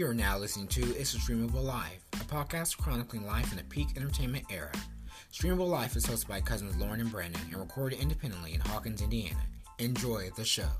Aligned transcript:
You 0.00 0.06
are 0.06 0.14
now 0.14 0.38
listening 0.38 0.66
to 0.68 0.80
It's 0.96 1.12
a 1.12 1.18
Streamable 1.18 1.62
Life, 1.62 2.06
a 2.14 2.24
podcast 2.24 2.78
chronicling 2.78 3.26
life 3.26 3.50
in 3.50 3.58
the 3.58 3.64
peak 3.64 3.88
entertainment 3.98 4.46
era. 4.50 4.72
Streamable 5.30 5.68
Life 5.68 5.94
is 5.94 6.06
hosted 6.06 6.26
by 6.26 6.40
cousins 6.40 6.74
Lorin 6.78 7.02
and 7.02 7.12
Brandon 7.12 7.42
and 7.52 7.60
recorded 7.60 8.00
independently 8.00 8.54
in 8.54 8.60
Hawkins, 8.60 9.02
Indiana. 9.02 9.36
Enjoy 9.78 10.30
the 10.38 10.44
show. 10.46 10.70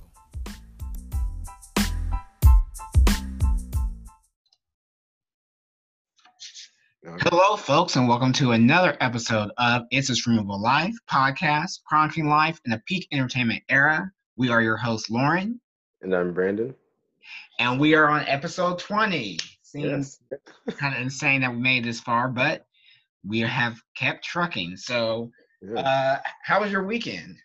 Hello, 7.05 7.57
folks, 7.57 7.97
and 7.97 8.09
welcome 8.09 8.33
to 8.33 8.53
another 8.53 8.97
episode 9.03 9.51
of 9.59 9.83
It's 9.91 10.09
a 10.09 10.15
Streamable 10.15 10.63
Life 10.63 10.95
podcast, 11.13 11.81
chronicling 11.85 12.29
life 12.29 12.59
in 12.65 12.71
the 12.71 12.81
peak 12.87 13.07
entertainment 13.13 13.65
era. 13.69 14.11
We 14.39 14.49
are 14.49 14.63
your 14.63 14.79
hosts, 14.79 15.11
Lorin. 15.11 15.61
And 16.01 16.15
I'm 16.15 16.33
Brandon. 16.33 16.75
And 17.59 17.79
we 17.79 17.95
are 17.95 18.09
on 18.09 18.27
episode 18.27 18.79
20. 18.79 19.39
Seems 19.63 20.21
yes. 20.31 20.77
kind 20.79 20.95
of 20.95 21.01
insane 21.01 21.43
that 21.43 21.53
we 21.53 21.59
made 21.59 21.85
this 21.85 22.01
far, 22.01 22.29
but 22.29 22.67
we 23.25 23.41
have 23.41 23.81
kept 23.97 24.25
trucking. 24.25 24.77
So, 24.77 25.31
yeah. 25.63 25.81
uh, 25.81 26.19
how 26.43 26.61
was 26.61 26.73
your 26.73 26.85
weekend? 26.85 27.37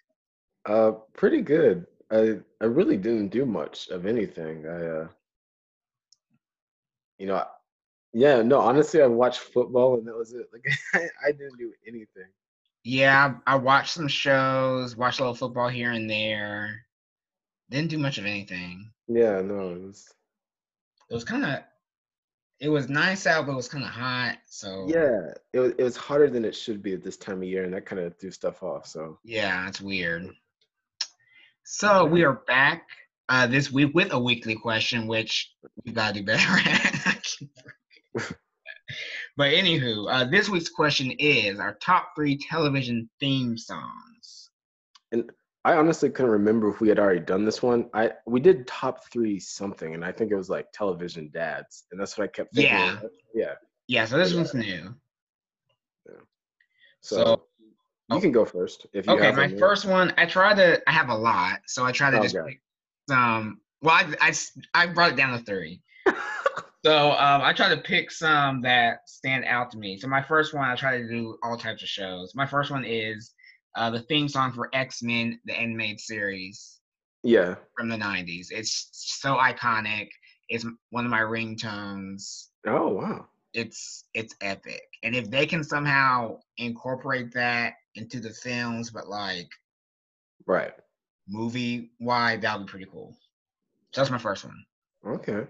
Uh, 0.66 0.92
pretty 1.14 1.42
good. 1.42 1.86
I 2.12 2.40
I 2.62 2.66
really 2.66 2.98
didn't 2.98 3.30
do 3.30 3.46
much 3.46 3.90
of 3.90 4.06
anything. 4.06 4.66
I 4.68 4.86
uh, 4.86 5.08
you 7.18 7.28
know, 7.28 7.44
yeah, 8.14 8.42
no, 8.42 8.60
honestly, 8.60 9.02
I 9.02 9.08
watched 9.08 9.40
football 9.40 9.96
and 9.96 10.08
that 10.08 10.16
was 10.16 10.34
it. 10.34 10.48
Like 10.54 10.64
I, 10.94 11.28
I 11.28 11.32
didn't 11.32 11.58
do 11.58 11.74
anything. 11.88 12.30
Yeah, 12.84 13.36
I 13.48 13.56
watched 13.56 13.94
some 13.94 14.08
shows, 14.08 14.96
watched 14.96 15.20
a 15.20 15.24
little 15.24 15.36
football 15.36 15.70
here 15.70 15.92
and 15.92 16.10
there. 16.10 16.82
Didn't 17.70 17.90
do 17.90 17.98
much 17.98 18.18
of 18.18 18.26
anything. 18.26 18.92
Yeah, 19.08 19.42
no, 19.42 19.72
it 19.72 19.82
was. 19.82 20.14
It 21.10 21.14
was 21.14 21.24
kind 21.24 21.46
of. 21.46 21.60
It 22.60 22.70
was 22.70 22.88
nice 22.88 23.28
out, 23.28 23.46
but 23.46 23.52
it 23.52 23.56
was 23.56 23.68
kind 23.68 23.84
of 23.84 23.90
hot. 23.90 24.38
So 24.48 24.88
yeah, 24.88 25.34
it 25.54 25.60
was. 25.60 25.74
It 25.78 25.84
was 25.84 25.98
hotter 25.98 26.30
than 26.30 26.46
it 26.46 26.56
should 26.56 26.82
be 26.82 26.94
at 26.94 27.04
this 27.04 27.18
time 27.18 27.38
of 27.38 27.44
year, 27.44 27.64
and 27.64 27.74
that 27.74 27.86
kind 27.86 28.02
of 28.02 28.18
threw 28.18 28.32
stuff 28.32 28.64
off. 28.64 28.88
So 28.88 29.20
yeah, 29.24 29.68
it's 29.68 29.82
weird. 29.82 30.30
So 31.64 32.06
we 32.06 32.24
are 32.24 32.42
back 32.48 32.84
uh, 33.30 33.48
this 33.48 33.72
week 33.72 33.92
with 33.94 34.14
a 34.14 34.20
weekly 34.20 34.56
question, 34.56 35.08
which 35.08 35.52
we 35.84 35.92
gotta 35.92 36.14
do 36.14 36.24
better 36.24 36.48
at. 37.06 37.26
but 39.38 39.52
anywho, 39.52 40.12
uh, 40.12 40.26
this 40.26 40.50
week's 40.50 40.70
question 40.70 41.12
is 41.12 41.60
our 41.60 41.76
top 41.76 42.10
three 42.16 42.38
television 42.38 43.10
theme 43.20 43.58
songs. 43.58 44.50
And 45.12 45.30
I 45.66 45.74
honestly 45.78 46.12
couldn't 46.12 46.32
remember 46.32 46.70
if 46.70 46.80
we 46.80 46.88
had 46.90 47.00
already 47.00 47.22
done 47.22 47.44
this 47.44 47.64
one. 47.64 47.90
I 47.92 48.12
we 48.28 48.40
did 48.40 48.68
top 48.68 49.06
three 49.06 49.40
something, 49.40 49.96
and 49.96 50.06
I 50.06 50.12
think 50.12 50.32
it 50.32 50.36
was 50.36 50.48
like 50.48 50.72
television 50.72 51.32
dads, 51.34 51.86
and 51.92 52.00
that's 52.00 52.16
what 52.16 52.26
I 52.26 52.28
kept 52.28 52.54
thinking. 52.54 52.72
Yeah, 52.72 53.00
yeah, 53.34 53.54
yeah. 53.88 54.06
So 54.06 54.20
this 54.20 54.32
yeah. 54.32 54.38
one's 54.38 54.54
new. 54.54 54.96
Yeah. 56.08 56.22
So, 57.02 57.16
so 57.16 57.44
you 57.62 58.18
oh, 58.18 58.22
can 58.22 58.32
go 58.32 58.46
first 58.46 58.86
if 58.94 59.08
you. 59.08 59.14
Okay, 59.14 59.32
my 59.32 59.50
first 59.58 59.86
one. 59.86 60.14
I 60.18 60.28
try 60.28 60.54
to. 60.54 60.80
I 60.88 60.92
have 60.92 61.10
a 61.10 61.16
lot, 61.16 61.62
so 61.66 61.84
I 61.84 61.92
try 61.92 62.12
to 62.12 62.18
okay. 62.18 62.26
just 62.28 62.36
pick 62.46 62.62
some. 63.10 63.60
Well, 63.82 63.96
I, 63.96 64.14
I 64.22 64.34
I 64.76 64.86
brought 64.86 65.14
it 65.14 65.18
down 65.18 65.36
to 65.38 65.44
three. 65.44 65.82
So 66.86 67.14
um, 67.14 67.42
I 67.42 67.52
try 67.52 67.70
to 67.70 67.78
pick 67.78 68.12
some 68.12 68.62
that 68.62 69.10
stand 69.10 69.44
out 69.46 69.72
to 69.72 69.80
me. 69.80 69.98
So 69.98 70.08
my 70.08 70.22
first 70.22 70.54
one, 70.54 70.70
I 70.70 70.76
try 70.76 71.00
to 71.00 71.08
do 71.08 71.36
all 71.42 71.58
types 71.58 71.82
of 71.82 71.90
shows. 71.90 72.36
My 72.36 72.46
first 72.46 72.70
one 72.70 72.86
is 72.86 73.34
uh, 73.76 73.90
the 73.90 74.02
theme 74.02 74.28
song 74.28 74.54
for 74.54 74.70
X 74.74 75.04
Men, 75.04 75.40
the 75.46 75.54
animated 75.54 76.00
series. 76.00 76.80
Yeah. 77.24 77.56
From 77.78 77.90
the 77.90 77.98
'90s, 77.98 78.48
it's 78.52 78.90
so 78.92 79.36
iconic. 79.36 80.10
It's 80.50 80.66
one 80.92 81.06
of 81.06 81.12
my 81.12 81.22
ringtones. 81.22 82.48
Oh 82.68 82.90
wow. 82.90 83.28
It's 83.54 84.06
it's 84.14 84.36
epic, 84.42 84.84
and 85.04 85.16
if 85.16 85.30
they 85.32 85.46
can 85.46 85.64
somehow 85.64 86.40
incorporate 86.58 87.34
that 87.34 87.74
into 87.96 88.20
the 88.20 88.32
films, 88.32 88.92
but 88.92 89.08
like, 89.08 89.48
right, 90.46 90.74
movie 91.28 91.92
wide, 92.00 92.42
that 92.42 92.58
would 92.58 92.68
be 92.68 92.72
pretty 92.72 92.88
cool. 92.92 93.16
So 93.92 94.02
that's 94.02 94.12
my 94.12 94.18
first 94.18 94.44
one. 94.44 94.66
Okay. 95.08 95.48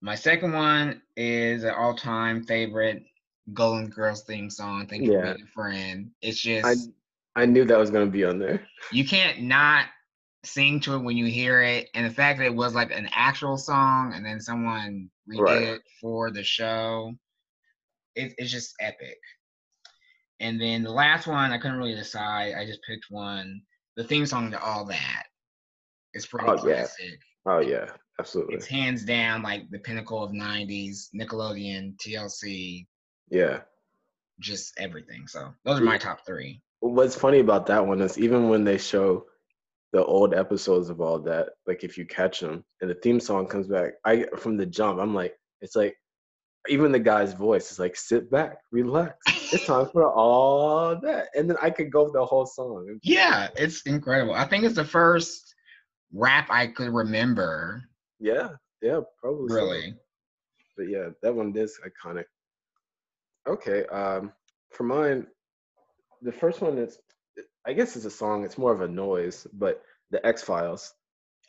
My 0.00 0.14
second 0.14 0.52
one 0.52 1.02
is 1.16 1.64
an 1.64 1.74
all-time 1.74 2.44
favorite 2.44 3.04
Golden 3.52 3.88
Girls 3.88 4.22
theme 4.22 4.50
song. 4.50 4.86
Thank 4.86 5.04
you, 5.04 5.12
yeah. 5.12 5.34
friend. 5.54 6.10
It's 6.20 6.40
just 6.40 6.66
I 6.66 7.42
I 7.42 7.46
knew 7.46 7.64
that 7.64 7.78
was 7.78 7.90
gonna 7.90 8.06
be 8.06 8.24
on 8.24 8.38
there. 8.38 8.62
You 8.90 9.06
can't 9.06 9.42
not 9.42 9.86
sing 10.44 10.80
to 10.80 10.94
it 10.94 11.02
when 11.02 11.16
you 11.16 11.26
hear 11.26 11.62
it, 11.62 11.88
and 11.94 12.06
the 12.06 12.14
fact 12.14 12.38
that 12.38 12.46
it 12.46 12.54
was 12.54 12.74
like 12.74 12.90
an 12.90 13.08
actual 13.12 13.56
song, 13.56 14.12
and 14.14 14.24
then 14.24 14.40
someone 14.40 15.10
redid 15.30 15.40
right. 15.40 15.62
it 15.62 15.82
for 16.00 16.30
the 16.30 16.42
show, 16.42 17.12
it, 18.14 18.34
it's 18.38 18.50
just 18.50 18.74
epic. 18.80 19.18
And 20.40 20.60
then 20.60 20.82
the 20.82 20.90
last 20.90 21.26
one, 21.26 21.52
I 21.52 21.58
couldn't 21.58 21.78
really 21.78 21.94
decide. 21.94 22.54
I 22.54 22.66
just 22.66 22.80
picked 22.86 23.06
one. 23.10 23.62
The 23.96 24.04
theme 24.04 24.26
song 24.26 24.50
to 24.50 24.62
All 24.62 24.84
That. 24.86 25.24
It's 26.14 26.26
pretty 26.26 26.48
oh, 26.48 26.56
classic. 26.56 27.18
Yeah. 27.46 27.52
Oh 27.52 27.60
yeah. 27.60 27.86
Absolutely. 28.18 28.56
It's 28.56 28.66
hands 28.66 29.04
down 29.04 29.42
like 29.42 29.68
the 29.70 29.78
pinnacle 29.78 30.22
of 30.22 30.32
90s, 30.32 31.08
Nickelodeon, 31.14 31.96
TLC. 31.96 32.86
Yeah. 33.32 33.60
Just 34.40 34.74
everything. 34.78 35.26
So 35.26 35.52
those 35.64 35.80
are 35.80 35.84
my 35.84 35.98
top 35.98 36.24
three. 36.24 36.60
What's 36.80 37.16
funny 37.16 37.40
about 37.40 37.66
that 37.66 37.84
one 37.84 38.00
is 38.00 38.18
even 38.18 38.48
when 38.48 38.64
they 38.64 38.78
show 38.78 39.26
the 39.92 40.04
old 40.04 40.34
episodes 40.34 40.88
of 40.88 41.00
all 41.00 41.18
that, 41.20 41.50
like 41.66 41.84
if 41.84 41.98
you 41.98 42.06
catch 42.06 42.40
them 42.40 42.64
and 42.80 42.90
the 42.90 42.94
theme 42.94 43.20
song 43.20 43.46
comes 43.46 43.68
back, 43.68 43.92
I 44.04 44.26
from 44.36 44.56
the 44.56 44.66
jump, 44.66 45.00
I'm 45.00 45.14
like, 45.14 45.34
it's 45.60 45.76
like 45.76 45.96
even 46.68 46.92
the 46.92 46.98
guy's 46.98 47.34
voice 47.34 47.72
is 47.72 47.78
like, 47.78 47.96
sit 47.96 48.30
back, 48.30 48.58
relax. 48.70 49.16
It's 49.52 49.66
time 49.66 49.88
for 49.92 50.12
all 50.14 50.98
that. 51.00 51.28
And 51.34 51.48
then 51.50 51.56
I 51.60 51.70
could 51.70 51.90
go 51.90 52.10
the 52.12 52.24
whole 52.24 52.46
song. 52.46 52.98
Yeah, 53.02 53.48
it's 53.56 53.82
incredible. 53.82 54.34
I 54.34 54.46
think 54.46 54.64
it's 54.64 54.76
the 54.76 54.84
first 54.84 55.54
rap 56.12 56.48
I 56.50 56.68
could 56.68 56.90
remember 56.90 57.82
yeah, 58.22 58.50
yeah, 58.80 59.00
probably. 59.20 59.52
Really. 59.52 59.90
So. 59.90 59.96
But 60.76 60.88
yeah, 60.88 61.08
that 61.22 61.34
one 61.34 61.52
is 61.56 61.78
iconic. 61.84 62.24
Okay, 63.48 63.84
um, 63.86 64.32
for 64.70 64.84
mine, 64.84 65.26
the 66.22 66.32
first 66.32 66.60
one 66.60 66.78
is, 66.78 66.98
I 67.66 67.72
guess 67.72 67.96
it's 67.96 68.04
a 68.04 68.10
song. 68.10 68.44
It's 68.44 68.58
more 68.58 68.72
of 68.72 68.80
a 68.80 68.88
noise, 68.88 69.46
but 69.52 69.82
the 70.10 70.24
X 70.26 70.42
Files. 70.42 70.94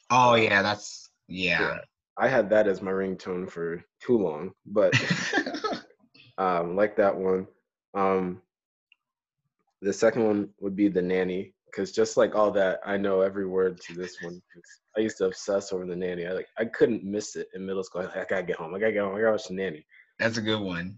Oh 0.09 0.36
yeah, 0.36 0.62
that's 0.62 1.09
yeah. 1.28 1.62
yeah. 1.62 1.78
I 2.18 2.28
had 2.28 2.50
that 2.52 2.68
as 2.68 2.81
my 2.81 2.92
ringtone 2.92 3.50
for 3.50 3.84
too 4.00 4.18
long, 4.18 4.52
but 4.66 4.94
um, 6.38 6.76
like 6.76 6.96
that 6.98 7.16
one. 7.16 7.48
Um, 7.94 8.42
the 9.81 9.94
second 9.94 10.25
one 10.25 10.50
would 10.60 10.75
be 10.75 10.88
the 10.88 11.02
nanny 11.02 11.54
because 11.66 11.92
just 11.92 12.18
like 12.18 12.36
all 12.36 12.52
that, 12.52 12.80
I 12.86 12.98
know 12.98 13.22
every 13.22 13.46
word 13.46 13.80
to 13.81 13.94
this 13.94 14.18
one. 14.22 14.42
I 14.96 15.02
used 15.02 15.18
to 15.18 15.25
obsess 15.25 15.74
over 15.74 15.86
the 15.86 15.96
nanny. 15.96 16.25
I 16.25 16.31
like 16.31 16.48
I 16.58 16.66
couldn't 16.66 17.04
miss 17.04 17.36
it 17.36 17.48
in 17.54 17.66
middle 17.66 17.84
school. 17.84 18.02
I, 18.02 18.06
like, 18.06 18.18
I 18.18 18.25
gotta 18.25 18.44
get 18.44 18.58
home. 18.58 18.74
I 18.75 18.80
gotta 18.80 18.94
get 18.94 19.04
home. 19.04 19.16
I 19.16 19.20
gotta 19.20 19.31
watch 19.31 19.48
the 19.48 19.56
nanny. 19.56 19.86
That's 20.20 20.38
a 20.38 20.42
good 20.42 20.62
one. 20.62 20.98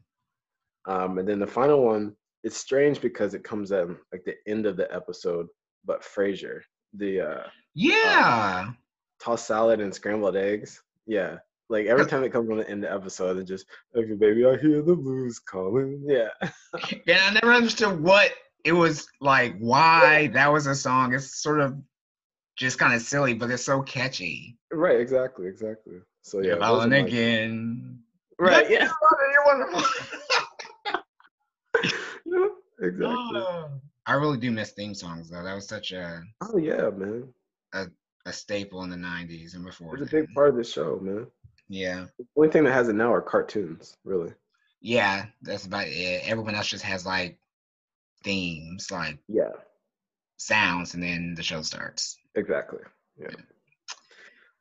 Um, 0.87 1.17
and 1.17 1.27
then 1.27 1.39
the 1.39 1.47
final 1.47 1.83
one, 1.83 2.15
it's 2.43 2.57
strange 2.57 3.01
because 3.01 3.33
it 3.33 3.43
comes 3.43 3.71
at 3.71 3.87
like 4.11 4.23
the 4.25 4.35
end 4.47 4.65
of 4.65 4.77
the 4.77 4.93
episode. 4.93 5.47
But 5.85 6.03
Frasier, 6.03 6.61
the 6.93 7.21
uh, 7.21 7.43
yeah, 7.73 8.65
uh, 8.67 8.71
tossed 9.19 9.47
salad 9.47 9.79
and 9.79 9.93
scrambled 9.93 10.35
eggs. 10.35 10.81
Yeah, 11.05 11.37
like 11.69 11.87
every 11.87 12.05
time 12.05 12.23
it 12.23 12.31
comes 12.31 12.49
on 12.49 12.57
the 12.57 12.69
end 12.69 12.83
of 12.83 12.91
the 12.91 12.95
episode, 12.95 13.37
it 13.37 13.45
just 13.45 13.65
okay, 13.95 14.13
baby, 14.13 14.45
I 14.45 14.57
hear 14.57 14.81
the 14.81 14.95
blues 14.95 15.39
calling. 15.39 16.03
Yeah. 16.05 16.29
yeah, 17.05 17.27
I 17.29 17.33
never 17.33 17.53
understood 17.53 17.99
what 17.99 18.31
it 18.63 18.73
was 18.73 19.07
like 19.21 19.57
why 19.57 20.27
that 20.33 20.51
was 20.51 20.67
a 20.67 20.75
song. 20.75 21.13
It's 21.13 21.41
sort 21.41 21.61
of 21.61 21.75
just 22.55 22.77
kind 22.77 22.93
of 22.93 23.01
silly, 23.01 23.33
but 23.33 23.49
it's 23.49 23.65
so 23.65 23.81
catchy. 23.81 24.57
Right, 24.71 24.99
exactly, 24.99 25.47
exactly. 25.47 25.95
So 26.21 26.41
yeah, 26.41 26.55
Balling 26.55 26.93
again. 26.93 27.99
Right, 28.39 28.69
yeah. 28.69 28.89
You're 31.83 31.91
wonderful. 32.25 32.57
yeah, 32.79 32.87
exactly. 32.87 33.39
Uh, 33.39 33.67
I 34.05 34.13
really 34.13 34.37
do 34.37 34.51
miss 34.51 34.71
theme 34.71 34.93
songs 34.93 35.29
though. 35.29 35.43
That 35.43 35.55
was 35.55 35.67
such 35.67 35.91
a 35.91 36.21
oh 36.41 36.57
yeah, 36.57 36.89
man. 36.89 37.33
A, 37.73 37.87
a 38.25 38.33
staple 38.33 38.83
in 38.83 38.89
the 38.89 38.95
'90s 38.95 39.55
and 39.55 39.65
before. 39.65 39.95
It's 39.95 40.07
a 40.07 40.15
big 40.15 40.33
part 40.33 40.49
of 40.49 40.55
the 40.55 40.63
show, 40.63 40.99
man. 41.01 41.27
Yeah. 41.67 42.05
The 42.17 42.25
only 42.37 42.49
thing 42.49 42.63
that 42.65 42.73
has 42.73 42.89
it 42.89 42.95
now 42.95 43.13
are 43.13 43.21
cartoons, 43.21 43.97
really. 44.03 44.33
Yeah, 44.81 45.25
that's 45.41 45.65
about 45.65 45.87
it. 45.87 46.21
Everyone 46.29 46.53
else 46.53 46.67
just 46.67 46.83
has 46.83 47.05
like 47.05 47.39
themes, 48.23 48.91
like 48.91 49.17
yeah, 49.27 49.51
sounds, 50.37 50.93
and 50.93 51.01
then 51.01 51.33
the 51.35 51.43
show 51.43 51.61
starts. 51.63 52.17
Exactly. 52.35 52.79
Yeah. 53.17 53.29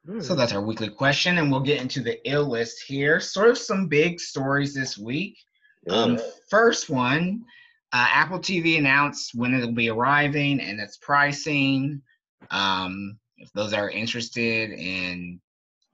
yeah. 0.09 0.21
So 0.21 0.35
that's 0.35 0.53
our 0.53 0.63
weekly 0.63 0.89
question, 0.89 1.39
and 1.39 1.51
we'll 1.51 1.61
get 1.61 1.81
into 1.81 2.03
the 2.03 2.27
ill 2.29 2.49
list 2.49 2.83
here. 2.87 3.21
Sort 3.21 3.51
of 3.51 3.59
some 3.59 3.89
big 3.89 4.21
stories 4.21 4.75
this 4.75 4.97
week. 4.97 5.37
Yeah. 5.87 5.95
Um, 5.95 6.19
first 6.51 6.91
one, 6.91 7.45
uh, 7.93 8.09
Apple 8.11 8.39
TV 8.39 8.79
announced 8.79 9.33
when 9.35 9.55
it'll 9.55 9.73
be 9.73 9.91
arriving 9.91 10.61
and 10.61 10.81
its 10.81 10.97
pricing. 10.97 12.03
Um, 12.51 13.19
if 13.39 13.53
those 13.53 13.73
are 13.73 13.91
interested 13.91 14.71
in 14.71 15.41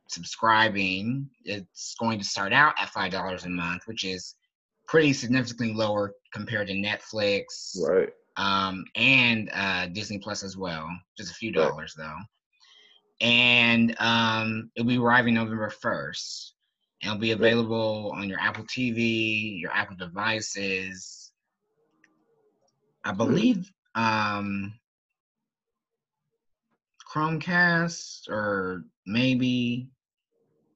subscribing, 0.08 1.28
it's 1.44 1.94
going 1.98 2.18
to 2.18 2.24
start 2.24 2.52
out 2.52 2.74
at 2.80 2.90
five 2.90 3.12
dollars 3.12 3.44
a 3.44 3.48
month, 3.48 3.82
which 3.86 4.04
is 4.04 4.34
pretty 4.86 5.12
significantly 5.12 5.72
lower 5.72 6.12
compared 6.32 6.68
to 6.68 6.74
Netflix, 6.74 7.76
right? 7.80 8.08
Um, 8.36 8.84
and 8.96 9.50
uh, 9.52 9.86
Disney 9.86 10.18
Plus 10.18 10.42
as 10.42 10.56
well, 10.56 10.88
just 11.16 11.30
a 11.30 11.34
few 11.34 11.52
dollars 11.52 11.94
right. 11.98 12.06
though. 12.06 13.26
And 13.26 13.94
um, 14.00 14.70
it'll 14.74 14.88
be 14.88 14.98
arriving 14.98 15.34
November 15.34 15.68
first. 15.68 16.54
It'll 17.02 17.16
be 17.16 17.32
available 17.32 18.12
on 18.14 18.28
your 18.28 18.38
Apple 18.38 18.64
TV, 18.64 19.58
your 19.60 19.72
Apple 19.72 19.96
devices. 19.96 21.32
I 23.04 23.12
believe 23.12 23.70
um, 23.94 24.74
Chromecast 27.10 28.28
or 28.28 28.84
maybe 29.06 29.88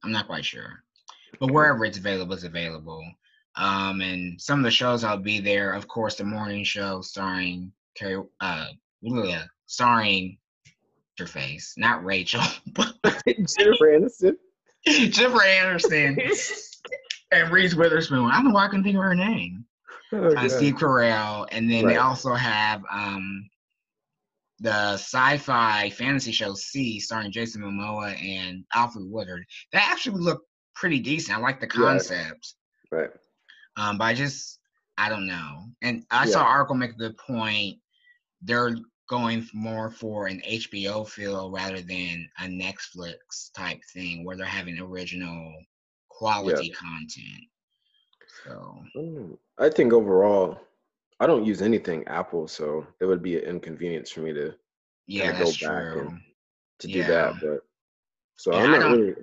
I'm 0.03 0.11
not 0.11 0.27
quite 0.27 0.45
sure, 0.45 0.83
but 1.39 1.51
wherever 1.51 1.85
it's 1.85 1.97
available, 1.97 2.33
it's 2.33 2.43
available. 2.43 3.03
Um, 3.55 4.01
and 4.01 4.41
some 4.41 4.59
of 4.59 4.65
the 4.65 4.71
shows 4.71 5.03
I'll 5.03 5.17
be 5.17 5.39
there. 5.39 5.73
Of 5.73 5.87
course, 5.87 6.15
the 6.15 6.25
morning 6.25 6.63
show 6.63 7.01
starring 7.01 7.71
Carrie, 7.95 8.23
uh, 8.41 8.67
starring 9.65 10.37
your 11.17 11.27
face, 11.27 11.75
not 11.77 12.03
Rachel, 12.03 12.41
but 12.73 12.93
Jennifer 13.25 13.87
Aniston. 13.87 14.35
Jennifer 14.87 15.43
Anderson 15.43 16.17
and 17.31 17.51
Reese 17.51 17.75
Witherspoon. 17.75 18.29
I 18.31 18.35
don't 18.35 18.45
know 18.45 18.53
why 18.53 18.65
I 18.65 18.67
couldn't 18.67 18.83
think 18.83 18.97
of 18.97 19.03
her 19.03 19.15
name. 19.15 19.65
Oh, 20.11 20.33
uh, 20.35 20.47
Steve 20.47 20.75
Carell, 20.75 21.47
and 21.51 21.69
then 21.69 21.85
right. 21.85 21.93
they 21.93 21.97
also 21.97 22.33
have 22.33 22.83
um, 22.91 23.49
the 24.59 24.93
sci-fi 24.93 25.89
fantasy 25.89 26.31
show 26.31 26.53
See, 26.53 26.99
starring 26.99 27.31
Jason 27.31 27.61
Momoa 27.61 28.15
and 28.23 28.63
Alfre 28.73 29.09
Woodard. 29.09 29.43
That 29.73 29.89
actually 29.91 30.21
looked 30.21 30.47
pretty 30.75 30.99
decent. 30.99 31.37
I 31.37 31.41
like 31.41 31.59
the 31.59 31.67
concept. 31.67 32.53
Right. 32.91 33.01
right. 33.01 33.09
Um, 33.77 33.97
but 33.97 34.05
I 34.05 34.13
just 34.13 34.59
I 34.97 35.09
don't 35.09 35.27
know. 35.27 35.65
And 35.81 36.05
I 36.11 36.25
yeah. 36.25 36.31
saw 36.31 36.43
Arco 36.43 36.73
make 36.73 36.97
the 36.97 37.13
point 37.27 37.77
they're 38.41 38.75
going 39.07 39.47
more 39.53 39.89
for 39.89 40.27
an 40.27 40.41
HBO 40.47 41.07
feel 41.07 41.51
rather 41.51 41.81
than 41.81 42.29
a 42.39 42.43
Netflix 42.43 43.51
type 43.55 43.81
thing 43.93 44.23
where 44.23 44.35
they're 44.35 44.45
having 44.45 44.79
original 44.79 45.53
quality 46.09 46.67
yeah. 46.67 46.73
content. 46.73 47.43
So 48.43 48.77
mm, 48.95 49.37
I 49.57 49.69
think 49.69 49.93
overall, 49.93 50.59
I 51.19 51.27
don't 51.27 51.45
use 51.45 51.61
anything 51.61 52.07
Apple, 52.07 52.47
so 52.47 52.85
it 52.99 53.05
would 53.05 53.21
be 53.21 53.37
an 53.37 53.43
inconvenience 53.43 54.11
for 54.11 54.21
me 54.21 54.33
to 54.33 54.53
yeah 55.07 55.31
go 55.37 55.45
back 55.45 55.55
true. 55.55 56.07
and 56.07 56.19
to 56.79 56.89
yeah. 56.89 56.95
do 56.95 57.11
that. 57.11 57.33
But 57.41 57.59
so 58.35 58.53
yeah, 58.53 58.63
I'm 58.63 58.71
not 58.71 58.79
I 58.79 58.83
don't, 58.83 58.99
really. 58.99 59.15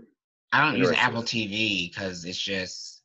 I 0.52 0.64
don't 0.64 0.78
use 0.78 0.92
Apple 0.92 1.22
TV 1.22 1.90
because 1.90 2.24
it's 2.24 2.40
just 2.40 3.02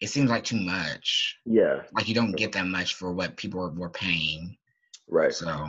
it 0.00 0.08
seems 0.08 0.30
like 0.30 0.44
too 0.44 0.60
much. 0.60 1.38
Yeah, 1.44 1.82
like 1.94 2.08
you 2.08 2.14
don't 2.14 2.32
get 2.32 2.52
that 2.52 2.66
much 2.66 2.94
for 2.94 3.12
what 3.12 3.36
people 3.36 3.60
were, 3.60 3.70
were 3.70 3.90
paying. 3.90 4.56
Right. 5.08 5.32
So 5.32 5.68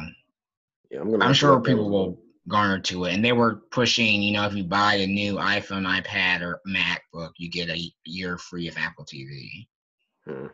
yeah, 0.96 1.02
I'm, 1.02 1.22
I'm 1.22 1.34
sure 1.34 1.60
people 1.60 1.90
will 1.90 2.20
garner 2.48 2.80
to 2.80 3.06
it. 3.06 3.14
And 3.14 3.24
they 3.24 3.34
were 3.34 3.56
pushing, 3.72 4.22
you 4.22 4.34
know, 4.34 4.46
if 4.46 4.54
you 4.54 4.64
buy 4.64 4.96
a 4.96 5.08
new 5.08 5.36
iPhone, 5.36 5.86
iPad, 5.86 6.42
or 6.42 6.62
MacBook, 6.68 7.32
you 7.38 7.50
get 7.50 7.70
a 7.70 7.92
year 8.06 8.38
free 8.38 8.68
of 8.68 8.78
Apple 8.78 9.06
TV. 9.06 9.68
Hmm. 10.26 10.48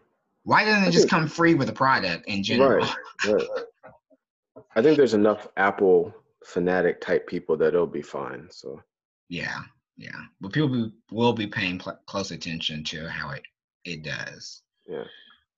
Why 0.44 0.66
doesn't 0.66 0.86
it 0.86 0.92
just 0.92 1.10
come 1.10 1.28
free 1.28 1.54
with 1.54 1.68
the 1.68 1.74
product 1.74 2.28
in 2.28 2.44
general? 2.44 2.88
Right, 3.26 3.34
right. 3.34 3.48
I 4.76 4.82
think 4.82 4.98
there's 4.98 5.14
enough 5.14 5.48
Apple 5.58 6.14
fanatic 6.44 7.00
type 7.00 7.28
people 7.28 7.56
that 7.58 7.68
it'll 7.68 7.86
be 7.86 8.02
fine. 8.02 8.48
So. 8.50 8.82
Yeah, 9.30 9.60
yeah, 9.98 10.20
but 10.40 10.52
people 10.52 10.70
be, 10.70 10.92
will 11.12 11.34
be 11.34 11.46
paying 11.46 11.78
pl- 11.78 12.00
close 12.08 12.32
attention 12.32 12.84
to 12.86 13.08
how 13.08 13.30
it 13.32 13.44
it 13.86 14.04
does. 14.04 14.64
Yeah. 14.88 15.04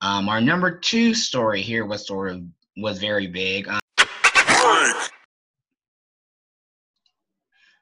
Um, 0.01 0.27
our 0.27 0.41
number 0.41 0.77
two 0.77 1.13
story 1.13 1.61
here 1.61 1.85
was 1.85 2.05
sort 2.05 2.31
of 2.31 2.43
was 2.75 2.99
very 2.99 3.27
big. 3.27 3.69
Um, 3.69 3.79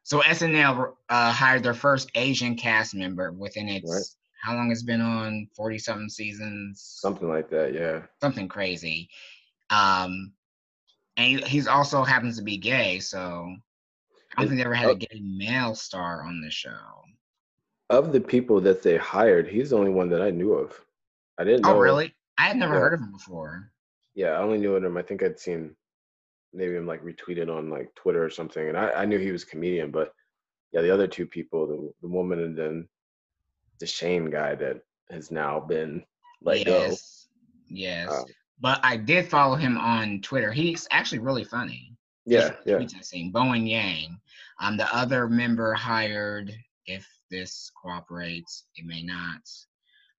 so 0.03 0.19
SNL 0.21 0.93
uh, 1.09 1.31
hired 1.31 1.63
their 1.63 1.73
first 1.73 2.11
Asian 2.15 2.55
cast 2.55 2.95
member 2.95 3.31
within 3.31 3.69
its 3.69 3.91
right. 3.91 4.03
how 4.43 4.55
long 4.55 4.71
it's 4.71 4.83
been 4.83 5.01
on 5.01 5.47
forty 5.55 5.77
something 5.77 6.09
seasons, 6.09 6.81
something 6.99 7.29
like 7.29 7.49
that. 7.49 7.73
Yeah, 7.73 8.01
something 8.21 8.47
crazy. 8.47 9.09
Um, 9.69 10.33
and 11.17 11.43
he's 11.43 11.67
also 11.67 12.03
happens 12.03 12.37
to 12.37 12.43
be 12.43 12.57
gay, 12.57 12.99
so 12.99 13.55
I 14.37 14.41
don't 14.41 14.49
think 14.49 14.59
they 14.59 14.65
ever 14.65 14.73
had 14.73 14.89
a 14.89 14.95
gay 14.95 15.21
male 15.21 15.75
star 15.75 16.23
on 16.23 16.41
the 16.41 16.51
show. 16.51 16.69
Of 17.89 18.13
the 18.13 18.21
people 18.21 18.61
that 18.61 18.81
they 18.81 18.97
hired, 18.97 19.47
he's 19.47 19.71
the 19.71 19.77
only 19.77 19.91
one 19.91 20.09
that 20.09 20.21
I 20.21 20.31
knew 20.31 20.53
of. 20.53 20.79
I 21.37 21.43
didn't. 21.43 21.65
Oh, 21.65 21.73
know 21.73 21.79
really? 21.79 22.13
I 22.37 22.43
had 22.47 22.57
never 22.57 22.73
yeah. 22.73 22.79
heard 22.79 22.93
of 22.93 23.01
him 23.01 23.11
before. 23.11 23.71
Yeah, 24.15 24.31
I 24.31 24.41
only 24.41 24.57
knew 24.57 24.75
of 24.75 24.83
him. 24.83 24.97
I 24.97 25.01
think 25.01 25.21
I'd 25.23 25.39
seen 25.39 25.75
maybe 26.53 26.75
him 26.75 26.87
like 26.87 27.03
retweeted 27.03 27.55
on 27.55 27.69
like 27.69 27.93
Twitter 27.95 28.23
or 28.23 28.29
something, 28.29 28.67
and 28.67 28.77
I, 28.77 28.91
I 28.91 29.05
knew 29.05 29.19
he 29.19 29.31
was 29.31 29.43
a 29.43 29.47
comedian. 29.47 29.91
But 29.91 30.13
yeah, 30.71 30.81
the 30.81 30.91
other 30.91 31.07
two 31.07 31.25
people, 31.25 31.67
the 31.67 31.91
the 32.01 32.13
woman 32.13 32.39
and 32.39 32.57
then 32.57 32.87
the 33.79 33.87
Shane 33.87 34.29
guy 34.29 34.55
that 34.55 34.81
has 35.09 35.31
now 35.31 35.59
been 35.59 36.03
let 36.41 36.65
yes. 36.65 36.89
go. 36.89 36.95
Yes. 37.67 38.11
Um, 38.11 38.25
but 38.59 38.79
I 38.83 38.97
did 38.97 39.27
follow 39.27 39.55
him 39.55 39.77
on 39.77 40.21
Twitter. 40.21 40.51
He's 40.51 40.87
actually 40.91 41.19
really 41.19 41.43
funny. 41.43 41.95
Yeah, 42.25 42.51
yeah. 42.65 42.79
Saying 43.01 43.31
Bowen 43.31 43.65
Yang. 43.65 44.19
Um, 44.59 44.77
the 44.77 44.93
other 44.95 45.27
member 45.27 45.73
hired, 45.73 46.53
if 46.85 47.07
this 47.31 47.71
cooperates, 47.81 48.65
it 48.75 48.85
may 48.85 49.01
not. 49.01 49.41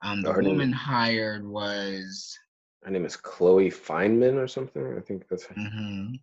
Um, 0.02 0.22
the 0.22 0.34
oh, 0.34 0.42
woman 0.42 0.72
hired 0.72 1.46
was. 1.46 2.36
Her 2.82 2.90
name 2.90 3.04
is 3.04 3.16
Chloe 3.16 3.70
Fineman 3.70 4.36
or 4.36 4.48
something. 4.48 4.96
I 4.96 5.00
think 5.00 5.28
that's. 5.28 5.46
Mm-hmm. 5.46 6.14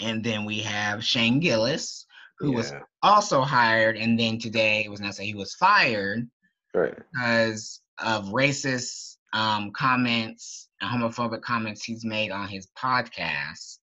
And 0.00 0.24
then 0.24 0.44
we 0.44 0.58
have 0.60 1.04
Shane 1.04 1.38
Gillis, 1.38 2.06
who 2.38 2.50
yeah. 2.50 2.56
was 2.56 2.72
also 3.02 3.42
hired, 3.42 3.96
and 3.96 4.18
then 4.18 4.38
today 4.38 4.82
it 4.84 4.90
was 4.90 5.00
not 5.00 5.14
say 5.14 5.24
he 5.24 5.34
was 5.34 5.54
fired, 5.54 6.28
right? 6.74 6.94
Because 7.12 7.80
of 7.98 8.24
racist 8.30 9.16
um, 9.32 9.70
comments 9.70 10.68
and 10.80 10.90
homophobic 10.90 11.42
comments 11.42 11.84
he's 11.84 12.04
made 12.04 12.32
on 12.32 12.48
his 12.48 12.66
podcast. 12.76 13.78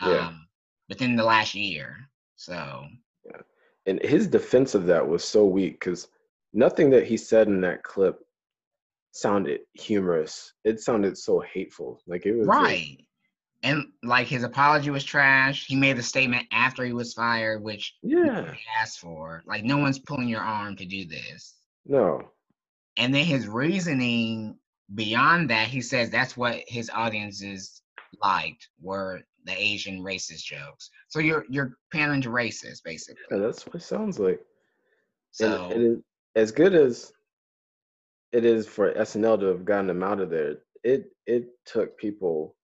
Yeah. 0.00 0.28
Um, 0.28 0.46
within 0.88 1.16
the 1.16 1.24
last 1.24 1.54
year. 1.54 1.96
So. 2.36 2.84
Yeah. 3.24 3.40
And 3.86 4.02
his 4.02 4.26
defense 4.26 4.74
of 4.74 4.86
that 4.86 5.06
was 5.06 5.24
so 5.24 5.46
weak 5.46 5.80
because 5.80 6.08
nothing 6.52 6.90
that 6.90 7.06
he 7.06 7.16
said 7.16 7.46
in 7.46 7.60
that 7.62 7.82
clip 7.82 8.18
sounded 9.12 9.60
humorous. 9.74 10.52
It 10.64 10.80
sounded 10.80 11.16
so 11.16 11.40
hateful. 11.40 12.00
Like 12.06 12.26
it 12.26 12.34
was 12.34 12.46
right. 12.46 12.96
Like, 12.98 13.06
and 13.64 13.86
like 14.02 14.26
his 14.26 14.42
apology 14.42 14.90
was 14.90 15.04
trash. 15.04 15.66
He 15.66 15.76
made 15.76 15.96
the 15.96 16.02
statement 16.02 16.46
after 16.50 16.84
he 16.84 16.92
was 16.92 17.14
fired, 17.14 17.62
which 17.62 17.94
yeah 18.02 18.52
he 18.52 18.60
asked 18.80 18.98
for. 18.98 19.42
Like 19.46 19.62
no 19.62 19.78
one's 19.78 20.00
pulling 20.00 20.28
your 20.28 20.40
arm 20.40 20.74
to 20.76 20.84
do 20.84 21.04
this. 21.04 21.54
No. 21.86 22.32
And 22.98 23.14
then 23.14 23.24
his 23.24 23.46
reasoning 23.46 24.56
beyond 24.94 25.50
that, 25.50 25.68
he 25.68 25.80
says 25.80 26.10
that's 26.10 26.36
what 26.36 26.60
his 26.66 26.90
audiences 26.92 27.82
liked 28.22 28.68
were 28.80 29.20
the 29.44 29.52
Asian 29.52 30.02
racist 30.02 30.44
jokes. 30.44 30.90
So 31.08 31.20
you're 31.20 31.44
you're 31.48 31.76
pandering 31.92 32.22
to 32.22 32.30
racists, 32.30 32.82
basically. 32.84 33.22
Yeah, 33.30 33.38
that's 33.38 33.64
what 33.66 33.76
it 33.76 33.82
sounds 33.82 34.18
like. 34.18 34.40
So 35.30 35.70
and, 35.70 35.72
and 35.72 36.04
as 36.34 36.50
good 36.50 36.74
as 36.74 37.12
it 38.32 38.44
is 38.44 38.66
for 38.66 38.92
SNL 38.92 39.40
to 39.40 39.46
have 39.46 39.64
gotten 39.64 39.86
them 39.86 40.02
out 40.02 40.20
of 40.20 40.30
there, 40.30 40.58
it 40.82 41.12
it 41.26 41.48
took 41.64 41.96
people 41.96 42.56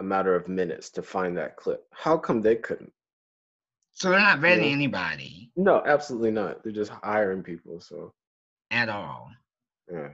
a 0.00 0.04
matter 0.04 0.34
of 0.34 0.48
minutes 0.48 0.90
to 0.90 1.02
find 1.02 1.36
that 1.36 1.56
clip. 1.56 1.84
How 1.92 2.16
come 2.16 2.40
they 2.40 2.56
couldn't? 2.56 2.92
So 3.92 4.10
they're 4.10 4.20
not 4.20 4.38
vetting 4.38 4.72
anybody. 4.72 5.50
No, 5.56 5.82
absolutely 5.84 6.30
not. 6.30 6.62
They're 6.62 6.72
just 6.72 6.92
hiring 7.02 7.42
people. 7.42 7.80
So 7.80 8.14
at 8.70 8.88
all. 8.88 9.30
Yeah. 9.92 10.10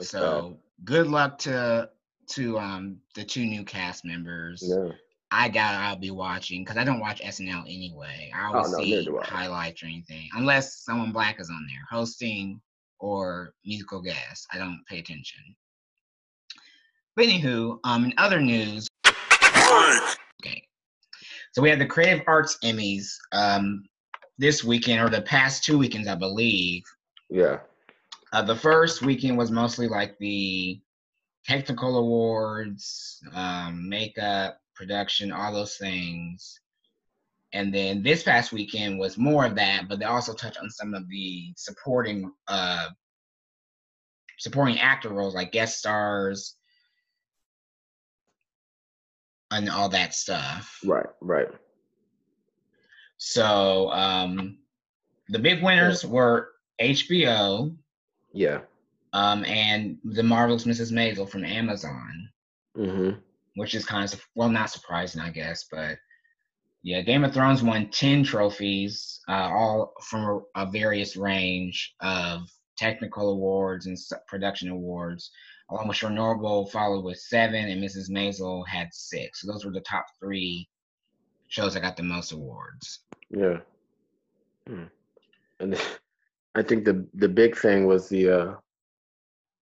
so 0.00 0.50
bad. 0.50 0.58
good 0.84 1.06
luck 1.08 1.38
to 1.38 1.90
to 2.30 2.58
um 2.58 2.98
the 3.14 3.24
two 3.24 3.44
new 3.44 3.64
cast 3.64 4.04
members. 4.04 4.62
Yeah. 4.66 4.92
I 5.30 5.48
doubt 5.48 5.74
I'll 5.74 5.96
be 5.96 6.10
watching 6.10 6.62
because 6.62 6.76
I 6.76 6.84
don't 6.84 7.00
watch 7.00 7.22
SNL 7.22 7.62
anyway. 7.62 8.30
I 8.34 8.50
oh, 8.50 8.56
always 8.56 8.74
oh, 8.74 8.78
no, 8.78 8.84
see 8.84 9.08
highlights 9.22 9.82
or 9.82 9.86
anything, 9.86 10.28
unless 10.34 10.84
someone 10.84 11.12
black 11.12 11.40
is 11.40 11.48
on 11.48 11.66
there 11.68 11.98
hosting 11.98 12.60
or 13.02 13.52
musical 13.66 14.00
guest. 14.00 14.46
I 14.52 14.58
don't 14.58 14.80
pay 14.88 15.00
attention. 15.00 15.40
But 17.14 17.26
anywho, 17.26 17.78
um, 17.84 18.06
in 18.06 18.14
other 18.16 18.40
news, 18.40 18.88
okay. 19.06 20.62
So 21.50 21.60
we 21.60 21.68
had 21.68 21.80
the 21.80 21.86
Creative 21.86 22.24
Arts 22.26 22.56
Emmys 22.64 23.08
um 23.32 23.84
this 24.38 24.64
weekend 24.64 25.00
or 25.00 25.10
the 25.10 25.22
past 25.22 25.62
two 25.62 25.76
weekends, 25.76 26.08
I 26.08 26.14
believe. 26.14 26.82
Yeah. 27.28 27.58
Uh, 28.32 28.42
the 28.42 28.56
first 28.56 29.02
weekend 29.02 29.36
was 29.36 29.50
mostly 29.50 29.88
like 29.88 30.16
the 30.18 30.80
technical 31.44 31.98
awards, 31.98 33.20
um, 33.34 33.88
makeup, 33.88 34.58
production, 34.74 35.32
all 35.32 35.52
those 35.52 35.76
things. 35.76 36.60
And 37.52 37.72
then 37.72 38.02
this 38.02 38.22
past 38.22 38.52
weekend 38.52 38.98
was 38.98 39.18
more 39.18 39.44
of 39.44 39.54
that, 39.56 39.88
but 39.88 39.98
they 39.98 40.04
also 40.04 40.32
touched 40.32 40.58
on 40.58 40.70
some 40.70 40.94
of 40.94 41.08
the 41.08 41.52
supporting 41.56 42.32
uh 42.48 42.88
supporting 44.38 44.78
actor 44.78 45.10
roles 45.10 45.34
like 45.34 45.52
guest 45.52 45.78
stars 45.78 46.56
and 49.50 49.68
all 49.68 49.88
that 49.90 50.14
stuff. 50.14 50.78
Right, 50.84 51.06
right. 51.20 51.48
So 53.18 53.90
um 53.92 54.58
the 55.28 55.38
big 55.38 55.62
winners 55.62 56.04
were 56.04 56.52
HBO. 56.80 57.76
Yeah. 58.32 58.60
Um 59.12 59.44
and 59.44 59.98
The 60.04 60.22
Marvelous 60.22 60.64
Mrs. 60.64 60.90
Maisel 60.90 61.28
from 61.28 61.44
Amazon. 61.44 62.28
Mm-hmm. 62.76 63.18
Which 63.56 63.74
is 63.74 63.84
kind 63.84 64.10
of 64.10 64.24
well 64.34 64.48
not 64.48 64.70
surprising, 64.70 65.20
I 65.20 65.28
guess, 65.28 65.66
but 65.70 65.98
yeah, 66.82 67.00
Game 67.00 67.24
of 67.24 67.32
Thrones 67.32 67.62
won 67.62 67.88
10 67.90 68.24
trophies, 68.24 69.20
uh, 69.28 69.48
all 69.50 69.94
from 70.02 70.42
a, 70.56 70.62
a, 70.62 70.70
various 70.70 71.16
range 71.16 71.94
of 72.00 72.40
technical 72.76 73.30
awards 73.30 73.86
and 73.86 73.96
production 74.26 74.68
awards. 74.68 75.30
Along 75.70 75.88
with 75.88 75.96
Chernobyl 75.96 76.70
followed 76.70 77.04
with 77.04 77.18
seven, 77.18 77.68
and 77.68 77.82
Mrs. 77.82 78.10
Maisel 78.10 78.66
had 78.66 78.88
six. 78.92 79.40
So 79.40 79.50
those 79.50 79.64
were 79.64 79.72
the 79.72 79.80
top 79.80 80.04
three 80.20 80.68
shows 81.48 81.74
that 81.74 81.82
got 81.82 81.96
the 81.96 82.02
most 82.02 82.32
awards. 82.32 83.00
Yeah. 83.30 83.58
Hmm. 84.66 84.84
And 85.60 85.80
I 86.54 86.62
think 86.62 86.84
the 86.84 87.06
the 87.14 87.28
big 87.28 87.56
thing 87.56 87.86
was 87.86 88.08
the 88.08 88.28
uh 88.28 88.54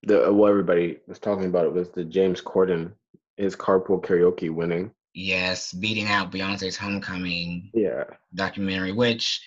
the 0.02 0.32
what 0.32 0.50
everybody 0.50 0.98
was 1.06 1.18
talking 1.20 1.46
about 1.46 1.66
it 1.66 1.72
was 1.72 1.90
the 1.90 2.04
James 2.04 2.40
Corden 2.40 2.92
his 3.36 3.56
carpool 3.56 4.02
karaoke 4.02 4.50
winning. 4.50 4.90
Yes, 5.12 5.72
beating 5.72 6.06
out 6.06 6.30
Beyonce's 6.30 6.76
Homecoming. 6.76 7.70
Yeah. 7.74 8.04
Documentary, 8.34 8.92
which 8.92 9.40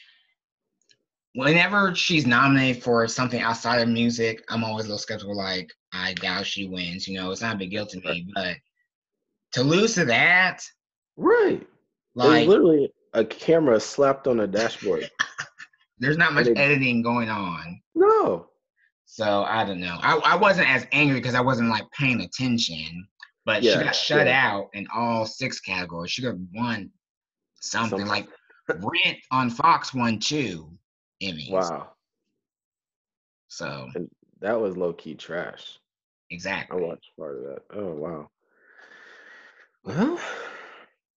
whenever 1.36 1.96
she's 1.96 2.26
nominated 2.26 2.84
for 2.84 3.08
something 3.08 3.42
outside 3.42 3.82
of 3.82 3.90
music, 3.90 4.44
I'm 4.50 4.64
always 4.64 4.86
a 4.86 4.90
little 4.90 5.00
skeptical. 5.00 5.36
Like, 5.36 5.72
I 5.92 6.14
doubt 6.14 6.46
she 6.46 6.68
wins. 6.68 7.08
You 7.08 7.20
know, 7.20 7.32
it's 7.32 7.42
not 7.42 7.56
a 7.56 7.58
big 7.58 7.72
deal 7.72 7.86
to 7.86 8.00
me, 8.02 8.28
but 8.34 8.58
to 9.54 9.64
lose 9.64 9.96
to 9.96 10.06
that, 10.06 10.62
right? 11.16 11.66
Like 12.16 12.48
literally 12.48 12.92
a 13.14 13.24
camera 13.24 13.80
slapped 13.80 14.28
on 14.28 14.42
a 14.42 14.48
dashboard. 14.48 15.10
there's 16.00 16.18
not 16.18 16.34
much 16.34 16.48
editing 16.56 17.02
going 17.02 17.30
on. 17.30 17.82
No. 17.96 18.48
So 19.06 19.44
I 19.44 19.64
don't 19.64 19.80
know. 19.80 19.98
I, 20.02 20.16
I 20.18 20.36
wasn't 20.36 20.70
as 20.70 20.88
angry 20.92 21.20
because 21.20 21.36
I 21.36 21.42
wasn't 21.42 21.70
like 21.70 21.90
paying 21.92 22.22
attention. 22.22 23.08
But 23.46 23.64
yeah, 23.64 23.74
she 23.74 23.84
got 23.84 23.96
shut 23.96 24.28
yeah. 24.28 24.52
out 24.52 24.70
in 24.74 24.88
all 24.94 25.26
six 25.26 25.60
categories. 25.60 26.12
She 26.12 26.22
got 26.22 26.36
one 26.54 26.90
something, 27.56 28.00
something. 28.00 28.08
like 28.08 28.28
Rent 28.70 29.18
on 29.32 29.50
Fox 29.50 29.94
won 29.94 30.20
two 30.20 30.70
Emmys. 31.22 31.52
Wow. 31.52 31.90
So 33.48 33.90
and 33.96 34.10
that 34.40 34.60
was 34.60 34.78
low 34.78 34.94
key 34.94 35.16
trash. 35.16 35.80
Exactly. 36.32 36.82
I 36.82 36.88
watched 36.88 37.12
part 37.18 37.38
of 37.38 37.44
that. 37.44 37.62
Oh 37.74 37.94
wow. 37.94 38.30
Well, 39.84 40.20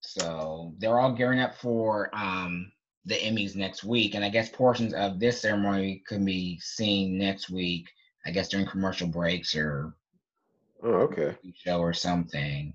so 0.01 0.73
they're 0.77 0.99
all 0.99 1.13
gearing 1.13 1.39
up 1.39 1.55
for 1.55 2.13
um 2.13 2.71
the 3.05 3.15
Emmys 3.15 3.55
next 3.55 3.85
week, 3.85 4.15
and 4.15 4.23
I 4.23 4.29
guess 4.29 4.49
portions 4.49 4.93
of 4.93 5.19
this 5.19 5.41
ceremony 5.41 6.03
can 6.07 6.25
be 6.25 6.59
seen 6.59 7.17
next 7.17 7.49
week. 7.49 7.87
I 8.25 8.31
guess 8.31 8.49
during 8.49 8.67
commercial 8.67 9.07
breaks 9.07 9.55
or 9.55 9.95
Oh, 10.83 10.93
okay. 11.01 11.35
Show 11.55 11.79
or 11.79 11.93
something. 11.93 12.73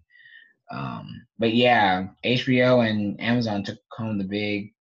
Um, 0.71 1.27
but 1.39 1.55
yeah, 1.55 2.09
HBO 2.25 2.89
and 2.89 3.21
Amazon 3.21 3.63
took 3.63 3.79
home 3.91 4.19
the 4.19 4.25
big, 4.25 4.73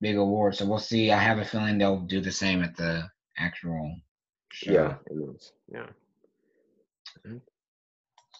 big 0.00 0.16
award. 0.16 0.54
So 0.54 0.66
we'll 0.66 0.78
see. 0.78 1.10
I 1.10 1.18
have 1.18 1.38
a 1.38 1.44
feeling 1.44 1.78
they'll 1.78 2.00
do 2.00 2.20
the 2.20 2.32
same 2.32 2.62
at 2.62 2.76
the 2.76 3.08
actual 3.38 3.96
show. 4.50 4.72
Yeah, 4.72 4.94
yeah. 5.72 5.86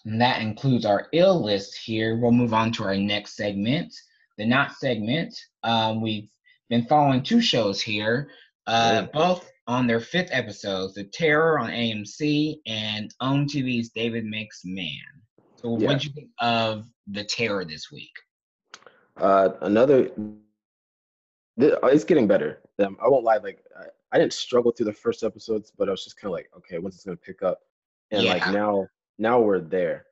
And 0.04 0.20
that 0.20 0.40
includes 0.40 0.86
our 0.86 1.08
ill 1.12 1.42
list 1.42 1.76
here. 1.76 2.16
We'll 2.16 2.30
move 2.30 2.54
on 2.54 2.72
to 2.72 2.84
our 2.84 2.96
next 2.96 3.36
segment, 3.36 3.94
the 4.36 4.46
not 4.46 4.72
segment. 4.72 5.34
Um, 5.62 6.00
we've 6.00 6.30
been 6.68 6.84
following 6.84 7.22
two 7.22 7.40
shows 7.40 7.80
here, 7.80 8.30
uh, 8.66 9.06
both 9.12 9.50
on 9.68 9.86
their 9.86 10.00
fifth 10.00 10.30
episode, 10.32 10.92
The 10.94 11.04
Terror 11.04 11.58
on 11.58 11.70
AMC 11.70 12.56
and 12.66 13.14
OWN 13.20 13.46
TV's 13.46 13.90
David 13.90 14.24
Makes 14.24 14.62
Man. 14.64 14.90
So, 15.56 15.78
yeah. 15.78 15.86
what'd 15.86 16.04
you 16.04 16.10
think 16.12 16.30
of 16.40 16.86
The 17.06 17.22
Terror 17.24 17.64
this 17.64 17.92
week? 17.92 18.10
Uh, 19.18 19.50
another, 19.60 20.10
it's 21.58 22.04
getting 22.04 22.26
better. 22.26 22.60
Um, 22.78 22.96
I 23.04 23.08
won't 23.08 23.24
lie, 23.24 23.36
like, 23.36 23.62
I, 23.78 23.84
I, 24.12 24.18
didn't 24.18 24.32
struggle 24.32 24.72
through 24.72 24.86
the 24.86 24.92
first 24.92 25.22
episodes, 25.22 25.72
but 25.76 25.88
I 25.88 25.90
was 25.90 26.04
just 26.04 26.18
kind 26.18 26.30
of 26.30 26.32
like, 26.32 26.48
okay, 26.56 26.78
when's 26.78 26.96
this 26.96 27.04
going 27.04 27.18
to 27.18 27.22
pick 27.22 27.42
up? 27.42 27.58
And 28.10 28.22
yeah. 28.22 28.34
like 28.34 28.46
now, 28.52 28.86
now 29.18 29.40
we're 29.40 29.60
there. 29.60 30.06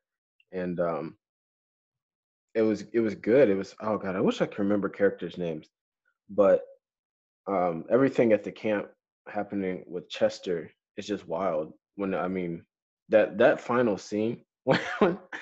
And, 0.52 0.78
um, 0.80 1.16
it 2.54 2.62
was 2.62 2.86
it 2.94 3.00
was 3.00 3.14
good. 3.14 3.50
It 3.50 3.54
was 3.54 3.74
oh 3.80 3.98
god, 3.98 4.16
I 4.16 4.20
wish 4.20 4.40
I 4.40 4.46
could 4.46 4.60
remember 4.60 4.88
characters' 4.88 5.36
names, 5.36 5.68
but 6.30 6.62
um, 7.46 7.84
everything 7.90 8.32
at 8.32 8.42
the 8.42 8.50
camp 8.50 8.88
happening 9.28 9.84
with 9.86 10.08
Chester 10.08 10.70
is 10.96 11.06
just 11.06 11.26
wild. 11.26 11.72
When 11.96 12.14
I 12.14 12.28
mean 12.28 12.62
that 13.08 13.38
that 13.38 13.60
final 13.60 13.96
scene 13.96 14.42
when 14.64 14.80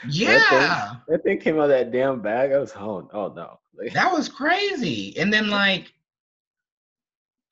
yeah 0.08 0.38
that 0.38 0.48
thing, 0.50 1.00
that 1.08 1.24
thing, 1.24 1.38
came 1.38 1.56
out 1.56 1.64
of 1.64 1.68
that 1.70 1.92
damn 1.92 2.20
bag, 2.20 2.52
I 2.52 2.58
was 2.58 2.72
oh 2.76 3.08
oh 3.12 3.32
no. 3.34 3.58
Like, 3.76 3.92
that 3.94 4.12
was 4.12 4.28
crazy. 4.28 5.16
And 5.16 5.32
then 5.32 5.48
like 5.48 5.92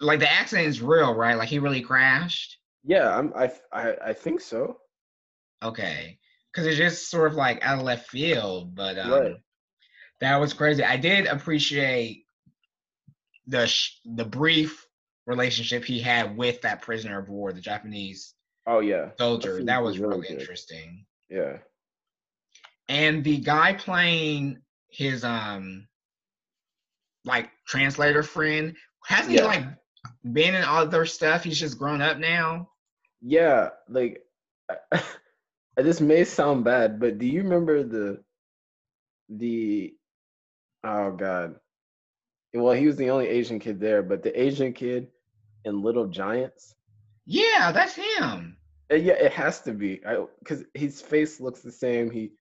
like 0.01 0.21
the 0.21 0.31
accident 0.31 0.69
is 0.69 0.83
real, 0.83 1.15
right? 1.15 1.37
Like 1.37 1.49
he 1.49 1.59
really 1.59 1.81
crashed. 1.81 2.59
Yeah, 2.85 3.17
I'm 3.17 3.33
I 3.35 3.51
I, 3.73 3.97
I 4.07 4.13
think 4.13 4.41
so. 4.41 4.79
Okay. 5.63 6.19
Cause 6.55 6.67
it's 6.67 6.77
just 6.77 7.09
sort 7.11 7.31
of 7.31 7.37
like 7.37 7.65
out 7.65 7.79
of 7.79 7.85
left 7.85 8.11
field, 8.11 8.75
but 8.75 8.99
um, 8.99 9.11
right. 9.11 9.37
that 10.21 10.39
was 10.39 10.53
crazy. 10.53 10.85
I 10.85 10.99
did 10.99 11.25
appreciate 11.27 12.27
the 13.47 13.67
sh- 13.67 13.99
the 14.05 14.27
brief 14.27 14.87
relationship 15.27 15.85
he 15.85 16.01
had 16.01 16.37
with 16.37 16.63
that 16.63 16.83
prisoner 16.83 17.19
of 17.19 17.29
war, 17.29 17.53
the 17.53 17.61
Japanese 17.61 18.35
oh 18.67 18.81
yeah 18.81 19.11
soldier. 19.19 19.63
That 19.65 19.83
was 19.83 19.99
really, 19.99 20.21
really 20.21 20.29
interesting. 20.29 21.07
Yeah. 21.29 21.59
And 22.89 23.25
the 23.25 23.39
guy 23.39 23.75
playing 23.75 24.59
his 24.89 25.25
um 25.25 25.89
like 27.25 27.51
translator 27.67 28.23
friend 28.23 28.77
hasn't 29.05 29.35
yeah. 29.35 29.41
he 29.43 29.47
like 29.47 29.65
been 30.33 30.55
in 30.55 30.65
all 30.65 30.87
their 30.87 31.07
stuff? 31.07 31.45
He's 31.45 31.59
just 31.59 31.79
grown 31.79 32.01
up 32.03 32.19
now. 32.19 32.69
Yeah, 33.21 33.71
like 33.89 34.23
this 35.77 36.01
may 36.01 36.25
sound 36.25 36.65
bad, 36.65 37.01
but 37.01 37.19
do 37.19 37.27
you 37.27 37.43
remember 37.43 37.83
the 37.83 38.23
the 39.29 39.95
oh 40.85 41.13
god 41.13 41.57
well, 42.55 42.75
he 42.75 42.87
was 42.87 42.97
the 42.97 43.11
only 43.11 43.29
Asian 43.29 43.59
kid 43.59 43.81
there, 43.81 44.03
but 44.03 44.23
the 44.23 44.41
Asian 44.41 44.73
kid 44.73 45.09
in 45.65 45.83
Little 45.83 46.07
Giants. 46.07 46.75
Yeah, 47.25 47.73
that's 47.73 47.95
him. 47.95 48.57
Yeah, 48.91 49.15
it 49.15 49.33
has 49.33 49.61
to 49.63 49.73
be. 49.73 50.03
because 50.41 50.65
his 50.75 51.01
face 51.01 51.41
looks 51.41 51.61
the 51.61 51.73
same. 51.73 52.11
He 52.11 52.33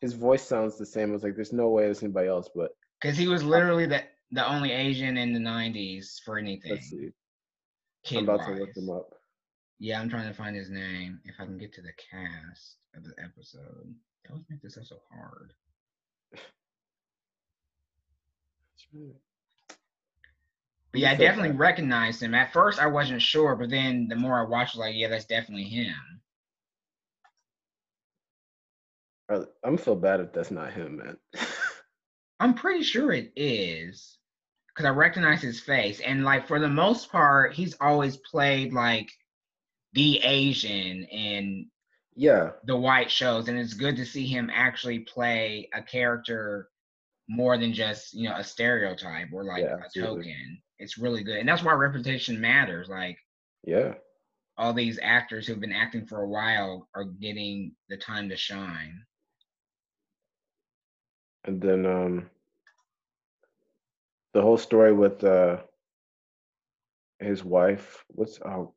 his 0.00 0.14
voice 0.14 0.42
sounds 0.42 0.78
the 0.78 0.86
same. 0.86 1.10
I 1.10 1.12
was 1.12 1.22
like, 1.22 1.36
there's 1.36 1.52
no 1.52 1.68
way 1.68 1.86
it's 1.86 2.02
anybody 2.02 2.28
else, 2.28 2.48
but 2.54 2.70
because 3.00 3.16
he 3.16 3.28
was 3.28 3.44
literally 3.44 3.86
the 3.86 4.02
the 4.32 4.48
only 4.48 4.72
Asian 4.72 5.16
in 5.16 5.32
the 5.32 5.38
'90s 5.38 6.20
for 6.24 6.38
anything. 6.38 6.72
Let's 6.72 6.90
see. 6.90 7.10
I'm 8.16 8.28
about 8.28 8.46
to 8.46 8.54
look 8.54 8.76
him 8.76 8.90
up. 8.90 9.14
Yeah, 9.78 10.00
I'm 10.00 10.08
trying 10.08 10.28
to 10.28 10.34
find 10.34 10.56
his 10.56 10.70
name. 10.70 11.20
If 11.24 11.36
I 11.38 11.44
can 11.44 11.58
get 11.58 11.72
to 11.74 11.82
the 11.82 11.92
cast 12.10 12.76
of 12.96 13.04
the 13.04 13.14
episode, 13.22 13.94
they 14.24 14.30
always 14.30 14.44
make 14.50 14.62
this 14.62 14.78
so 14.82 14.96
hard. 15.12 15.52
But 20.92 21.02
yeah, 21.02 21.12
I 21.12 21.14
definitely 21.14 21.56
recognized 21.56 22.22
him. 22.22 22.34
At 22.34 22.52
first, 22.52 22.80
I 22.80 22.86
wasn't 22.86 23.22
sure, 23.22 23.54
but 23.54 23.70
then 23.70 24.08
the 24.08 24.16
more 24.16 24.40
I 24.40 24.48
watched, 24.48 24.76
like, 24.76 24.96
yeah, 24.96 25.08
that's 25.08 25.24
definitely 25.24 25.64
him. 25.64 25.94
I'm 29.62 29.78
so 29.78 29.94
bad 29.94 30.18
if 30.20 30.32
that's 30.32 30.50
not 30.50 30.72
him, 30.72 30.96
man. 30.96 31.16
I'm 32.40 32.54
pretty 32.54 32.82
sure 32.82 33.12
it 33.12 33.32
is 33.36 34.18
because 34.68 34.86
I 34.86 34.90
recognize 34.90 35.42
his 35.42 35.60
face, 35.60 36.00
and 36.00 36.24
like 36.24 36.48
for 36.48 36.58
the 36.58 36.68
most 36.68 37.12
part, 37.12 37.54
he's 37.54 37.76
always 37.80 38.16
played 38.16 38.72
like 38.72 39.10
the 39.92 40.18
Asian 40.18 41.04
in 41.04 41.70
yeah 42.16 42.50
the 42.64 42.76
white 42.76 43.10
shows, 43.10 43.48
and 43.48 43.58
it's 43.58 43.74
good 43.74 43.96
to 43.96 44.06
see 44.06 44.26
him 44.26 44.50
actually 44.52 45.00
play 45.00 45.68
a 45.74 45.82
character 45.82 46.70
more 47.28 47.56
than 47.56 47.72
just 47.72 48.14
you 48.14 48.28
know 48.28 48.36
a 48.36 48.42
stereotype 48.42 49.28
or 49.32 49.44
like 49.44 49.62
yeah, 49.62 49.76
a 49.76 50.00
token 50.00 50.60
it's 50.80 50.98
really 50.98 51.22
good, 51.22 51.36
and 51.36 51.48
that's 51.48 51.62
why 51.62 51.72
reputation 51.72 52.40
matters. 52.40 52.88
Like, 52.88 53.18
yeah, 53.64 53.94
all 54.56 54.72
these 54.72 54.98
actors 55.02 55.46
who've 55.46 55.60
been 55.60 55.72
acting 55.72 56.06
for 56.06 56.22
a 56.22 56.28
while 56.28 56.88
are 56.94 57.04
getting 57.04 57.72
the 57.88 57.96
time 57.96 58.28
to 58.28 58.36
shine. 58.36 59.04
And 61.44 61.60
then, 61.60 61.86
um, 61.86 62.30
the 64.32 64.42
whole 64.42 64.58
story 64.58 64.92
with 64.92 65.22
uh 65.24 65.58
his 67.20 67.44
wife. 67.44 68.04
What's 68.08 68.40
oh 68.44 68.74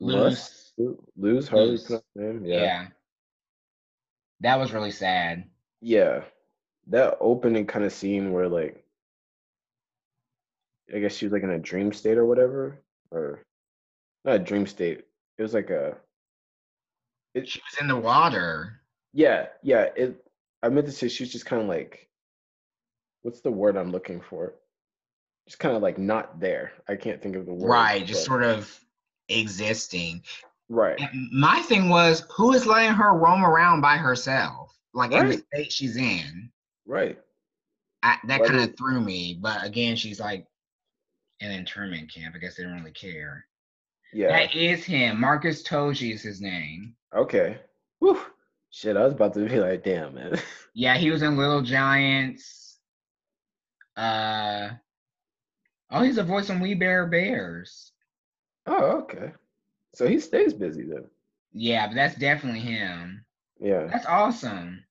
Luz? 0.00 0.72
Luz? 1.16 1.48
How 1.48 1.56
do 1.58 1.72
you 1.72 2.00
name? 2.14 2.44
Yeah. 2.44 2.62
yeah. 2.62 2.86
That 4.40 4.58
was 4.58 4.72
really 4.72 4.90
sad. 4.90 5.44
Yeah. 5.80 6.22
That 6.88 7.18
opening 7.20 7.66
kind 7.66 7.84
of 7.84 7.92
scene 7.92 8.32
where 8.32 8.48
like 8.48 8.84
I 10.94 10.98
guess 10.98 11.14
she 11.14 11.26
was 11.26 11.32
like 11.32 11.42
in 11.42 11.50
a 11.50 11.58
dream 11.58 11.92
state 11.92 12.18
or 12.18 12.26
whatever. 12.26 12.78
Or 13.10 13.42
not 14.24 14.36
a 14.36 14.38
dream 14.38 14.66
state. 14.66 15.04
It 15.38 15.42
was 15.42 15.54
like 15.54 15.70
a 15.70 15.96
it, 17.34 17.48
she 17.48 17.60
was 17.60 17.80
in 17.80 17.88
the 17.88 17.96
water. 17.96 18.80
Yeah, 19.12 19.46
yeah. 19.62 19.88
It 19.96 20.24
I 20.62 20.68
meant 20.68 20.86
to 20.86 20.92
say 20.92 21.08
she 21.08 21.24
was 21.24 21.32
just 21.32 21.46
kind 21.46 21.62
of 21.62 21.68
like 21.68 22.08
what's 23.22 23.40
the 23.40 23.50
word 23.50 23.76
I'm 23.76 23.92
looking 23.92 24.20
for? 24.20 24.54
Just 25.46 25.58
kind 25.58 25.74
of 25.74 25.82
like 25.82 25.98
not 25.98 26.38
there. 26.40 26.72
I 26.88 26.96
can't 26.96 27.20
think 27.20 27.36
of 27.36 27.46
the 27.46 27.54
word. 27.54 27.68
Right, 27.68 28.06
just 28.06 28.24
sort 28.24 28.42
of 28.42 28.78
existing. 29.28 30.22
Right. 30.68 30.98
And 31.00 31.30
my 31.32 31.60
thing 31.60 31.88
was, 31.88 32.24
who 32.30 32.52
is 32.52 32.66
letting 32.66 32.94
her 32.94 33.12
roam 33.14 33.44
around 33.44 33.80
by 33.80 33.96
herself, 33.96 34.76
like 34.94 35.10
right. 35.10 35.22
in 35.22 35.28
the 35.28 35.44
state 35.52 35.72
she's 35.72 35.96
in? 35.96 36.50
Right. 36.86 37.18
I, 38.02 38.18
that 38.26 38.44
kind 38.44 38.60
of 38.60 38.76
threw 38.76 39.00
me, 39.00 39.38
but 39.40 39.64
again, 39.64 39.96
she's 39.96 40.18
like 40.18 40.46
in 41.42 41.50
internment 41.50 42.12
camp. 42.12 42.34
I 42.34 42.38
guess 42.38 42.56
they 42.56 42.62
don't 42.62 42.78
really 42.78 42.92
care. 42.92 43.46
Yeah. 44.12 44.28
That 44.28 44.54
is 44.54 44.84
him. 44.84 45.20
Marcus 45.20 45.62
Toji 45.62 46.14
is 46.14 46.22
his 46.22 46.40
name. 46.40 46.94
Okay. 47.14 47.58
Whew. 47.98 48.20
Shit, 48.70 48.96
I 48.96 49.04
was 49.04 49.12
about 49.12 49.34
to 49.34 49.46
be 49.46 49.58
like, 49.58 49.84
damn, 49.84 50.14
man. 50.14 50.38
yeah, 50.74 50.96
he 50.96 51.10
was 51.10 51.22
in 51.22 51.36
Little 51.36 51.62
Giants. 51.62 52.78
Uh 53.96 54.70
oh, 55.90 56.02
he's 56.02 56.16
a 56.16 56.22
voice 56.22 56.48
on 56.48 56.60
We 56.60 56.74
Bare 56.74 57.06
Bears. 57.06 57.92
Oh, 58.66 59.02
okay. 59.02 59.32
So 59.94 60.06
he 60.06 60.18
stays 60.20 60.54
busy 60.54 60.84
then. 60.84 61.04
Yeah, 61.52 61.88
but 61.88 61.96
that's 61.96 62.14
definitely 62.14 62.60
him. 62.60 63.26
Yeah. 63.60 63.88
That's 63.92 64.06
awesome. 64.06 64.84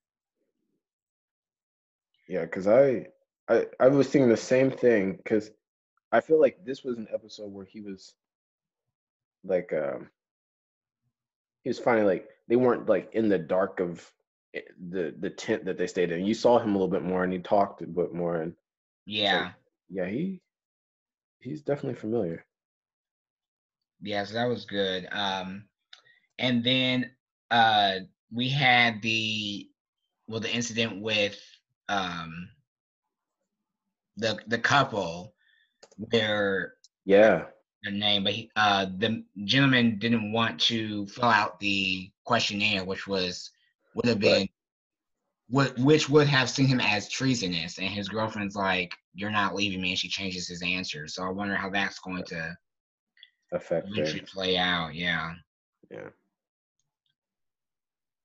Yeah, 2.27 2.41
because 2.41 2.67
I, 2.67 3.07
I 3.49 3.65
I 3.79 3.87
was 3.87 4.07
thinking 4.07 4.29
the 4.29 4.37
same 4.37 4.69
thing 4.69 5.13
because 5.13 5.49
I 6.11 6.19
feel 6.19 6.39
like 6.39 6.65
this 6.65 6.83
was 6.83 6.97
an 6.97 7.07
episode 7.13 7.51
where 7.51 7.65
he 7.65 7.81
was 7.81 8.13
like 9.43 9.73
um 9.73 10.09
he 11.63 11.69
was 11.69 11.79
finally 11.79 12.05
like 12.05 12.29
they 12.47 12.55
weren't 12.55 12.87
like 12.87 13.09
in 13.13 13.29
the 13.29 13.39
dark 13.39 13.79
of 13.79 14.11
the 14.89 15.15
the 15.19 15.29
tent 15.29 15.65
that 15.65 15.77
they 15.77 15.87
stayed 15.87 16.11
in. 16.11 16.25
You 16.25 16.33
saw 16.33 16.59
him 16.59 16.71
a 16.71 16.73
little 16.73 16.87
bit 16.87 17.03
more 17.03 17.23
and 17.23 17.31
he 17.31 17.39
talked 17.39 17.81
a 17.81 17.87
bit 17.87 18.13
more 18.13 18.41
and 18.41 18.53
yeah. 19.05 19.51
Yeah, 19.89 20.07
he 20.07 20.41
he's 21.39 21.61
definitely 21.61 21.99
familiar. 21.99 22.45
Yeah, 24.01 24.23
so 24.25 24.33
that 24.33 24.45
was 24.49 24.65
good. 24.65 25.07
Um 25.11 25.65
and 26.39 26.63
then 26.63 27.11
uh 27.49 27.99
we 28.31 28.49
had 28.49 29.01
the 29.01 29.69
well 30.27 30.39
the 30.39 30.53
incident 30.53 31.01
with 31.01 31.39
um 31.89 32.49
the 34.17 34.39
the 34.47 34.57
couple 34.59 35.33
where 35.97 36.75
yeah 37.05 37.45
their 37.83 37.93
name, 37.93 38.23
but 38.23 38.33
he, 38.33 38.51
uh, 38.55 38.85
the 38.97 39.23
gentleman 39.45 39.97
didn't 39.97 40.31
want 40.31 40.59
to 40.61 41.07
fill 41.07 41.25
out 41.25 41.59
the 41.59 42.11
questionnaire, 42.25 42.85
which 42.85 43.07
was 43.07 43.51
would 43.95 44.05
have 44.05 44.19
been 44.19 44.47
what 45.49 45.77
which 45.79 46.07
would 46.09 46.27
have 46.27 46.49
seen 46.49 46.67
him 46.67 46.79
as 46.79 47.09
treasonous, 47.09 47.79
and 47.79 47.89
his 47.89 48.07
girlfriend's 48.07 48.55
like, 48.55 48.93
"You're 49.13 49.31
not 49.31 49.55
leaving 49.55 49.81
me," 49.81 49.91
and 49.91 49.99
she 49.99 50.07
changes 50.07 50.47
his 50.47 50.61
answer. 50.61 51.07
So 51.07 51.23
I 51.23 51.29
wonder 51.29 51.55
how 51.55 51.69
that's 51.69 51.99
going 51.99 52.23
to 52.27 52.55
affect 53.51 53.87
play 54.27 54.57
out. 54.57 54.93
Yeah. 54.93 55.33
Yeah. 55.89 56.09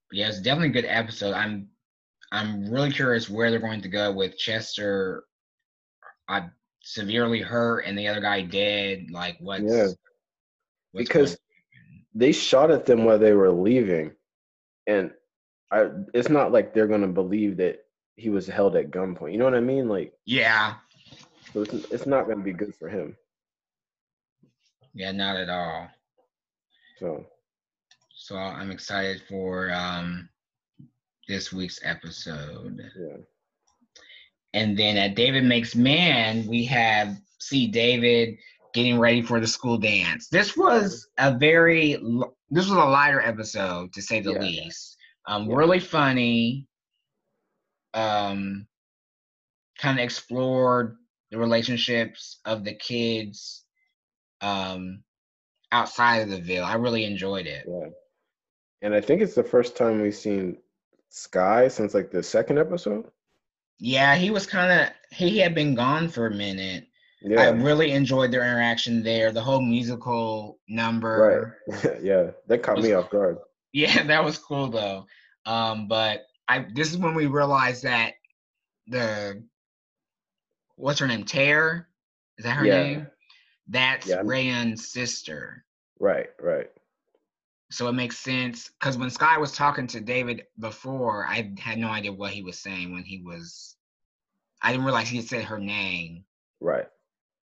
But 0.08 0.18
yeah, 0.18 0.28
it's 0.28 0.40
definitely 0.40 0.68
a 0.68 0.82
good 0.82 0.88
episode. 0.88 1.32
I'm 1.32 1.68
I'm 2.30 2.68
really 2.70 2.92
curious 2.92 3.28
where 3.28 3.50
they're 3.50 3.58
going 3.58 3.82
to 3.82 3.88
go 3.88 4.12
with 4.12 4.36
Chester. 4.36 5.24
I 6.28 6.48
severely 6.86 7.40
hurt 7.40 7.80
and 7.80 7.98
the 7.98 8.06
other 8.06 8.20
guy 8.20 8.42
dead. 8.42 9.08
Like 9.10 9.36
what's 9.40 9.64
yeah? 9.64 9.88
What's 10.92 11.08
because 11.08 11.36
they 12.14 12.32
shot 12.32 12.70
at 12.70 12.86
them 12.86 13.04
while 13.04 13.18
they 13.18 13.32
were 13.32 13.50
leaving, 13.50 14.12
and 14.86 15.10
I 15.70 15.88
it's 16.14 16.28
not 16.28 16.52
like 16.52 16.72
they're 16.72 16.86
gonna 16.86 17.08
believe 17.08 17.56
that 17.58 17.80
he 18.14 18.30
was 18.30 18.46
held 18.46 18.76
at 18.76 18.90
gunpoint. 18.90 19.32
You 19.32 19.38
know 19.38 19.44
what 19.44 19.54
I 19.54 19.60
mean? 19.60 19.88
Like 19.88 20.14
yeah. 20.24 20.74
So 21.52 21.62
it's, 21.62 21.74
it's 21.90 22.06
not 22.06 22.28
gonna 22.28 22.42
be 22.42 22.52
good 22.52 22.74
for 22.74 22.88
him. 22.88 23.16
Yeah, 24.94 25.12
not 25.12 25.36
at 25.36 25.50
all. 25.50 25.88
So. 26.98 27.26
So 28.18 28.36
I'm 28.36 28.70
excited 28.70 29.22
for 29.28 29.70
um 29.70 30.28
this 31.28 31.52
week's 31.52 31.80
episode. 31.84 32.80
Yeah. 32.98 33.16
And 34.56 34.74
then 34.74 34.96
at 34.96 35.14
David 35.14 35.44
Makes 35.44 35.76
Man, 35.76 36.46
we 36.46 36.64
have 36.64 37.14
see 37.38 37.66
David 37.66 38.38
getting 38.72 38.98
ready 38.98 39.20
for 39.20 39.38
the 39.38 39.46
school 39.46 39.76
dance. 39.76 40.28
This 40.28 40.56
was 40.56 41.06
a 41.18 41.36
very 41.36 41.92
this 42.48 42.66
was 42.66 42.70
a 42.70 42.84
lighter 42.84 43.20
episode 43.20 43.92
to 43.92 44.00
say 44.00 44.20
the 44.20 44.32
yeah. 44.32 44.38
least. 44.38 44.96
Um, 45.26 45.50
yeah. 45.50 45.56
really 45.56 45.78
funny. 45.78 46.66
Um, 47.92 48.66
kind 49.78 49.98
of 49.98 50.04
explored 50.04 50.96
the 51.30 51.36
relationships 51.36 52.40
of 52.46 52.64
the 52.64 52.74
kids 52.74 53.64
um 54.40 55.02
outside 55.70 56.22
of 56.22 56.30
the 56.30 56.40
Ville. 56.40 56.64
I 56.64 56.76
really 56.76 57.04
enjoyed 57.04 57.46
it. 57.46 57.66
Yeah. 57.68 57.88
And 58.80 58.94
I 58.94 59.02
think 59.02 59.20
it's 59.20 59.34
the 59.34 59.44
first 59.44 59.76
time 59.76 60.00
we've 60.00 60.14
seen 60.14 60.56
Sky 61.10 61.68
since 61.68 61.92
like 61.92 62.10
the 62.10 62.22
second 62.22 62.58
episode. 62.58 63.04
Yeah, 63.78 64.16
he 64.16 64.30
was 64.30 64.46
kind 64.46 64.72
of 64.72 65.16
he 65.16 65.38
had 65.38 65.54
been 65.54 65.74
gone 65.74 66.08
for 66.08 66.26
a 66.26 66.30
minute. 66.30 66.86
Yeah. 67.22 67.40
I 67.40 67.48
really 67.48 67.92
enjoyed 67.92 68.30
their 68.30 68.42
interaction 68.42 69.02
there. 69.02 69.32
The 69.32 69.42
whole 69.42 69.60
musical 69.60 70.58
number. 70.68 71.54
Right. 71.66 71.96
yeah, 72.02 72.30
that 72.46 72.62
caught 72.62 72.80
me 72.80 72.92
off 72.92 73.10
guard. 73.10 73.38
Yeah, 73.72 74.04
that 74.04 74.24
was 74.24 74.38
cool 74.38 74.68
though. 74.68 75.06
Um, 75.44 75.88
but 75.88 76.26
I 76.48 76.66
this 76.74 76.90
is 76.90 76.98
when 76.98 77.14
we 77.14 77.26
realized 77.26 77.82
that 77.84 78.14
the 78.86 79.42
what's 80.76 81.00
her 81.00 81.06
name? 81.06 81.24
Tear? 81.24 81.88
Is 82.38 82.44
that 82.44 82.56
her 82.56 82.66
yeah. 82.66 82.82
name? 82.82 83.06
That's 83.68 84.06
yeah. 84.06 84.22
Rayanne's 84.22 84.92
sister. 84.92 85.64
Right, 85.98 86.28
right. 86.40 86.70
So 87.70 87.88
it 87.88 87.92
makes 87.92 88.18
sense 88.18 88.70
because 88.78 88.96
when 88.96 89.10
Sky 89.10 89.38
was 89.38 89.52
talking 89.52 89.86
to 89.88 90.00
David 90.00 90.44
before, 90.58 91.26
I 91.26 91.52
had 91.58 91.78
no 91.78 91.88
idea 91.88 92.12
what 92.12 92.32
he 92.32 92.42
was 92.42 92.58
saying 92.58 92.92
when 92.92 93.02
he 93.02 93.22
was. 93.22 93.76
I 94.62 94.70
didn't 94.70 94.86
realize 94.86 95.08
he 95.08 95.20
said 95.20 95.44
her 95.44 95.58
name. 95.58 96.24
Right. 96.60 96.86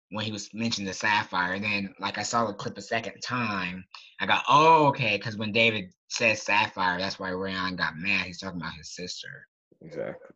When 0.09 0.23
he 0.23 0.31
was 0.31 0.53
mentioning 0.53 0.88
the 0.88 0.93
sapphire, 0.93 1.53
and 1.53 1.63
then 1.63 1.93
like 1.99 2.17
I 2.17 2.23
saw 2.23 2.45
the 2.45 2.53
clip 2.53 2.77
a 2.77 2.81
second 2.81 3.19
time, 3.21 3.83
I 4.19 4.25
got 4.25 4.43
oh 4.47 4.88
okay 4.88 5.17
because 5.17 5.38
when 5.38 5.51
David 5.51 5.91
says 6.07 6.41
sapphire, 6.41 6.99
that's 6.99 7.19
why 7.19 7.31
Ryan 7.31 7.75
got 7.75 7.97
mad. 7.97 8.25
He's 8.25 8.39
talking 8.39 8.62
about 8.62 8.73
his 8.73 8.95
sister. 8.95 9.47
Exactly. 9.81 10.29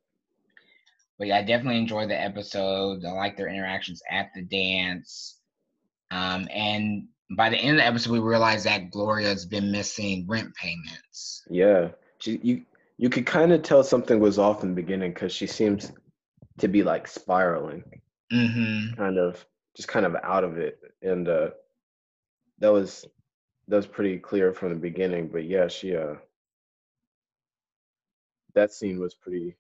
But 1.17 1.27
yeah, 1.27 1.37
I 1.37 1.43
definitely 1.43 1.79
enjoyed 1.79 2.09
the 2.09 2.19
episode. 2.19 3.05
I 3.05 3.11
like 3.11 3.37
their 3.37 3.47
interactions 3.47 4.01
at 4.09 4.29
the 4.35 4.43
dance. 4.43 5.39
Um, 6.11 6.47
and 6.51 7.07
by 7.35 7.49
the 7.49 7.57
end 7.57 7.71
of 7.71 7.77
the 7.77 7.85
episode, 7.85 8.13
we 8.13 8.19
realize 8.19 8.63
that 8.63 8.91
Gloria's 8.91 9.45
been 9.45 9.71
missing 9.71 10.25
rent 10.27 10.53
payments. 10.55 11.43
Yeah, 11.49 11.89
she, 12.19 12.39
you 12.41 12.61
you 12.97 13.09
could 13.09 13.25
kind 13.25 13.51
of 13.51 13.61
tell 13.61 13.83
something 13.83 14.19
was 14.19 14.39
off 14.39 14.63
in 14.63 14.69
the 14.69 14.81
beginning 14.81 15.13
because 15.13 15.31
she 15.31 15.47
seems 15.47 15.91
to 16.59 16.67
be 16.67 16.83
like 16.83 17.07
spiraling, 17.07 17.83
mm-hmm. 18.31 18.95
kind 18.95 19.17
of 19.17 19.45
just 19.75 19.87
kind 19.87 20.05
of 20.05 20.15
out 20.23 20.43
of 20.43 20.57
it, 20.57 20.79
and 21.01 21.27
uh, 21.27 21.49
that 22.59 22.71
was 22.71 23.05
that 23.67 23.75
was 23.75 23.87
pretty 23.87 24.17
clear 24.17 24.53
from 24.53 24.69
the 24.69 24.75
beginning. 24.75 25.27
But 25.27 25.45
yeah, 25.45 25.67
she 25.67 25.95
uh, 25.95 26.15
that 28.55 28.73
scene 28.73 28.99
was 28.99 29.13
pretty 29.13 29.55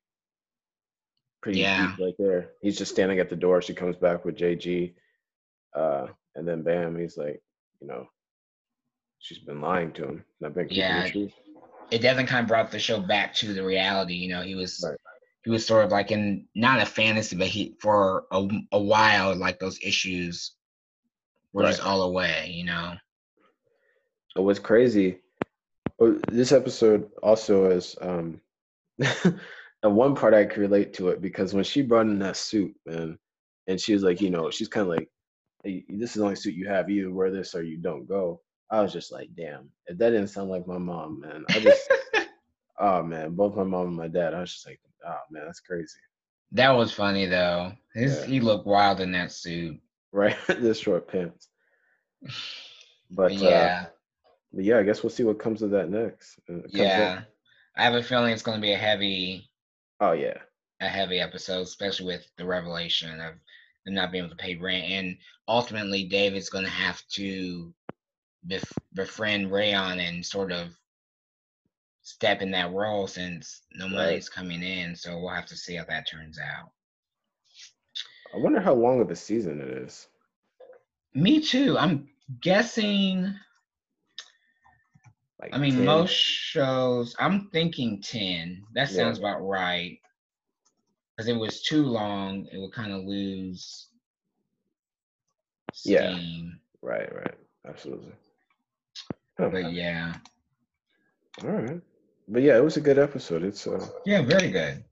pretty 1.41 1.59
yeah. 1.59 1.87
deep 1.87 2.05
right 2.05 2.15
there. 2.17 2.49
He's 2.61 2.77
just 2.77 2.91
standing 2.91 3.19
at 3.19 3.29
the 3.29 3.35
door. 3.35 3.61
She 3.61 3.73
comes 3.73 3.97
back 3.97 4.25
with 4.25 4.37
JG, 4.37 4.93
uh, 5.75 6.07
and 6.35 6.47
then 6.47 6.63
bam, 6.63 6.97
he's 6.97 7.17
like, 7.17 7.41
you 7.81 7.87
know, 7.87 8.07
she's 9.19 9.39
been 9.39 9.61
lying 9.61 9.91
to 9.93 10.03
him. 10.03 10.25
Not 10.39 10.53
been 10.53 10.67
yeah, 10.69 11.07
it 11.89 12.01
definitely 12.01 12.25
kind 12.25 12.43
of 12.43 12.47
brought 12.47 12.71
the 12.71 12.79
show 12.79 12.99
back 12.99 13.33
to 13.35 13.53
the 13.53 13.63
reality. 13.63 14.15
You 14.15 14.29
know, 14.29 14.41
he 14.41 14.55
was 14.55 14.83
right. 14.85 14.97
he 15.43 15.49
was 15.49 15.65
sort 15.65 15.85
of 15.85 15.91
like 15.91 16.11
in 16.11 16.45
not 16.55 16.81
a 16.81 16.85
fantasy, 16.85 17.35
but 17.35 17.47
he 17.47 17.75
for 17.79 18.25
a, 18.31 18.47
a 18.71 18.79
while 18.79 19.35
like 19.35 19.59
those 19.59 19.79
issues 19.83 20.55
were 21.53 21.63
right. 21.63 21.69
just 21.69 21.83
all 21.83 22.03
away. 22.03 22.51
You 22.53 22.65
know. 22.65 22.93
It 24.35 24.41
was 24.41 24.59
crazy. 24.59 25.19
This 26.27 26.51
episode 26.51 27.09
also 27.23 27.71
is 27.71 27.95
um, 28.01 28.39
and 28.99 29.39
one 29.95 30.15
part 30.15 30.33
I 30.33 30.45
could 30.45 30.59
relate 30.59 30.93
to 30.95 31.09
it 31.09 31.21
because 31.21 31.53
when 31.53 31.63
she 31.63 31.81
brought 31.81 32.05
in 32.05 32.19
that 32.19 32.37
suit, 32.37 32.75
man, 32.85 33.17
and 33.67 33.79
she 33.79 33.93
was 33.93 34.03
like, 34.03 34.21
you 34.21 34.29
know, 34.29 34.49
she's 34.49 34.67
kind 34.67 34.83
of 34.87 34.95
like, 34.95 35.09
this 35.89 36.11
is 36.11 36.15
the 36.15 36.23
only 36.23 36.35
suit 36.35 36.55
you 36.55 36.67
have. 36.67 36.89
You 36.89 37.13
wear 37.13 37.31
this 37.31 37.55
or 37.55 37.63
you 37.63 37.77
don't 37.77 38.07
go. 38.07 38.41
I 38.69 38.81
was 38.81 38.91
just 38.91 39.11
like, 39.11 39.29
damn, 39.35 39.69
if 39.85 39.97
that 39.97 40.09
didn't 40.09 40.27
sound 40.27 40.49
like 40.49 40.67
my 40.67 40.77
mom, 40.77 41.21
man. 41.21 41.45
I 41.49 41.59
just, 41.59 41.89
oh 42.79 43.03
man, 43.03 43.35
both 43.35 43.55
my 43.55 43.63
mom 43.63 43.87
and 43.87 43.95
my 43.95 44.07
dad. 44.07 44.33
I 44.33 44.41
was 44.41 44.53
just 44.53 44.67
like, 44.67 44.79
oh 45.05 45.19
man, 45.31 45.43
that's 45.45 45.61
crazy. 45.61 45.99
That 46.51 46.71
was 46.71 46.93
funny 46.93 47.25
though. 47.25 47.73
His 47.93 48.19
yeah. 48.19 48.25
he 48.25 48.39
looked 48.39 48.67
wild 48.67 48.99
in 48.99 49.11
that 49.13 49.31
suit. 49.31 49.79
Right, 50.11 50.35
the 50.47 50.73
short 50.73 51.07
pants. 51.07 51.47
But 53.11 53.31
uh, 53.31 53.35
yeah, 53.35 53.83
uh, 53.83 53.89
but 54.53 54.63
yeah, 54.63 54.77
I 54.79 54.83
guess 54.83 55.03
we'll 55.03 55.09
see 55.09 55.23
what 55.23 55.39
comes 55.39 55.61
of 55.61 55.71
that 55.71 55.89
next. 55.89 56.39
Uh, 56.49 56.67
yeah, 56.69 57.21
I 57.75 57.83
have 57.83 57.95
a 57.95 58.03
feeling 58.03 58.31
it's 58.31 58.41
going 58.41 58.57
to 58.57 58.61
be 58.61 58.73
a 58.73 58.77
heavy. 58.77 59.49
Oh 59.99 60.13
yeah, 60.13 60.37
a 60.81 60.87
heavy 60.87 61.19
episode, 61.19 61.61
especially 61.61 62.07
with 62.07 62.27
the 62.37 62.45
revelation 62.45 63.19
of 63.19 63.33
them 63.87 63.95
not 63.95 64.11
being 64.11 64.25
able 64.25 64.35
to 64.35 64.41
pay 64.41 64.55
rent, 64.55 64.85
and 64.85 65.17
ultimately 65.47 66.03
David's 66.03 66.49
going 66.49 66.65
to 66.65 66.69
have 66.69 67.01
to 67.13 67.73
bef- 68.47 68.77
befriend 68.93 69.51
Rayon 69.51 69.99
and 69.99 70.25
sort 70.25 70.51
of 70.51 70.75
step 72.01 72.41
in 72.41 72.51
that 72.51 72.73
role 72.73 73.07
since 73.07 73.61
no 73.73 73.87
money's 73.87 74.29
coming 74.29 74.61
in. 74.61 74.95
So 74.95 75.17
we'll 75.17 75.29
have 75.29 75.45
to 75.47 75.57
see 75.57 75.75
how 75.75 75.85
that 75.85 76.07
turns 76.09 76.37
out. 76.37 76.71
I 78.33 78.37
wonder 78.37 78.59
how 78.59 78.73
long 78.73 78.99
of 78.99 79.09
a 79.09 79.15
season 79.15 79.61
it 79.61 79.69
is. 79.69 80.07
Me 81.13 81.39
too. 81.39 81.77
I'm 81.77 82.09
guessing. 82.41 83.33
Like 85.39 85.53
I 85.53 85.59
mean, 85.59 85.75
10. 85.75 85.85
most 85.85 86.13
shows. 86.13 87.15
I'm 87.19 87.49
thinking 87.53 88.01
ten. 88.01 88.63
That 88.73 88.89
sounds 88.89 89.19
yeah. 89.19 89.29
about 89.29 89.47
right. 89.47 89.99
Because 91.17 91.29
it 91.29 91.37
was 91.37 91.63
too 91.63 91.83
long, 91.83 92.47
it 92.51 92.59
would 92.59 92.73
kind 92.73 92.93
of 92.93 93.03
lose. 93.03 93.87
Steam. 95.73 95.93
Yeah. 95.93 96.87
Right. 96.87 97.13
Right. 97.13 97.35
Absolutely. 97.67 98.11
Huh. 99.39 99.49
But 99.49 99.73
yeah. 99.73 100.13
All 101.43 101.49
right. 101.49 101.81
But 102.27 102.43
yeah, 102.43 102.57
it 102.57 102.63
was 102.63 102.77
a 102.77 102.81
good 102.81 102.99
episode. 102.99 103.43
It's 103.43 103.65
uh 103.65 103.85
Yeah, 104.05 104.21
very 104.21 104.51
good. 104.51 104.83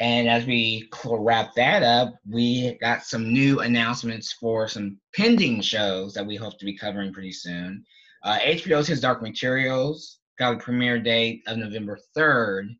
And 0.00 0.28
as 0.28 0.44
we 0.44 0.88
wrap 1.04 1.54
that 1.54 1.84
up, 1.84 2.14
we 2.28 2.76
got 2.80 3.04
some 3.04 3.32
new 3.32 3.60
announcements 3.60 4.32
for 4.32 4.66
some 4.66 4.98
pending 5.14 5.60
shows 5.60 6.14
that 6.14 6.26
we 6.26 6.34
hope 6.34 6.58
to 6.58 6.64
be 6.64 6.76
covering 6.76 7.12
pretty 7.12 7.30
soon. 7.30 7.84
Uh, 8.24 8.38
HBO's 8.38 8.88
His 8.88 9.00
Dark 9.00 9.22
Materials 9.22 10.18
got 10.36 10.54
a 10.54 10.58
premiere 10.58 10.98
date 10.98 11.44
of 11.46 11.58
November 11.58 11.98
3rd 12.16 12.76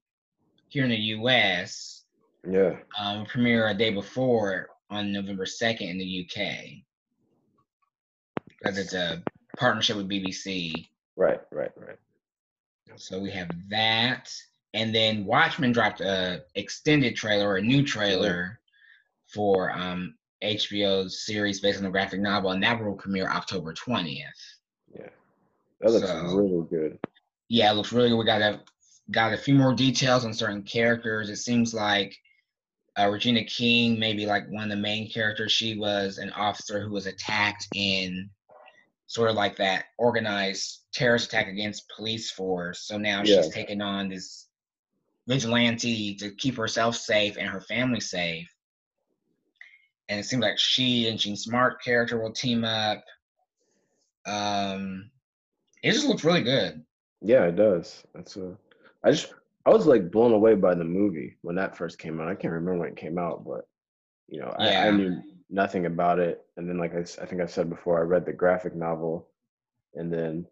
here 0.75 0.85
in 0.85 0.91
the 0.91 0.97
US. 0.97 2.03
Yeah. 2.47 2.77
Um, 2.99 3.25
premiere 3.27 3.69
a 3.69 3.75
day 3.75 3.91
before 3.91 4.69
on 4.91 5.13
November 5.13 5.45
2nd 5.45 5.89
in 5.89 5.99
the 5.99 6.27
UK. 6.27 6.83
Because 8.49 8.77
it's 8.77 8.93
a 8.93 9.23
partnership 9.57 9.97
with 9.97 10.09
BBC. 10.09 10.89
Right, 11.17 11.41
right, 11.53 11.71
right. 11.77 11.97
So 12.97 13.21
we 13.21 13.31
have 13.31 13.49
that. 13.71 14.31
And 14.75 14.93
then 14.93 15.25
Watchmen 15.25 15.71
dropped 15.71 16.01
a 16.01 16.43
extended 16.57 17.15
trailer 17.15 17.49
or 17.49 17.57
a 17.59 17.63
new 17.63 17.85
trailer 17.85 18.59
for 19.29 19.71
um, 19.71 20.17
HBO's 20.43 21.25
series 21.25 21.61
based 21.61 21.79
on 21.79 21.85
the 21.85 21.91
graphic 21.91 22.21
novel, 22.21 22.51
and 22.51 22.63
that 22.65 22.83
will 22.83 22.95
premiere 22.95 23.31
October 23.31 23.73
20th. 23.73 24.23
Yeah. 24.93 25.09
That 25.81 25.93
looks 25.93 26.09
so, 26.09 26.37
really 26.37 26.67
good. 26.69 26.99
Yeah, 27.49 27.71
it 27.71 27.77
looks 27.77 27.93
really 27.93 28.09
good. 28.09 28.19
We 28.19 28.25
got 28.25 28.43
a 28.43 28.61
got 29.11 29.33
a 29.33 29.39
few 29.39 29.55
more 29.55 29.75
details 29.75 30.25
on 30.25 30.33
certain 30.33 30.63
characters. 30.63 31.29
It 31.29 31.37
seems 31.37 31.75
like 31.75 32.17
uh, 32.99 33.09
Regina 33.09 33.45
King, 33.45 33.99
maybe 33.99 34.27
like 34.27 34.49
one 34.51 34.65
of 34.65 34.71
the 34.71 34.77
main 34.77 35.11
characters. 35.11 35.53
She 35.53 35.77
was 35.77 36.19
an 36.19 36.31
officer 36.31 36.81
who 36.81 36.91
was 36.91 37.07
attacked 37.07 37.69
in 37.75 38.31
sort 39.07 39.31
of 39.31 39.37
like 39.37 39.57
that 39.57 39.87
organized 39.99 40.81
terrorist 40.93 41.27
attack 41.27 41.49
against 41.49 41.91
police 41.95 42.31
force. 42.31 42.81
So 42.87 42.97
now 42.97 43.23
yeah. 43.25 43.43
she's 43.43 43.53
taking 43.53 43.83
on 43.83 44.09
this 44.09 44.49
vigilante 45.27 46.15
to 46.17 46.31
keep 46.31 46.57
herself 46.57 46.97
safe 46.97 47.37
and 47.37 47.49
her 47.49 47.61
family 47.61 48.01
safe. 48.01 48.49
And 50.09 50.21
it 50.21 50.25
seems 50.25 50.43
like 50.43 50.59
she 50.59 51.09
and 51.09 51.19
Jean 51.19 51.37
Smart 51.37 51.83
character 51.83 52.21
will 52.21 52.33
team 52.33 52.65
up. 52.65 53.03
Um, 54.27 55.11
it 55.83 55.93
just 55.93 56.07
looks 56.07 56.25
really 56.25 56.43
good. 56.43 56.85
Yeah, 57.23 57.45
it 57.45 57.57
does. 57.57 58.03
That's 58.15 58.37
a. 58.37 58.57
I 59.05 59.11
just 59.11 59.33
I 59.67 59.71
was 59.71 59.87
like 59.87 60.11
blown 60.11 60.33
away 60.33 60.55
by 60.55 60.75
the 60.75 60.85
movie 60.85 61.37
when 61.43 61.57
that 61.57 61.77
first 61.77 61.99
came 61.99 62.21
out. 62.21 62.29
I 62.29 62.35
can't 62.35 62.53
remember 62.53 62.81
when 62.81 62.89
it 62.91 62.97
came 62.97 63.19
out, 63.19 63.45
but 63.45 63.67
you 64.29 64.41
know, 64.41 64.55
yeah. 64.59 64.85
I, 64.85 64.89
I, 64.89 64.91
knew 64.91 65.23
nothing 65.51 65.87
about 65.87 66.19
it. 66.19 66.43
And 66.57 66.69
then, 66.69 66.79
like 66.79 66.95
I, 66.95 67.01
I 67.01 67.27
think 67.27 67.41
I 67.41 67.47
said 67.47 67.71
before, 67.71 67.99
I 67.99 68.03
read 68.03 68.27
the 68.27 68.33
graphic 68.33 68.75
novel, 68.75 69.29
and 69.95 70.13
then 70.13 70.47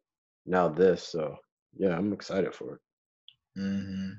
now 0.46 0.68
this. 0.68 1.02
So 1.02 1.36
yeah, 1.76 1.96
I'm 1.96 2.12
excited 2.12 2.54
for 2.54 2.74
it. 2.74 3.60
Mm-hmm. 3.60 4.10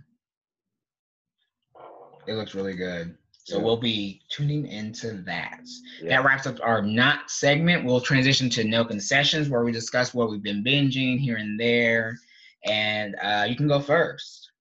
It 2.25 2.35
looks 2.35 2.55
really 2.55 2.73
good. 2.73 3.17
So 3.43 3.57
yeah. 3.57 3.63
we'll 3.65 3.75
be 3.75 4.21
tuning 4.29 4.65
into 4.65 5.21
that. 5.23 5.59
Yeah. 6.01 6.09
That 6.09 6.25
wraps 6.25 6.47
up 6.47 6.55
our 6.63 6.81
not 6.81 7.29
segment. 7.29 7.83
We'll 7.83 7.99
transition 7.99 8.49
to 8.51 8.63
no 8.63 8.85
concessions, 8.85 9.49
where 9.49 9.65
we 9.65 9.73
discuss 9.73 10.13
what 10.13 10.29
we've 10.29 10.41
been 10.41 10.63
binging 10.63 11.19
here 11.19 11.35
and 11.35 11.59
there. 11.59 12.17
And 12.65 13.15
uh, 13.21 13.45
you 13.47 13.55
can 13.55 13.67
go 13.67 13.79
first. 13.79 14.51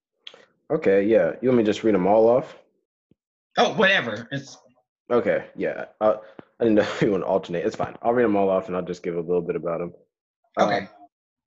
Okay, 0.71 1.03
yeah. 1.03 1.33
You 1.41 1.49
want 1.49 1.57
me 1.57 1.63
to 1.63 1.69
just 1.69 1.83
read 1.83 1.95
them 1.95 2.07
all 2.07 2.27
off? 2.27 2.57
Oh, 3.57 3.73
whatever. 3.75 4.27
It's 4.31 4.57
okay. 5.11 5.45
Yeah, 5.55 5.85
uh, 6.01 6.15
I 6.59 6.63
didn't 6.63 6.75
know 6.75 6.87
you 7.01 7.11
want 7.11 7.23
to 7.23 7.27
alternate. 7.27 7.65
It's 7.65 7.75
fine. 7.75 7.95
I'll 8.01 8.13
read 8.13 8.23
them 8.23 8.35
all 8.35 8.49
off, 8.49 8.67
and 8.67 8.75
I'll 8.75 8.83
just 8.83 9.03
give 9.03 9.15
a 9.15 9.21
little 9.21 9.41
bit 9.41 9.55
about 9.55 9.79
them. 9.79 9.93
Okay. 10.59 10.77
Um, 10.79 10.89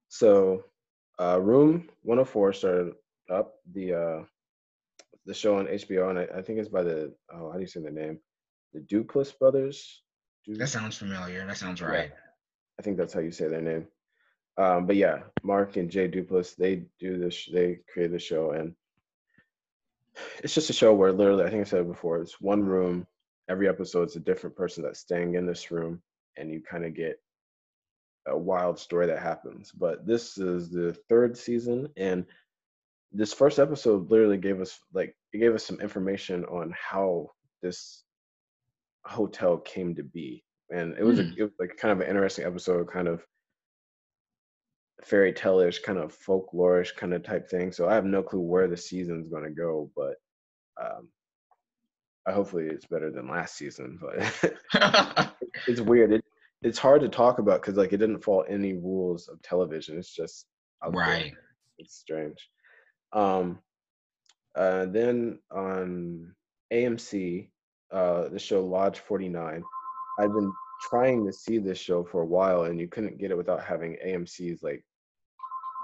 so, 0.09 0.65
uh, 1.21 1.41
Room 1.41 1.89
104 2.03 2.53
started 2.53 2.93
up 3.31 3.55
the 3.73 3.95
uh, 3.95 4.25
the 5.27 5.35
show 5.35 5.59
on 5.59 5.67
HBO, 5.67 6.11
and 6.11 6.19
I, 6.19 6.39
I, 6.39 6.43
think 6.43 6.61
it's 6.61 6.69
by 6.69 6.83
the 6.83 7.13
oh, 7.33 7.51
how 7.51 7.55
do 7.55 7.61
you 7.61 7.67
say 7.67 7.81
the 7.81 7.91
name? 7.91 8.21
The 8.73 8.81
Duplass 8.81 9.37
brothers. 9.37 10.03
Du- 10.45 10.57
that 10.57 10.69
sounds 10.69 10.97
familiar. 10.97 11.45
That 11.47 11.57
sounds 11.57 11.83
right. 11.83 12.11
Yeah. 12.11 12.21
I 12.79 12.83
think 12.83 12.97
that's 12.97 13.13
how 13.13 13.21
you 13.21 13.33
say 13.33 13.49
their 13.49 13.61
name. 13.61 13.89
Um, 14.59 14.87
but 14.87 14.97
yeah, 14.97 15.21
Mark 15.43 15.77
and 15.77 15.91
Jay 15.91 16.09
Duplass, 16.09 16.57
they 16.57 16.85
do 16.99 17.19
this. 17.19 17.49
They 17.53 17.81
create 17.93 18.11
the 18.11 18.19
show, 18.19 18.53
and 18.53 18.75
it's 20.43 20.55
just 20.55 20.71
a 20.71 20.73
show 20.73 20.95
where 20.95 21.13
literally, 21.13 21.45
I 21.45 21.51
think 21.51 21.61
I 21.61 21.65
said 21.65 21.81
it 21.81 21.89
before, 21.89 22.19
it's 22.19 22.41
one 22.41 22.65
room. 22.65 23.07
Every 23.49 23.69
episode 23.69 24.09
is 24.09 24.17
a 24.17 24.21
different 24.21 24.57
person 24.57 24.83
that's 24.83 25.01
staying 25.01 25.35
in 25.35 25.47
this 25.47 25.71
room, 25.71 26.03
and 26.37 26.51
you 26.51 26.63
kind 26.63 26.85
of 26.85 26.95
get 26.95 27.21
a 28.27 28.37
wild 28.37 28.79
story 28.79 29.07
that 29.07 29.23
happens. 29.23 29.71
But 29.73 30.07
this 30.07 30.39
is 30.39 30.71
the 30.71 30.97
third 31.09 31.37
season, 31.37 31.89
and 31.97 32.25
this 33.13 33.33
first 33.33 33.59
episode 33.59 34.11
literally 34.11 34.39
gave 34.39 34.61
us 34.61 34.79
like 34.93 35.15
it 35.33 35.39
gave 35.39 35.55
us 35.55 35.65
some 35.65 35.81
information 35.81 36.45
on 36.47 36.75
how 36.77 37.31
this 37.63 38.05
hotel 39.05 39.59
came 39.59 39.95
to 39.95 40.03
be, 40.03 40.43
and 40.71 40.97
it 40.99 41.05
was, 41.05 41.19
mm. 41.19 41.21
a, 41.21 41.25
hmm. 41.25 41.35
it 41.39 41.43
was 41.43 41.53
like 41.61 41.77
kind 41.77 41.93
of 41.93 42.01
an 42.01 42.09
interesting 42.09 42.47
episode, 42.47 42.91
kind 42.91 43.07
of 43.07 43.23
fairy 45.05 45.33
tale-ish, 45.33 45.81
kind 45.81 45.99
of 45.99 46.17
folklorish 46.17 46.95
kind 46.97 47.15
of 47.15 47.23
type 47.23 47.49
thing. 47.49 47.73
So 47.73 47.89
I 47.89 47.95
have 47.95 48.05
no 48.05 48.23
clue 48.23 48.41
where 48.41 48.69
the 48.69 48.77
season's 48.77 49.29
going 49.29 49.45
to 49.45 49.51
go, 49.51 49.91
but 49.97 50.15
um, 50.83 51.09
I 52.27 52.33
hopefully 52.33 52.67
it's 52.67 52.87
better 52.87 53.11
than 53.11 53.29
last 53.29 53.57
season. 53.57 53.99
But 54.01 55.33
it's 55.67 55.81
weird. 55.81 56.13
It 56.13 56.25
it's 56.63 56.79
hard 56.79 57.03
to 57.03 57.09
talk 57.09 57.39
about 57.39 57.61
because 57.61 57.77
like 57.77 57.93
it 57.93 57.99
didn't 57.99 58.25
follow 58.25 58.43
any 58.43 58.73
rules 58.73 59.29
of 59.29 59.41
television. 59.43 59.99
It's 59.99 60.13
just 60.13 60.47
right. 60.91 61.33
There. 61.33 61.43
It's 61.79 61.97
strange. 61.97 62.49
Um, 63.13 63.59
uh, 64.57 64.87
then 64.87 65.39
on 65.51 66.35
AMC, 66.73 67.51
uh, 67.93 68.29
the 68.29 68.39
show 68.39 68.65
Lodge 68.65 68.99
49. 68.99 69.63
I've 70.19 70.33
been 70.33 70.53
trying 70.89 71.27
to 71.27 71.33
see 71.33 71.59
this 71.59 71.79
show 71.79 72.05
for 72.05 72.23
a 72.23 72.27
while, 72.27 72.65
and 72.65 72.81
you 72.81 72.89
couldn't 72.89 73.19
get 73.19 73.31
it 73.31 73.37
without 73.37 73.65
having 73.65 73.97
AMC's 74.07 74.63
like 74.63 74.85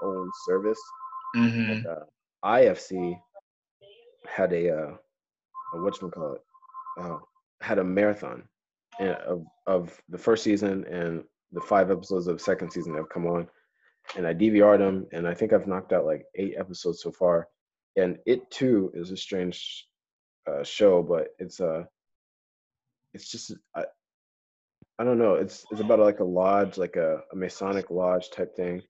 own 0.01 0.29
service. 0.45 0.79
Mm-hmm. 1.35 1.71
And, 1.71 1.87
uh, 1.87 2.05
IFC 2.45 3.17
had 4.27 4.53
a, 4.53 4.69
uh, 4.69 4.93
a 5.73 5.81
what 5.81 5.99
you 6.01 6.09
call 6.09 6.33
it, 6.33 6.41
uh, 6.99 7.17
had 7.61 7.79
a 7.79 7.83
marathon 7.83 8.43
of 8.99 9.45
of 9.65 9.99
the 10.09 10.17
first 10.17 10.43
season 10.43 10.85
and 10.85 11.23
the 11.51 11.61
five 11.61 11.91
episodes 11.91 12.27
of 12.27 12.41
second 12.41 12.71
season 12.71 12.95
have 12.95 13.09
come 13.09 13.27
on, 13.27 13.47
and 14.17 14.27
I 14.27 14.33
DVR'd 14.33 14.81
them, 14.81 15.07
and 15.11 15.27
I 15.27 15.33
think 15.33 15.53
I've 15.53 15.67
knocked 15.67 15.93
out 15.93 16.05
like 16.05 16.25
eight 16.35 16.55
episodes 16.57 17.01
so 17.01 17.11
far. 17.11 17.47
And 17.95 18.17
it 18.25 18.49
too 18.49 18.91
is 18.95 19.11
a 19.11 19.17
strange 19.17 19.87
uh, 20.49 20.63
show, 20.63 21.03
but 21.03 21.27
it's 21.37 21.59
a 21.59 21.69
uh, 21.69 21.83
it's 23.13 23.29
just 23.29 23.53
I, 23.75 23.85
I 24.99 25.03
don't 25.03 25.17
know. 25.17 25.35
It's 25.35 25.65
it's 25.71 25.81
about 25.81 25.99
like 25.99 26.19
a 26.19 26.23
lodge, 26.23 26.77
like 26.77 26.95
a, 26.95 27.21
a 27.31 27.35
Masonic 27.35 27.89
lodge 27.89 28.29
type 28.29 28.55
thing, 28.55 28.81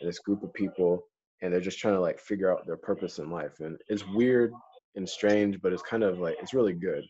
and 0.00 0.08
this 0.08 0.18
group 0.18 0.42
of 0.42 0.52
people, 0.54 1.06
and 1.42 1.52
they're 1.52 1.60
just 1.60 1.78
trying 1.78 1.94
to 1.94 2.00
like 2.00 2.18
figure 2.18 2.50
out 2.50 2.66
their 2.66 2.76
purpose 2.76 3.18
in 3.18 3.30
life. 3.30 3.60
And 3.60 3.78
it's 3.88 4.06
weird 4.06 4.52
and 4.96 5.08
strange, 5.08 5.60
but 5.62 5.72
it's 5.72 5.82
kind 5.82 6.02
of 6.02 6.18
like 6.18 6.36
it's 6.40 6.54
really 6.54 6.72
good. 6.72 7.04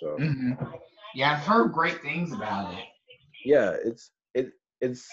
So 0.00 0.16
mm-hmm. 0.18 0.52
yeah, 1.14 1.32
I've 1.32 1.46
heard 1.46 1.72
great 1.72 2.00
things 2.02 2.32
about 2.32 2.72
it. 2.74 2.84
Yeah, 3.44 3.74
it's 3.84 4.10
it 4.34 4.52
it's 4.80 5.08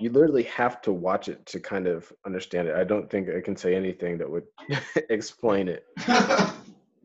you 0.00 0.10
literally 0.10 0.44
have 0.44 0.80
to 0.82 0.92
watch 0.92 1.28
it 1.28 1.44
to 1.46 1.60
kind 1.60 1.86
of 1.86 2.12
understand 2.24 2.68
it. 2.68 2.76
I 2.76 2.84
don't 2.84 3.10
think 3.10 3.28
I 3.28 3.40
can 3.40 3.56
say 3.56 3.74
anything 3.74 4.18
that 4.18 4.30
would 4.30 4.44
explain 5.10 5.68
it. 5.68 5.84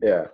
yeah. 0.02 0.26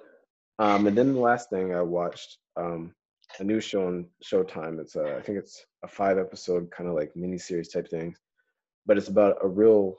Um, 0.58 0.86
and 0.86 0.98
then 0.98 1.14
the 1.14 1.20
last 1.20 1.50
thing 1.50 1.74
I 1.74 1.82
watched, 1.82 2.38
um, 2.56 2.92
a 3.40 3.44
new 3.44 3.60
show 3.60 3.86
on 3.86 4.06
Showtime. 4.24 4.80
It's 4.80 4.96
a, 4.96 5.16
I 5.16 5.22
think 5.22 5.38
it's 5.38 5.64
a 5.84 5.88
five 5.88 6.18
episode 6.18 6.70
kind 6.70 6.88
of 6.88 6.94
like 6.94 7.16
mini 7.16 7.38
series 7.38 7.68
type 7.68 7.88
thing, 7.88 8.14
but 8.86 8.96
it's 8.98 9.08
about 9.08 9.38
a 9.42 9.48
real 9.48 9.96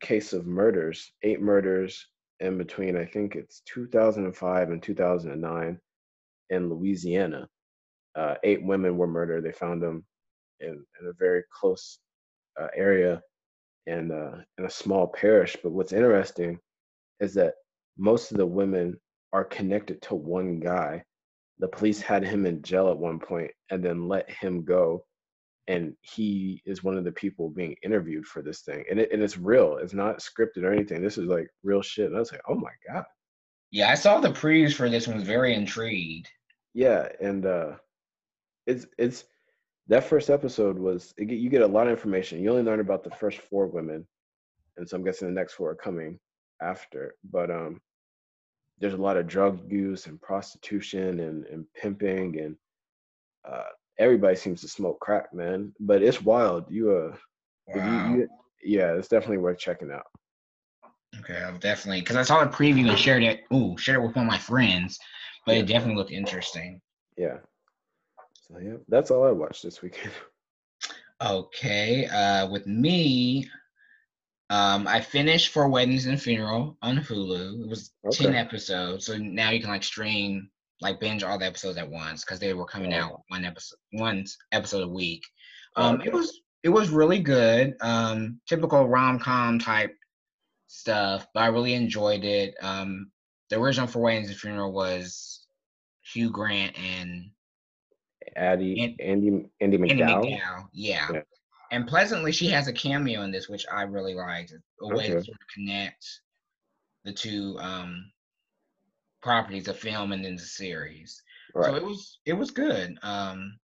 case 0.00 0.32
of 0.32 0.46
murders, 0.46 1.12
eight 1.22 1.40
murders 1.40 2.06
in 2.40 2.58
between. 2.58 2.96
I 2.96 3.04
think 3.04 3.36
it's 3.36 3.62
2005 3.66 4.70
and 4.70 4.82
2009 4.82 5.80
in 6.50 6.68
Louisiana. 6.68 7.48
Uh, 8.14 8.34
eight 8.44 8.62
women 8.62 8.96
were 8.96 9.06
murdered. 9.06 9.44
They 9.44 9.52
found 9.52 9.82
them 9.82 10.04
in, 10.60 10.84
in 11.00 11.06
a 11.08 11.12
very 11.18 11.42
close 11.50 11.98
uh, 12.60 12.68
area 12.76 13.22
and 13.86 14.12
uh, 14.12 14.36
in 14.58 14.64
a 14.64 14.70
small 14.70 15.06
parish. 15.08 15.56
But 15.62 15.72
what's 15.72 15.92
interesting 15.92 16.58
is 17.20 17.34
that 17.34 17.54
most 17.96 18.30
of 18.30 18.38
the 18.38 18.46
women 18.46 18.98
are 19.32 19.44
connected 19.44 20.00
to 20.02 20.14
one 20.14 20.60
guy. 20.60 21.04
The 21.58 21.68
police 21.68 22.00
had 22.00 22.24
him 22.24 22.46
in 22.46 22.62
jail 22.62 22.88
at 22.88 22.98
one 22.98 23.18
point 23.18 23.50
and 23.70 23.82
then 23.84 24.08
let 24.08 24.30
him 24.30 24.64
go. 24.64 25.04
And 25.66 25.94
he 26.02 26.60
is 26.66 26.84
one 26.84 26.98
of 26.98 27.04
the 27.04 27.12
people 27.12 27.48
being 27.48 27.74
interviewed 27.82 28.26
for 28.26 28.42
this 28.42 28.60
thing. 28.62 28.84
And, 28.90 29.00
it, 29.00 29.10
and 29.12 29.22
it's 29.22 29.38
real. 29.38 29.78
It's 29.78 29.94
not 29.94 30.18
scripted 30.18 30.62
or 30.62 30.72
anything. 30.72 31.02
This 31.02 31.16
is 31.16 31.26
like 31.26 31.48
real 31.62 31.80
shit. 31.80 32.06
And 32.06 32.16
I 32.16 32.20
was 32.20 32.32
like, 32.32 32.42
oh 32.48 32.54
my 32.54 32.72
God. 32.92 33.04
Yeah, 33.70 33.90
I 33.90 33.94
saw 33.94 34.20
the 34.20 34.30
previews 34.30 34.74
for 34.74 34.88
this 34.88 35.08
one. 35.08 35.16
Was 35.16 35.26
very 35.26 35.52
intrigued. 35.52 36.28
Yeah, 36.74 37.08
and 37.20 37.44
uh, 37.44 37.72
it's 38.68 38.86
it's 38.98 39.24
that 39.88 40.04
first 40.04 40.30
episode 40.30 40.78
was 40.78 41.12
it, 41.16 41.28
you 41.30 41.50
get 41.50 41.62
a 41.62 41.66
lot 41.66 41.86
of 41.86 41.92
information. 41.92 42.40
You 42.40 42.50
only 42.50 42.62
learn 42.62 42.78
about 42.78 43.02
the 43.02 43.10
first 43.10 43.38
four 43.38 43.66
women, 43.66 44.06
and 44.76 44.88
so 44.88 44.96
I'm 44.96 45.04
guessing 45.04 45.26
the 45.26 45.34
next 45.34 45.54
four 45.54 45.70
are 45.70 45.74
coming 45.74 46.20
after. 46.62 47.16
But 47.30 47.50
um, 47.50 47.80
there's 48.78 48.94
a 48.94 48.98
lot 48.98 49.16
of 49.16 49.26
drug 49.26 49.70
use 49.70 50.06
and 50.06 50.20
prostitution 50.20 51.20
and, 51.20 51.46
and 51.46 51.66
pimping 51.74 52.40
and 52.40 52.56
uh, 53.48 53.64
everybody 53.98 54.36
seems 54.36 54.60
to 54.62 54.68
smoke 54.68 55.00
crack, 55.00 55.32
man. 55.32 55.72
But 55.80 56.02
it's 56.02 56.22
wild. 56.22 56.64
You 56.70 56.90
uh, 56.92 57.16
wow. 57.68 58.10
you, 58.10 58.16
you, 58.16 58.28
yeah, 58.64 58.92
it's 58.92 59.08
definitely 59.08 59.38
worth 59.38 59.58
checking 59.58 59.90
out. 59.90 60.06
Okay, 61.20 61.36
I'll 61.36 61.58
definitely 61.58 62.00
because 62.00 62.16
I 62.16 62.22
saw 62.22 62.42
the 62.44 62.50
preview 62.50 62.88
and 62.88 62.98
shared 62.98 63.22
it. 63.22 63.44
Ooh, 63.52 63.76
shared 63.78 63.98
it 63.98 64.06
with 64.06 64.16
one 64.16 64.26
of 64.26 64.30
my 64.30 64.38
friends, 64.38 64.98
but 65.46 65.54
yeah. 65.54 65.60
it 65.60 65.66
definitely 65.66 65.96
looked 65.96 66.10
interesting. 66.10 66.80
Yeah. 67.16 67.38
So 68.48 68.58
yeah, 68.58 68.76
that's 68.88 69.10
all 69.10 69.24
I 69.24 69.30
watched 69.30 69.62
this 69.62 69.82
weekend. 69.82 70.12
Okay, 71.22 72.06
uh, 72.06 72.48
with 72.48 72.66
me, 72.66 73.48
um, 74.54 74.86
I 74.86 75.00
finished 75.00 75.52
Four 75.52 75.68
Weddings 75.68 76.06
and 76.06 76.20
Funeral 76.20 76.76
on 76.80 76.98
Hulu. 76.98 77.64
It 77.64 77.68
was 77.68 77.90
okay. 78.06 78.26
ten 78.26 78.34
episodes, 78.36 79.06
so 79.06 79.16
now 79.16 79.50
you 79.50 79.60
can 79.60 79.68
like 79.68 79.82
stream, 79.82 80.48
like 80.80 81.00
binge 81.00 81.24
all 81.24 81.38
the 81.38 81.46
episodes 81.46 81.76
at 81.76 81.90
once 81.90 82.24
because 82.24 82.38
they 82.38 82.54
were 82.54 82.64
coming 82.64 82.94
oh. 82.94 82.98
out 82.98 83.22
one 83.28 83.44
episode, 83.44 83.78
one 83.90 84.24
episode 84.52 84.84
a 84.84 84.88
week. 84.88 85.24
Um, 85.74 85.96
okay. 85.96 86.06
it 86.06 86.12
was 86.12 86.40
it 86.62 86.68
was 86.68 86.90
really 86.90 87.18
good. 87.18 87.74
Um, 87.80 88.40
typical 88.48 88.86
rom 88.86 89.18
com 89.18 89.58
type 89.58 89.96
stuff, 90.68 91.26
but 91.34 91.42
I 91.42 91.46
really 91.48 91.74
enjoyed 91.74 92.22
it. 92.22 92.54
Um, 92.62 93.10
the 93.50 93.58
original 93.58 93.88
Four 93.88 94.02
Weddings 94.02 94.28
and 94.28 94.38
Funeral 94.38 94.72
was 94.72 95.46
Hugh 96.12 96.30
Grant 96.30 96.78
and 96.78 97.30
Addie 98.36 98.84
and, 98.84 99.00
Andie 99.00 99.50
Andie 99.60 99.78
MacDowell. 99.78 100.00
Andie 100.00 100.38
MacDowell, 100.38 100.68
yeah. 100.72 101.08
yeah. 101.12 101.20
And 101.74 101.88
pleasantly, 101.88 102.30
she 102.30 102.46
has 102.50 102.68
a 102.68 102.72
cameo 102.72 103.22
in 103.22 103.32
this, 103.32 103.48
which 103.48 103.66
I 103.70 103.82
really 103.82 104.14
liked. 104.14 104.52
A 104.80 104.86
way 104.86 104.94
okay. 104.94 105.14
to 105.14 105.24
sort 105.24 105.40
of 105.40 105.48
connect 105.52 106.06
the 107.04 107.12
two 107.12 107.56
um, 107.58 108.12
properties, 109.20 109.64
the 109.64 109.74
film 109.74 110.12
and 110.12 110.24
then 110.24 110.36
the 110.36 110.42
series. 110.42 111.20
Right. 111.52 111.66
So 111.66 111.74
it 111.74 111.82
was 111.82 112.20
it 112.26 112.34
was 112.34 112.52
good. 112.52 112.96
Um, 113.02 113.58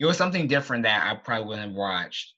it 0.00 0.06
was 0.06 0.16
something 0.16 0.48
different 0.48 0.82
that 0.82 1.06
I 1.08 1.14
probably 1.14 1.46
wouldn't 1.46 1.68
have 1.68 1.76
watched 1.76 2.34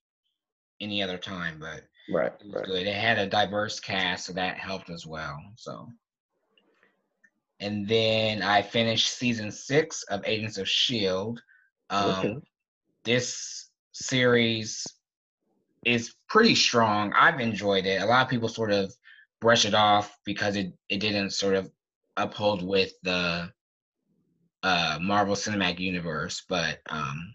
any 0.83 1.03
other 1.03 1.17
time, 1.17 1.57
but 1.59 1.85
right, 2.13 2.33
it 2.41 2.47
was 2.47 2.57
right. 2.57 2.67
good. 2.67 2.87
It 2.87 2.95
had 2.95 3.19
a 3.19 3.27
diverse 3.27 3.81
cast, 3.81 4.27
so 4.27 4.35
that 4.35 4.59
helped 4.59 4.91
as 4.91 5.07
well. 5.07 5.39
So 5.57 5.89
and 7.59 7.89
then 7.89 8.43
I 8.43 8.61
finished 8.61 9.17
season 9.17 9.51
six 9.51 10.03
of 10.11 10.21
Agents 10.27 10.59
of 10.59 10.69
Shield. 10.69 11.41
Um, 11.89 12.11
okay. 12.11 12.37
This 13.05 13.70
series 13.93 14.87
is 15.85 16.15
pretty 16.29 16.55
strong. 16.55 17.13
I've 17.15 17.41
enjoyed 17.41 17.87
it. 17.87 18.03
A 18.03 18.07
lot 18.07 18.23
of 18.23 18.29
people 18.29 18.49
sort 18.49 18.73
of 18.73 18.95
brush 19.41 19.65
it 19.65 19.75
off 19.75 20.17
because 20.25 20.57
it, 20.57 20.73
it 20.89 20.99
didn't 20.99 21.31
sort 21.31 21.55
of 21.55 21.71
uphold 22.17 22.63
with 22.63 22.93
the 23.03 23.51
uh, 24.63 24.99
Marvel 25.01 25.35
Cinematic 25.35 25.79
Universe, 25.79 26.43
but 26.49 26.79
um, 26.91 27.35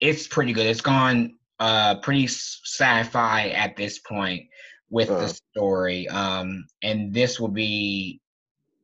it's 0.00 0.26
pretty 0.26 0.52
good. 0.52 0.66
It's 0.66 0.80
gone 0.80 1.36
uh, 1.58 1.96
pretty 2.00 2.26
sci-fi 2.26 3.48
at 3.48 3.76
this 3.76 3.98
point 4.00 4.42
with 4.90 5.10
uh. 5.10 5.20
the 5.20 5.28
story, 5.28 6.08
um, 6.08 6.64
and 6.82 7.12
this 7.12 7.40
will 7.40 7.48
be 7.48 8.20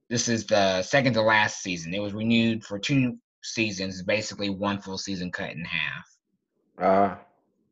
this 0.09 0.29
is 0.29 0.47
the 0.47 0.83
second 0.83 1.15
to 1.15 1.23
last 1.23 1.63
season. 1.63 1.93
It 1.93 2.01
was 2.01 2.15
renewed 2.15 2.65
for 2.65 2.79
two 2.79 3.19
seasons, 3.43 4.03
basically 4.03 4.51
one 4.51 4.81
full 4.81 4.99
season 4.99 5.33
cut 5.33 5.51
in 5.51 5.65
half. 5.65 6.16
Uh 6.79 7.17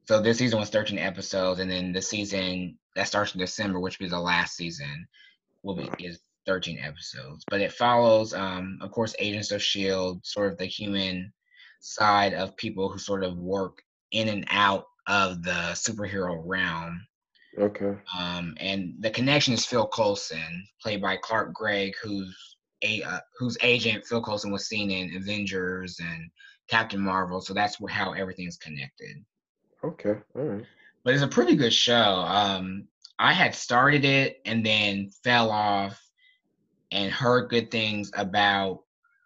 so 0.06 0.20
this 0.20 0.38
season 0.38 0.58
was 0.58 0.70
13 0.70 0.98
episodes, 0.98 1.60
and 1.60 1.70
then 1.70 1.92
the 1.92 2.02
season 2.02 2.78
that 2.94 3.08
starts 3.08 3.34
in 3.34 3.40
December, 3.40 3.80
which 3.80 3.98
will 3.98 4.06
be 4.06 4.10
the 4.10 4.20
last 4.20 4.56
season, 4.56 5.06
will 5.62 5.76
be 5.76 5.88
is 5.98 6.20
13 6.46 6.78
episodes. 6.78 7.44
But 7.48 7.62
it 7.62 7.72
follows, 7.72 8.34
um, 8.34 8.78
of 8.82 8.90
course, 8.90 9.14
Agents 9.18 9.50
of 9.50 9.62
Shield, 9.62 10.20
sort 10.24 10.52
of 10.52 10.58
the 10.58 10.66
human 10.66 11.32
side 11.80 12.34
of 12.34 12.56
people 12.56 12.88
who 12.88 12.98
sort 12.98 13.24
of 13.24 13.38
work 13.38 13.82
in 14.12 14.28
and 14.28 14.44
out 14.50 14.84
of 15.06 15.42
the 15.42 15.72
superhero 15.72 16.42
realm. 16.44 17.06
Okay. 17.58 17.94
Um, 18.18 18.54
and 18.58 18.94
the 19.00 19.10
connection 19.10 19.54
is 19.54 19.64
Phil 19.64 19.86
Coulson, 19.86 20.66
played 20.82 21.00
by 21.00 21.16
Clark 21.16 21.54
Gregg, 21.54 21.94
who's 22.02 22.56
a 22.82 23.02
uh, 23.02 23.20
whose 23.38 23.56
agent 23.62 24.04
Phil 24.04 24.22
Coulson 24.22 24.52
was 24.52 24.66
seen 24.66 24.90
in 24.90 25.16
Avengers 25.16 25.98
and 26.00 26.30
Captain 26.68 27.00
Marvel. 27.00 27.40
So 27.40 27.54
that's 27.54 27.78
how 27.88 28.12
everything's 28.12 28.56
connected. 28.56 29.24
Okay. 29.82 30.16
All 30.34 30.42
right. 30.42 30.64
But 31.04 31.14
it's 31.14 31.22
a 31.22 31.28
pretty 31.28 31.56
good 31.56 31.72
show. 31.72 32.24
Um, 32.26 32.88
I 33.18 33.32
had 33.32 33.54
started 33.54 34.04
it 34.04 34.40
and 34.46 34.64
then 34.64 35.10
fell 35.22 35.50
off 35.50 36.00
and 36.90 37.12
heard 37.12 37.50
good 37.50 37.70
things 37.70 38.10
about 38.16 38.80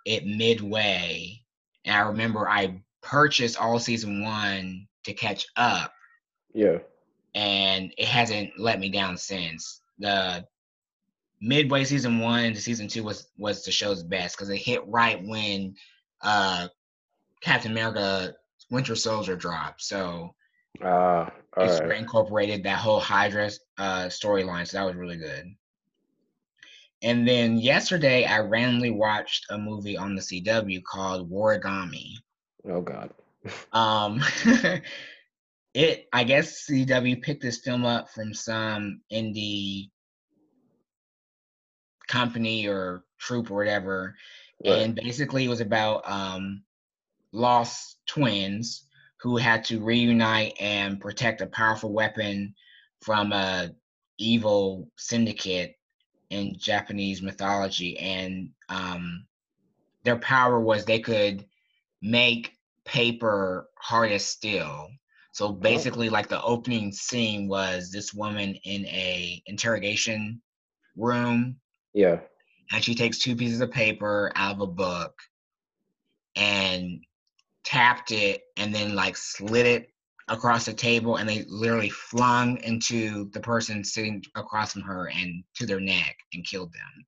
it 0.04 0.26
midway. 0.26 1.40
And 1.84 1.96
I 1.96 2.00
remember 2.00 2.48
I 2.48 2.82
purchased 3.02 3.60
all 3.60 3.78
season 3.78 4.22
one 4.22 4.88
to 5.04 5.12
catch 5.12 5.46
up. 5.56 5.92
Yeah 6.52 6.78
and 7.34 7.92
it 7.96 8.08
hasn't 8.08 8.50
let 8.58 8.80
me 8.80 8.88
down 8.88 9.16
since. 9.16 9.80
The 9.98 10.44
midway 11.40 11.84
season 11.84 12.18
one 12.18 12.52
to 12.52 12.60
season 12.60 12.88
two 12.88 13.04
was 13.04 13.28
was 13.36 13.64
the 13.64 13.70
show's 13.70 14.02
best 14.02 14.36
because 14.36 14.50
it 14.50 14.56
hit 14.56 14.86
right 14.88 15.24
when 15.24 15.74
uh 16.22 16.66
Captain 17.40 17.72
America 17.72 18.34
Winter 18.70 18.96
Soldier 18.96 19.36
dropped. 19.36 19.82
So 19.82 20.34
uh, 20.82 21.26
it's 21.56 21.80
right. 21.80 21.98
incorporated 21.98 22.64
that 22.64 22.78
whole 22.78 23.00
Hydra 23.00 23.50
uh, 23.78 24.06
storyline. 24.06 24.66
So 24.66 24.78
that 24.78 24.86
was 24.86 24.96
really 24.96 25.16
good. 25.16 25.54
And 27.02 27.26
then 27.26 27.58
yesterday, 27.58 28.24
I 28.24 28.40
randomly 28.40 28.90
watched 28.90 29.46
a 29.50 29.58
movie 29.58 29.96
on 29.96 30.16
the 30.16 30.22
CW 30.22 30.82
called 30.82 31.30
Warigami. 31.30 32.14
Oh 32.68 32.80
God. 32.80 33.10
um, 33.72 34.20
it 35.74 36.08
I 36.12 36.24
guess 36.24 36.66
CW 36.68 37.22
picked 37.22 37.42
this 37.42 37.58
film 37.58 37.84
up 37.84 38.10
from 38.10 38.34
some 38.34 39.00
indie 39.12 39.90
company 42.08 42.66
or 42.66 43.04
troupe 43.18 43.50
or 43.50 43.56
whatever. 43.56 44.16
Right. 44.64 44.82
And 44.82 44.94
basically 44.94 45.44
it 45.44 45.48
was 45.48 45.60
about 45.60 46.02
um 46.10 46.62
lost 47.32 47.98
twins 48.06 48.84
who 49.20 49.36
had 49.36 49.64
to 49.64 49.80
reunite 49.80 50.54
and 50.60 51.00
protect 51.00 51.40
a 51.40 51.46
powerful 51.46 51.92
weapon 51.92 52.54
from 53.00 53.32
a 53.32 53.70
evil 54.18 54.88
syndicate 54.96 55.76
in 56.30 56.56
Japanese 56.58 57.22
mythology 57.22 57.98
and 57.98 58.50
um 58.68 59.24
their 60.04 60.18
power 60.18 60.60
was 60.60 60.84
they 60.84 61.00
could 61.00 61.44
make 62.02 62.52
paper 62.84 63.68
hard 63.78 64.12
as 64.12 64.24
steel 64.24 64.88
so 65.38 65.46
oh. 65.46 65.52
basically, 65.52 66.08
like 66.10 66.26
the 66.26 66.42
opening 66.42 66.90
scene 66.90 67.46
was 67.46 67.92
this 67.92 68.12
woman 68.12 68.56
in 68.64 68.84
a 68.86 69.40
interrogation 69.46 70.42
room. 70.96 71.54
Yeah. 71.94 72.18
and 72.72 72.82
she 72.82 72.96
takes 72.96 73.18
two 73.18 73.36
pieces 73.36 73.60
of 73.60 73.70
paper 73.70 74.32
out 74.34 74.56
of 74.56 74.60
a 74.60 74.66
book 74.66 75.14
and 76.34 77.00
tapped 77.64 78.12
it 78.12 78.42
and 78.56 78.74
then 78.74 78.94
like 78.94 79.16
slid 79.16 79.66
it 79.66 79.90
across 80.28 80.66
the 80.66 80.72
table 80.72 81.16
and 81.16 81.28
they 81.28 81.44
literally 81.48 81.90
flung 81.90 82.58
into 82.58 83.30
the 83.30 83.40
person 83.40 83.82
sitting 83.82 84.22
across 84.34 84.72
from 84.72 84.82
her 84.82 85.08
and 85.08 85.42
to 85.54 85.66
their 85.66 85.80
neck 85.80 86.16
and 86.34 86.46
killed 86.46 86.72
them. 86.72 87.06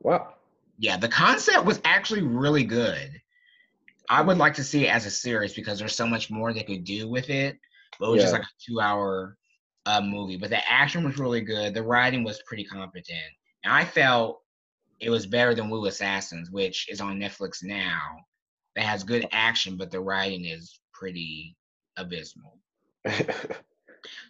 Wow. 0.00 0.34
Yeah, 0.78 0.96
the 0.96 1.08
concept 1.08 1.64
was 1.64 1.80
actually 1.84 2.22
really 2.22 2.64
good. 2.64 3.10
I 4.10 4.20
would 4.20 4.38
like 4.38 4.54
to 4.54 4.64
see 4.64 4.86
it 4.86 4.90
as 4.90 5.06
a 5.06 5.10
series 5.10 5.54
because 5.54 5.78
there's 5.78 5.94
so 5.94 6.06
much 6.06 6.30
more 6.30 6.52
they 6.52 6.62
could 6.62 6.84
do 6.84 7.08
with 7.08 7.30
it. 7.30 7.58
But 7.98 8.08
it 8.08 8.10
was 8.10 8.18
yeah. 8.18 8.24
just 8.24 8.32
like 8.34 8.42
a 8.42 8.64
two 8.66 8.80
hour 8.80 9.36
uh, 9.86 10.00
movie. 10.00 10.36
But 10.36 10.50
the 10.50 10.70
action 10.70 11.04
was 11.04 11.18
really 11.18 11.40
good. 11.40 11.74
The 11.74 11.82
writing 11.82 12.24
was 12.24 12.42
pretty 12.46 12.64
competent. 12.64 13.18
And 13.62 13.72
I 13.72 13.84
felt 13.84 14.40
it 15.00 15.10
was 15.10 15.26
better 15.26 15.54
than 15.54 15.70
Wu 15.70 15.86
Assassins, 15.86 16.50
which 16.50 16.88
is 16.90 17.00
on 17.00 17.18
Netflix 17.18 17.62
now. 17.62 18.00
That 18.76 18.84
has 18.84 19.04
good 19.04 19.28
action, 19.32 19.76
but 19.76 19.90
the 19.90 20.00
writing 20.00 20.46
is 20.46 20.80
pretty 20.92 21.56
abysmal. 21.96 22.58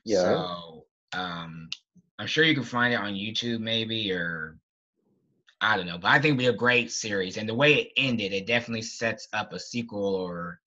yeah. 0.04 0.20
So 0.20 0.86
um, 1.12 1.68
I'm 2.18 2.26
sure 2.26 2.44
you 2.44 2.54
can 2.54 2.64
find 2.64 2.92
it 2.92 3.00
on 3.00 3.14
YouTube, 3.14 3.60
maybe, 3.60 4.12
or 4.12 4.58
I 5.60 5.76
don't 5.76 5.86
know. 5.86 5.98
But 5.98 6.08
I 6.08 6.14
think 6.14 6.26
it'd 6.26 6.38
be 6.38 6.46
a 6.46 6.52
great 6.52 6.92
series. 6.92 7.36
And 7.36 7.48
the 7.48 7.54
way 7.54 7.74
it 7.74 7.92
ended, 7.96 8.32
it 8.32 8.46
definitely 8.46 8.82
sets 8.82 9.28
up 9.32 9.52
a 9.52 9.58
sequel 9.58 10.14
or 10.14 10.60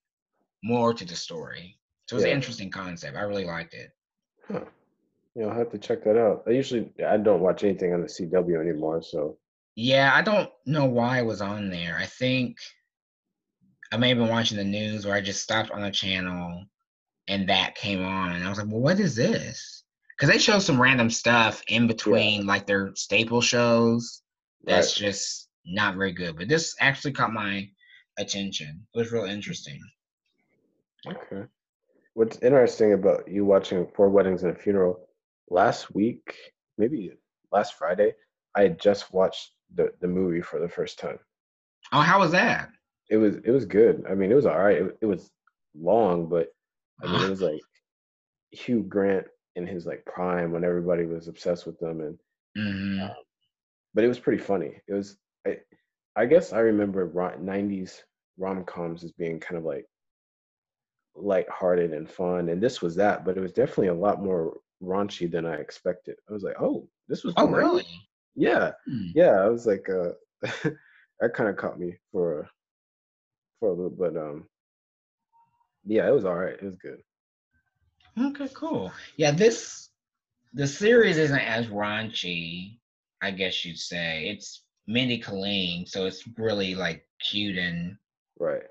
more 0.63 0.93
to 0.93 1.05
the 1.05 1.15
story. 1.15 1.77
So 2.07 2.15
it's 2.15 2.25
yeah. 2.25 2.31
an 2.31 2.37
interesting 2.37 2.71
concept. 2.71 3.17
I 3.17 3.21
really 3.21 3.45
liked 3.45 3.73
it. 3.73 3.91
Huh. 4.47 4.61
Yeah, 5.35 5.47
I'll 5.47 5.57
have 5.57 5.71
to 5.71 5.77
check 5.77 6.03
that 6.05 6.17
out. 6.17 6.43
I 6.47 6.51
usually 6.51 6.89
I 7.05 7.17
don't 7.17 7.41
watch 7.41 7.63
anything 7.63 7.93
on 7.93 8.01
the 8.01 8.07
CW 8.07 8.59
anymore, 8.59 9.03
so 9.03 9.37
yeah, 9.75 10.11
I 10.15 10.23
don't 10.23 10.49
know 10.65 10.85
why 10.85 11.19
it 11.19 11.25
was 11.25 11.41
on 11.41 11.69
there. 11.69 11.95
I 11.99 12.07
think 12.07 12.57
I 13.91 13.97
may 13.97 14.10
have 14.10 14.17
been 14.17 14.30
watching 14.30 14.58
the 14.58 14.63
news 14.63 15.06
or 15.06 15.13
I 15.13 15.21
just 15.21 15.43
stopped 15.43 15.71
on 15.71 15.82
the 15.82 15.91
channel 15.91 16.65
and 17.28 17.50
that 17.50 17.76
came 17.76 18.04
on 18.04 18.34
and 18.34 18.43
I 18.43 18.50
was 18.50 18.58
like, 18.58 18.67
well, 18.67 18.82
what 18.82 19.00
is 19.00 19.15
this? 19.15 19.84
Because 20.17 20.34
they 20.34 20.39
show 20.39 20.60
some 20.60 20.82
random 20.82 21.10
stuff 21.10 21.62
in 21.67 21.88
between 21.88 22.41
yeah. 22.41 22.47
like 22.47 22.65
their 22.65 22.91
staple 22.95 23.41
shows 23.41 24.21
that's 24.63 25.00
right. 25.00 25.08
just 25.08 25.47
not 25.65 25.95
very 25.95 26.12
good. 26.12 26.38
But 26.38 26.47
this 26.47 26.76
actually 26.80 27.13
caught 27.13 27.34
my 27.34 27.69
attention. 28.17 28.86
It 28.93 28.97
was 28.97 29.12
real 29.12 29.26
interesting. 29.26 29.80
Okay. 31.08 31.43
What's 32.13 32.39
interesting 32.39 32.93
about 32.93 33.28
you 33.28 33.45
watching 33.45 33.88
Four 33.95 34.10
Weddings 34.10 34.43
and 34.43 34.56
a 34.56 34.60
Funeral 34.60 35.08
last 35.50 35.93
week, 35.93 36.36
maybe 36.78 37.12
last 37.52 37.76
Friday, 37.76 38.13
I 38.56 38.63
had 38.63 38.80
just 38.80 39.13
watched 39.13 39.52
the, 39.76 39.91
the 40.02 40.08
movie 40.08 40.41
for 40.41 40.60
the 40.60 40.69
first 40.69 40.97
time. 41.00 41.19
Oh, 41.93 42.02
how 42.02 42.19
was 42.19 42.32
that? 42.32 42.69
It 43.09 43.17
was 43.17 43.37
it 43.43 43.51
was 43.51 43.65
good. 43.65 44.03
I 44.09 44.15
mean, 44.15 44.31
it 44.31 44.35
was 44.35 44.45
all 44.45 44.59
right. 44.59 44.81
It, 44.81 44.97
it 45.01 45.05
was 45.05 45.29
long, 45.79 46.27
but 46.27 46.49
I 47.03 47.11
mean, 47.11 47.21
it 47.23 47.29
was 47.29 47.41
like 47.41 47.61
Hugh 48.51 48.83
Grant 48.83 49.27
in 49.55 49.65
his 49.65 49.85
like 49.85 50.05
prime 50.05 50.51
when 50.51 50.63
everybody 50.63 51.05
was 51.05 51.27
obsessed 51.27 51.65
with 51.65 51.79
them, 51.79 52.01
and 52.01 52.17
mm-hmm. 52.57 53.03
um, 53.03 53.11
but 53.93 54.03
it 54.03 54.07
was 54.07 54.19
pretty 54.19 54.41
funny. 54.41 54.81
It 54.87 54.93
was 54.93 55.17
I, 55.45 55.57
I 56.15 56.25
guess 56.25 56.53
I 56.53 56.59
remember 56.59 57.09
'90s 57.09 58.01
rom 58.37 58.63
coms 58.65 59.03
as 59.03 59.11
being 59.11 59.39
kind 59.39 59.57
of 59.57 59.63
like 59.63 59.85
light-hearted 61.15 61.93
and 61.93 62.09
fun, 62.09 62.49
and 62.49 62.61
this 62.61 62.81
was 62.81 62.95
that, 62.95 63.25
but 63.25 63.37
it 63.37 63.41
was 63.41 63.53
definitely 63.53 63.87
a 63.87 63.93
lot 63.93 64.23
more 64.23 64.57
raunchy 64.83 65.29
than 65.29 65.45
I 65.45 65.55
expected. 65.55 66.15
I 66.29 66.33
was 66.33 66.43
like, 66.43 66.55
oh, 66.59 66.87
this 67.07 67.23
was 67.23 67.33
oh 67.37 67.47
really? 67.47 67.85
Yeah, 68.35 68.71
hmm. 68.85 69.07
yeah. 69.15 69.31
I 69.31 69.49
was 69.49 69.65
like, 69.65 69.87
uh, 69.89 70.11
that 71.19 71.33
kind 71.33 71.49
of 71.49 71.57
caught 71.57 71.79
me 71.79 71.95
for 72.11 72.47
for 73.59 73.69
a 73.69 73.73
little, 73.73 73.89
but 73.89 74.15
um, 74.17 74.45
yeah, 75.85 76.07
it 76.07 76.13
was 76.13 76.25
all 76.25 76.35
right. 76.35 76.53
It 76.53 76.63
was 76.63 76.75
good. 76.75 76.99
Okay, 78.19 78.49
cool. 78.53 78.91
Yeah, 79.15 79.31
this 79.31 79.89
the 80.53 80.67
series 80.67 81.17
isn't 81.17 81.39
as 81.39 81.67
raunchy, 81.67 82.79
I 83.21 83.31
guess 83.31 83.63
you'd 83.63 83.77
say. 83.77 84.27
It's 84.29 84.63
Mindy 84.87 85.21
Kaling, 85.21 85.87
so 85.87 86.05
it's 86.05 86.27
really 86.37 86.75
like 86.75 87.07
cute 87.19 87.57
and 87.57 87.95
right. 88.39 88.63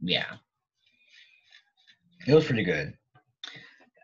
Yeah, 0.00 0.36
it 2.26 2.34
was 2.34 2.46
pretty 2.46 2.64
good. 2.64 2.94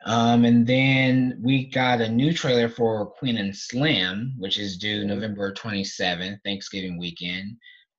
Um, 0.06 0.44
and 0.44 0.64
then 0.64 1.40
we 1.42 1.66
got 1.66 2.00
a 2.00 2.08
new 2.08 2.32
trailer 2.32 2.68
for 2.68 3.06
Queen 3.06 3.38
and 3.38 3.54
Slim, 3.54 4.34
which 4.38 4.56
is 4.56 4.78
due 4.78 5.00
mm-hmm. 5.00 5.08
November 5.08 5.52
27th, 5.52 6.38
Thanksgiving 6.44 6.96
weekend. 6.96 7.56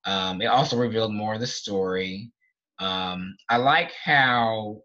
Um, 0.08 0.42
it 0.42 0.46
also 0.46 0.78
revealed 0.78 1.14
more 1.14 1.36
of 1.36 1.40
the 1.40 1.48
story. 1.48 2.32
Um, 2.80 3.36
I 3.50 3.58
like 3.58 3.92
how 4.04 4.82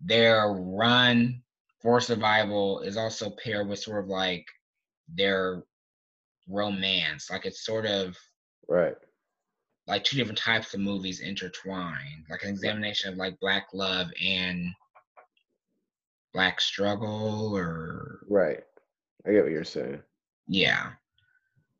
their 0.00 0.48
run 0.48 1.42
for 1.80 2.00
survival 2.00 2.80
is 2.80 2.96
also 2.96 3.30
paired 3.30 3.68
with 3.68 3.78
sort 3.78 4.02
of 4.02 4.08
like 4.08 4.44
their 5.14 5.62
romance. 6.48 7.30
Like 7.30 7.46
it's 7.46 7.64
sort 7.64 7.86
of 7.86 8.16
right 8.68 8.96
like 9.86 10.04
two 10.04 10.16
different 10.16 10.38
types 10.38 10.72
of 10.72 10.80
movies 10.80 11.20
intertwined, 11.20 12.24
like 12.28 12.42
an 12.42 12.50
examination 12.50 13.12
of 13.12 13.18
like 13.18 13.38
black 13.40 13.68
love 13.74 14.08
and 14.22 14.68
black 16.32 16.60
struggle 16.60 17.56
or 17.56 18.20
right 18.28 18.62
i 19.26 19.32
get 19.32 19.42
what 19.42 19.50
you're 19.50 19.64
saying 19.64 20.00
yeah 20.46 20.90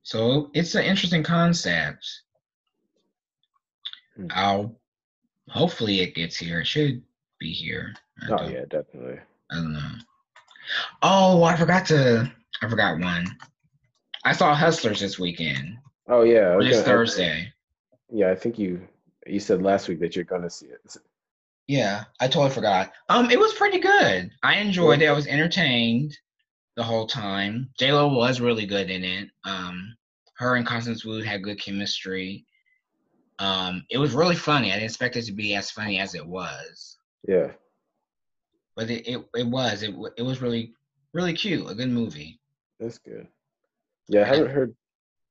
so 0.02 0.50
it's 0.54 0.74
an 0.74 0.84
interesting 0.84 1.22
concept. 1.22 2.06
I'll 4.30 4.74
hopefully 5.48 6.00
it 6.00 6.14
gets 6.14 6.36
here 6.36 6.60
it 6.60 6.66
should 6.66 7.02
be 7.38 7.52
here 7.52 7.94
I 8.22 8.32
oh 8.32 8.48
yeah 8.48 8.64
definitely 8.68 9.18
i 9.50 9.54
don't 9.54 9.72
know 9.72 9.90
oh 11.02 11.42
i 11.42 11.56
forgot 11.56 11.86
to 11.86 12.30
i 12.62 12.68
forgot 12.68 13.00
one 13.00 13.26
i 14.24 14.32
saw 14.32 14.54
hustlers 14.54 15.00
this 15.00 15.18
weekend 15.18 15.78
oh 16.08 16.22
yeah 16.22 16.56
this 16.60 16.82
thursday 16.82 17.52
yeah 18.12 18.30
i 18.30 18.34
think 18.34 18.58
you 18.58 18.86
you 19.26 19.40
said 19.40 19.62
last 19.62 19.88
week 19.88 20.00
that 20.00 20.14
you're 20.16 20.24
gonna 20.24 20.50
see 20.50 20.66
it 20.66 20.80
yeah, 21.70 22.02
I 22.18 22.26
totally 22.26 22.50
forgot. 22.50 22.90
Um, 23.08 23.30
it 23.30 23.38
was 23.38 23.52
pretty 23.52 23.78
good. 23.78 24.32
I 24.42 24.56
enjoyed 24.56 25.02
it. 25.02 25.06
I 25.06 25.12
was 25.12 25.28
entertained 25.28 26.18
the 26.74 26.82
whole 26.82 27.06
time. 27.06 27.70
J 27.78 27.92
Lo 27.92 28.08
was 28.08 28.40
really 28.40 28.66
good 28.66 28.90
in 28.90 29.04
it. 29.04 29.28
Um, 29.44 29.94
her 30.38 30.56
and 30.56 30.66
Constance 30.66 31.04
Wu 31.04 31.22
had 31.22 31.44
good 31.44 31.60
chemistry. 31.60 32.44
Um, 33.40 33.84
it 33.88 33.96
was 33.96 34.12
really 34.12 34.36
funny. 34.36 34.70
I 34.70 34.74
didn't 34.74 34.90
expect 34.90 35.16
it 35.16 35.22
to 35.22 35.32
be 35.32 35.54
as 35.54 35.70
funny 35.70 35.98
as 35.98 36.14
it 36.14 36.24
was. 36.24 36.98
Yeah. 37.26 37.50
But 38.76 38.90
it 38.90 39.08
it, 39.08 39.26
it 39.34 39.46
was 39.46 39.82
it 39.82 39.94
it 40.16 40.22
was 40.22 40.42
really 40.42 40.74
really 41.14 41.32
cute. 41.32 41.68
A 41.68 41.74
good 41.74 41.90
movie. 41.90 42.38
That's 42.78 42.98
good. 42.98 43.26
Yeah, 44.08 44.22
I 44.22 44.26
haven't 44.26 44.50
heard 44.50 44.74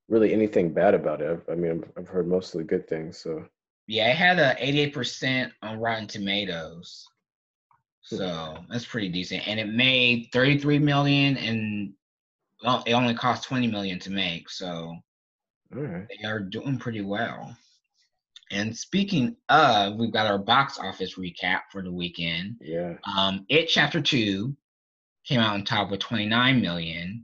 really 0.10 0.34
anything 0.34 0.74
bad 0.74 0.95
about 0.95 1.22
it. 1.22 1.39
I 1.52 1.56
mean, 1.56 1.84
I've 1.98 2.08
heard 2.08 2.28
mostly 2.28 2.63
good 2.63 2.88
things. 2.88 3.17
So 3.17 3.45
yeah, 3.88 4.10
it 4.10 4.15
had 4.15 4.39
a 4.39 4.56
88% 4.56 5.52
on 5.62 5.80
Rotten 5.80 6.08
Tomatoes. 6.08 7.08
Hmm. 8.10 8.15
So 8.15 8.58
that's 8.69 8.86
pretty 8.86 9.10
decent. 9.10 9.48
And 9.48 9.60
it 9.60 9.69
made 9.69 10.30
33 10.34 10.80
million 10.80 11.38
and 11.38 11.93
well, 12.63 12.84
it 12.88 12.93
only 12.93 13.13
cost 13.13 13.43
20 13.48 13.67
million 13.67 14.00
to 14.00 14.12
make. 14.12 14.50
So 14.50 14.95
right. 15.72 16.08
they 16.10 16.28
are 16.28 16.39
doing 16.39 16.80
pretty 16.80 17.02
well. 17.02 17.56
And 18.51 18.75
speaking 18.75 19.35
of, 19.49 19.97
we've 19.97 20.12
got 20.12 20.27
our 20.27 20.39
box 20.39 20.79
office 20.79 21.17
recap 21.17 21.62
for 21.71 21.83
the 21.83 21.91
weekend. 21.91 22.57
Yeah. 22.62 22.95
Um, 23.03 23.45
it 23.47 23.67
chapter 23.67 24.02
two 24.02 24.56
came 25.25 25.39
out 25.39 25.54
on 25.54 25.63
top 25.63 25.91
with 25.91 26.00
29 26.00 26.62
million. 26.62 27.23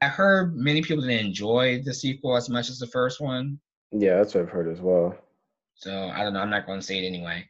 I 0.00 0.06
heard 0.08 0.56
many 0.56 0.82
people 0.82 1.02
didn't 1.02 1.26
enjoy 1.26 1.82
the 1.84 1.92
sequel 1.92 2.36
as 2.36 2.48
much 2.48 2.70
as 2.70 2.78
the 2.78 2.86
first 2.86 3.20
one. 3.20 3.58
Yeah, 3.92 4.16
that's 4.16 4.34
what 4.34 4.42
I've 4.42 4.50
heard 4.50 4.68
as 4.68 4.80
well. 4.80 5.16
So 5.74 6.08
I 6.08 6.22
don't 6.22 6.32
know. 6.32 6.40
I'm 6.40 6.50
not 6.50 6.66
going 6.66 6.80
to 6.80 6.86
say 6.86 7.04
it 7.04 7.06
anyway. 7.06 7.46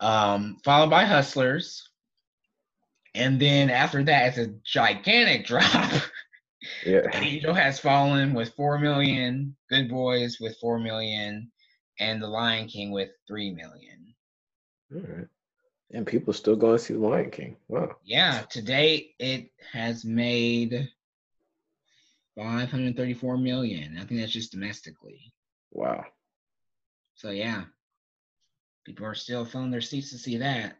Um, 0.00 0.58
followed 0.64 0.90
by 0.90 1.04
Hustlers. 1.04 1.88
And 3.14 3.40
then 3.40 3.68
after 3.70 4.02
that, 4.04 4.28
it's 4.28 4.38
a 4.38 4.54
gigantic 4.64 5.46
drop. 5.46 5.92
Yeah. 6.84 7.02
Angel 7.14 7.54
has 7.54 7.78
fallen 7.78 8.34
with 8.34 8.54
four 8.54 8.78
million, 8.78 9.56
Good 9.68 9.88
Boys 9.88 10.38
with 10.40 10.56
four 10.58 10.78
million, 10.78 11.50
and 12.00 12.22
The 12.22 12.26
Lion 12.26 12.68
King 12.68 12.90
with 12.90 13.10
three 13.26 13.52
million. 13.52 14.14
All 14.94 15.00
right. 15.00 15.28
And 15.92 16.06
people 16.06 16.32
still 16.32 16.56
going 16.56 16.78
to 16.78 16.82
see 16.82 16.94
The 16.94 17.00
Lion 17.00 17.30
King. 17.30 17.56
Wow. 17.68 17.96
Yeah. 18.04 18.42
To 18.50 18.62
date, 18.62 19.14
it 19.18 19.50
has 19.72 20.04
made 20.04 20.88
534 22.36 23.36
million. 23.36 23.98
I 23.98 24.04
think 24.04 24.20
that's 24.20 24.32
just 24.32 24.52
domestically. 24.52 25.32
Wow. 25.70 26.04
So 27.14 27.30
yeah, 27.30 27.64
people 28.84 29.06
are 29.06 29.14
still 29.14 29.44
filling 29.44 29.70
their 29.70 29.80
seats 29.80 30.10
to 30.10 30.18
see 30.18 30.38
that. 30.38 30.76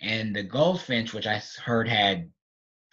And 0.00 0.34
the 0.34 0.42
Goldfinch, 0.42 1.14
which 1.14 1.26
I 1.26 1.40
heard 1.62 1.88
had 1.88 2.30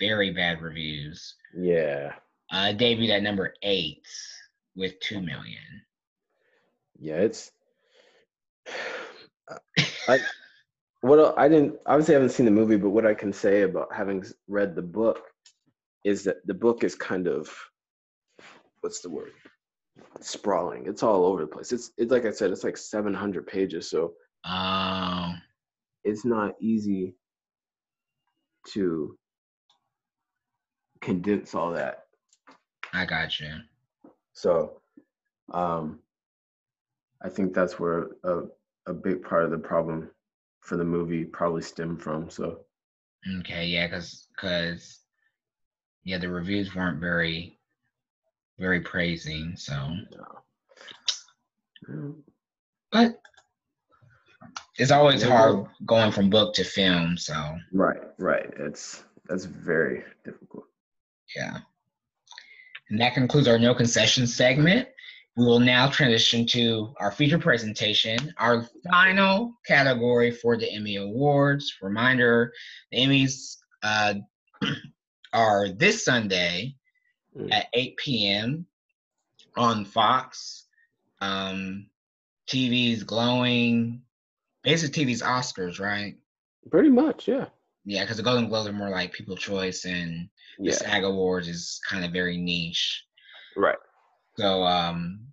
very 0.01 0.31
bad 0.31 0.61
reviews. 0.61 1.35
Yeah. 1.55 2.13
Uh, 2.51 2.73
debuted 2.73 3.11
at 3.11 3.23
number 3.23 3.53
eight 3.61 4.03
with 4.75 4.99
two 4.99 5.21
million. 5.21 5.83
Yeah, 6.99 7.17
it's. 7.17 7.51
I 10.07 10.19
what 11.01 11.37
I 11.37 11.47
didn't 11.47 11.75
obviously 11.85 12.15
I 12.15 12.17
haven't 12.17 12.33
seen 12.33 12.45
the 12.45 12.51
movie, 12.51 12.77
but 12.77 12.89
what 12.89 13.05
I 13.05 13.13
can 13.13 13.31
say 13.31 13.61
about 13.61 13.93
having 13.93 14.25
read 14.47 14.75
the 14.75 14.81
book 14.81 15.19
is 16.03 16.23
that 16.23 16.45
the 16.45 16.53
book 16.53 16.83
is 16.83 16.95
kind 16.95 17.27
of 17.27 17.49
what's 18.81 19.01
the 19.01 19.09
word 19.09 19.31
sprawling. 20.19 20.87
It's 20.87 21.03
all 21.03 21.25
over 21.25 21.41
the 21.41 21.47
place. 21.47 21.71
It's 21.71 21.91
it's 21.97 22.11
like 22.11 22.25
I 22.25 22.31
said, 22.31 22.51
it's 22.51 22.63
like 22.63 22.77
700 22.77 23.47
pages, 23.47 23.89
so 23.89 24.13
um, 24.43 25.41
it's 26.03 26.25
not 26.25 26.55
easy 26.59 27.15
to 28.73 29.17
condense 31.01 31.53
all 31.55 31.71
that. 31.73 32.05
I 32.93 33.05
got 33.05 33.39
you. 33.39 33.53
So, 34.33 34.81
um, 35.53 35.99
I 37.23 37.29
think 37.29 37.53
that's 37.53 37.79
where 37.79 38.09
a 38.23 38.43
a 38.87 38.93
big 38.93 39.23
part 39.23 39.43
of 39.45 39.51
the 39.51 39.57
problem 39.57 40.09
for 40.61 40.77
the 40.77 40.83
movie 40.83 41.23
probably 41.23 41.61
stemmed 41.61 42.01
from. 42.01 42.29
So. 42.29 42.61
Okay, 43.39 43.67
yeah, 43.67 43.87
because 43.87 44.27
because 44.35 44.99
yeah, 46.03 46.17
the 46.17 46.29
reviews 46.29 46.75
weren't 46.75 46.99
very 46.99 47.59
very 48.57 48.81
praising. 48.81 49.53
So. 49.55 49.73
No. 51.87 52.15
But 52.91 53.21
it's 54.77 54.91
always 54.91 55.23
hard 55.23 55.65
going 55.85 56.11
from 56.11 56.29
book 56.29 56.53
to 56.55 56.63
film. 56.63 57.17
So. 57.17 57.33
Right, 57.71 58.01
right. 58.17 58.49
It's 58.57 59.03
that's 59.27 59.45
very 59.45 60.03
difficult. 60.25 60.65
Yeah. 61.35 61.59
And 62.89 62.99
that 62.99 63.13
concludes 63.13 63.47
our 63.47 63.57
no 63.57 63.73
concession 63.73 64.27
segment. 64.27 64.87
We 65.37 65.45
will 65.45 65.59
now 65.59 65.87
transition 65.87 66.45
to 66.47 66.93
our 66.99 67.11
feature 67.11 67.39
presentation, 67.39 68.33
our 68.37 68.67
final 68.89 69.53
category 69.65 70.29
for 70.29 70.57
the 70.57 70.69
Emmy 70.69 70.97
Awards. 70.97 71.77
Reminder, 71.81 72.51
the 72.91 72.97
Emmys 72.97 73.57
uh, 73.81 74.15
are 75.33 75.69
this 75.69 76.03
Sunday 76.03 76.75
mm. 77.37 77.51
at 77.53 77.67
8 77.73 77.95
p.m. 77.95 78.65
on 79.55 79.85
Fox. 79.85 80.65
Um, 81.21 81.87
TV's 82.47 83.03
glowing. 83.03 84.01
Basically, 84.63 85.05
TV's 85.05 85.21
Oscars, 85.21 85.79
right? 85.79 86.17
Pretty 86.69 86.89
much, 86.89 87.29
yeah. 87.29 87.45
Yeah, 87.85 88.03
because 88.03 88.17
the 88.17 88.23
Golden 88.23 88.49
Globes 88.49 88.67
are 88.67 88.73
more 88.73 88.89
like 88.89 89.13
People 89.13 89.37
Choice, 89.37 89.85
and 89.85 90.29
yeah. 90.59 90.71
the 90.71 90.77
SAG 90.77 91.03
Awards 91.03 91.47
is 91.47 91.79
kind 91.87 92.05
of 92.05 92.11
very 92.11 92.37
niche. 92.37 93.03
Right. 93.55 93.77
So 94.37 94.63
um, 94.63 95.27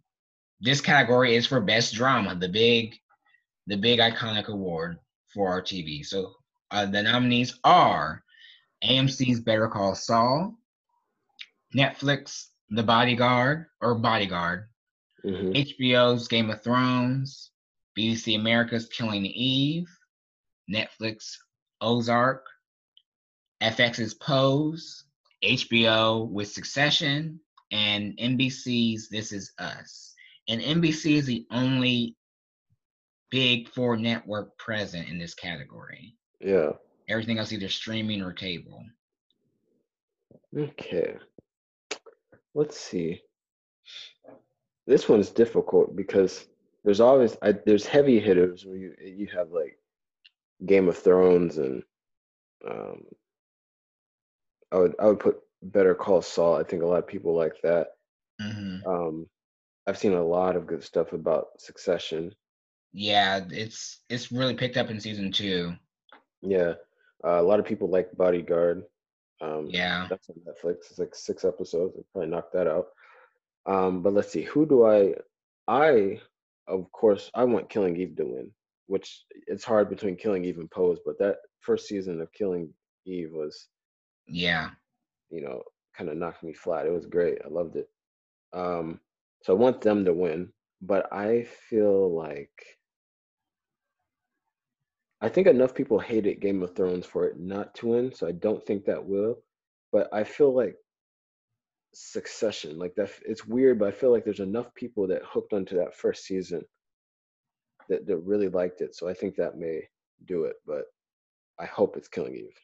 this 0.60 0.80
category 0.80 1.36
is 1.36 1.46
for 1.46 1.60
best 1.60 1.94
drama, 1.94 2.34
the 2.34 2.48
big, 2.48 2.96
the 3.66 3.76
big 3.76 4.00
iconic 4.00 4.48
award 4.48 4.98
for 5.32 5.48
our 5.48 5.62
TV. 5.62 6.04
So 6.04 6.32
uh, 6.70 6.86
the 6.86 7.02
nominees 7.02 7.58
are 7.64 8.22
AMC's 8.84 9.40
Better 9.40 9.68
Call 9.68 9.94
Saul, 9.94 10.54
Netflix 11.74 12.46
The 12.70 12.82
Bodyguard 12.82 13.66
or 13.80 13.94
Bodyguard, 13.94 14.68
mm-hmm. 15.24 15.52
HBO's 15.52 16.28
Game 16.28 16.50
of 16.50 16.62
Thrones, 16.62 17.50
BBC 17.98 18.36
America's 18.36 18.86
Killing 18.88 19.26
Eve, 19.26 19.88
Netflix 20.72 21.34
Ozark, 21.80 22.44
FX's 23.62 24.14
Pose, 24.14 25.04
HBO 25.44 26.28
with 26.28 26.48
Succession, 26.48 27.40
and 27.70 28.16
NBC's 28.18 29.08
This 29.08 29.32
Is 29.32 29.52
Us. 29.58 30.14
And 30.48 30.60
NBC 30.60 31.16
is 31.16 31.26
the 31.26 31.46
only 31.50 32.16
big 33.30 33.68
four 33.68 33.96
network 33.96 34.56
present 34.58 35.08
in 35.08 35.18
this 35.18 35.34
category. 35.34 36.14
Yeah. 36.40 36.70
Everything 37.08 37.38
else 37.38 37.52
either 37.52 37.68
streaming 37.68 38.22
or 38.22 38.32
cable. 38.32 38.82
Okay. 40.56 41.16
Let's 42.54 42.78
see. 42.78 43.20
This 44.86 45.08
one's 45.08 45.30
difficult 45.30 45.94
because 45.94 46.46
there's 46.84 47.00
always 47.00 47.36
I, 47.42 47.52
there's 47.52 47.86
heavy 47.86 48.18
hitters 48.18 48.64
where 48.64 48.76
you 48.76 48.94
you 49.00 49.28
have 49.34 49.50
like 49.50 49.78
Game 50.64 50.88
of 50.88 50.96
Thrones 50.96 51.58
and 51.58 51.82
um 52.66 53.02
I 54.72 54.76
would 54.76 54.94
I 54.98 55.06
would 55.06 55.20
put 55.20 55.38
Better 55.62 55.94
Call 55.94 56.22
Saul. 56.22 56.56
I 56.56 56.62
think 56.62 56.82
a 56.82 56.86
lot 56.86 56.98
of 56.98 57.06
people 57.06 57.34
like 57.34 57.54
that. 57.62 57.88
Mm-hmm. 58.40 58.88
Um, 58.88 59.26
I've 59.86 59.98
seen 59.98 60.12
a 60.12 60.22
lot 60.22 60.56
of 60.56 60.66
good 60.66 60.84
stuff 60.84 61.12
about 61.12 61.48
Succession. 61.58 62.34
Yeah, 62.92 63.40
it's 63.50 64.00
it's 64.08 64.32
really 64.32 64.54
picked 64.54 64.76
up 64.76 64.90
in 64.90 65.00
season 65.00 65.32
two. 65.32 65.74
Yeah, 66.42 66.74
uh, 67.24 67.40
a 67.40 67.42
lot 67.42 67.60
of 67.60 67.66
people 67.66 67.88
like 67.88 68.16
Bodyguard. 68.16 68.84
Um, 69.40 69.68
yeah, 69.70 70.06
that's 70.08 70.28
on 70.30 70.36
Netflix. 70.36 70.90
It's 70.90 70.98
like 70.98 71.14
six 71.14 71.44
episodes. 71.44 71.96
I 71.98 72.02
probably 72.12 72.30
knocked 72.30 72.52
that 72.54 72.66
out. 72.66 72.88
Um, 73.66 74.02
but 74.02 74.14
let's 74.14 74.32
see, 74.32 74.42
who 74.42 74.66
do 74.66 74.86
I? 74.86 75.14
I, 75.66 76.20
of 76.66 76.90
course, 76.92 77.30
I 77.34 77.44
want 77.44 77.68
Killing 77.68 77.96
Eve 77.96 78.16
to 78.16 78.24
win, 78.24 78.50
which 78.86 79.24
it's 79.46 79.64
hard 79.64 79.90
between 79.90 80.16
Killing 80.16 80.44
Eve 80.44 80.58
and 80.58 80.70
Pose. 80.70 80.98
But 81.04 81.18
that 81.18 81.36
first 81.60 81.86
season 81.86 82.20
of 82.20 82.32
Killing 82.32 82.70
Eve 83.04 83.30
was, 83.32 83.68
yeah, 84.28 84.70
you 85.30 85.42
know, 85.42 85.62
kind 85.96 86.10
of 86.10 86.16
knocked 86.16 86.42
me 86.44 86.54
flat. 86.54 86.86
It 86.86 86.92
was 86.92 87.06
great. 87.06 87.38
I 87.44 87.48
loved 87.48 87.76
it. 87.76 87.88
Um, 88.52 89.00
so 89.42 89.54
I 89.54 89.56
want 89.56 89.80
them 89.82 90.04
to 90.06 90.12
win, 90.14 90.52
but 90.82 91.12
I 91.12 91.44
feel 91.70 92.14
like 92.14 92.78
I 95.20 95.28
think 95.28 95.46
enough 95.46 95.74
people 95.74 95.98
hated 96.00 96.40
Game 96.40 96.62
of 96.62 96.76
Thrones 96.76 97.06
for 97.06 97.26
it 97.26 97.38
not 97.38 97.74
to 97.76 97.88
win, 97.88 98.14
so 98.14 98.26
I 98.28 98.32
don't 98.32 98.64
think 98.66 98.84
that 98.86 99.04
will. 99.06 99.38
But 99.92 100.08
I 100.12 100.24
feel 100.24 100.54
like 100.54 100.76
Succession, 101.94 102.78
like 102.78 102.94
that, 102.96 103.10
it's 103.26 103.46
weird, 103.46 103.78
but 103.78 103.88
I 103.88 103.92
feel 103.92 104.12
like 104.12 104.24
there's 104.24 104.40
enough 104.40 104.74
people 104.74 105.08
that 105.08 105.22
hooked 105.24 105.52
onto 105.54 105.76
that 105.76 105.96
first 105.96 106.24
season 106.24 106.64
that 107.88 108.06
that 108.06 108.18
really 108.18 108.48
liked 108.48 108.80
it. 108.82 108.94
So 108.94 109.08
I 109.08 109.14
think 109.14 109.36
that 109.36 109.58
may 109.58 109.82
do 110.26 110.44
it, 110.44 110.56
but 110.66 110.84
I 111.58 111.66
hope 111.66 111.96
it's 111.96 112.08
Killing 112.08 112.36
Eve. 112.36 112.58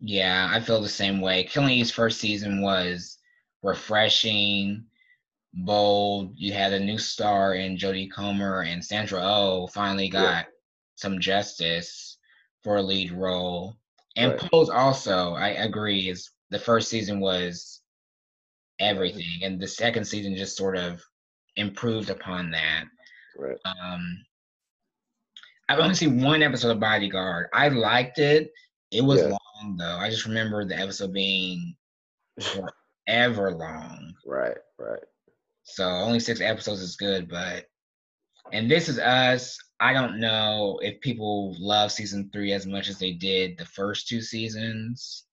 Yeah, 0.00 0.48
I 0.50 0.60
feel 0.60 0.80
the 0.80 0.88
same 0.88 1.20
way. 1.20 1.44
Killing 1.44 1.74
Eve's 1.74 1.90
first 1.90 2.20
season 2.20 2.62
was 2.62 3.18
refreshing, 3.62 4.84
bold. 5.52 6.32
You 6.36 6.52
had 6.52 6.72
a 6.72 6.80
new 6.80 6.98
star 6.98 7.54
in 7.54 7.76
Jodie 7.76 8.10
Comer, 8.10 8.62
and 8.62 8.84
Sandra 8.84 9.20
Oh 9.22 9.66
finally 9.68 10.08
got 10.08 10.22
yeah. 10.22 10.50
some 10.94 11.20
justice 11.20 12.18
for 12.62 12.76
a 12.76 12.82
lead 12.82 13.12
role. 13.12 13.76
And 14.16 14.32
right. 14.32 14.50
Pose 14.50 14.70
also, 14.70 15.34
I 15.34 15.50
agree, 15.50 16.08
is 16.08 16.30
the 16.50 16.58
first 16.58 16.88
season 16.88 17.20
was 17.20 17.80
everything, 18.78 19.42
and 19.42 19.60
the 19.60 19.68
second 19.68 20.04
season 20.04 20.34
just 20.34 20.56
sort 20.56 20.76
of 20.76 21.02
improved 21.56 22.10
upon 22.10 22.50
that. 22.52 22.84
Right. 23.36 23.58
Um, 23.64 24.24
I've 25.68 25.78
only 25.78 25.94
seen 25.94 26.22
one 26.22 26.42
episode 26.42 26.70
of 26.72 26.80
Bodyguard. 26.80 27.48
I 27.52 27.68
liked 27.68 28.18
it. 28.18 28.50
It 28.90 29.02
was 29.02 29.20
yeah. 29.20 29.28
long 29.28 29.76
though. 29.76 29.96
I 29.96 30.10
just 30.10 30.26
remember 30.26 30.64
the 30.64 30.78
episode 30.78 31.12
being 31.12 31.76
forever 33.06 33.52
long. 33.52 34.14
Right, 34.26 34.56
right. 34.78 35.02
So 35.62 35.84
only 35.84 36.20
six 36.20 36.40
episodes 36.40 36.80
is 36.80 36.96
good, 36.96 37.28
but 37.28 37.66
and 38.52 38.70
this 38.70 38.88
is 38.88 38.98
us. 38.98 39.58
I 39.78 39.92
don't 39.92 40.20
know 40.20 40.78
if 40.82 41.00
people 41.00 41.54
love 41.58 41.92
season 41.92 42.30
three 42.32 42.52
as 42.52 42.66
much 42.66 42.88
as 42.88 42.98
they 42.98 43.12
did 43.12 43.56
the 43.56 43.64
first 43.64 44.08
two 44.08 44.20
seasons. 44.20 45.24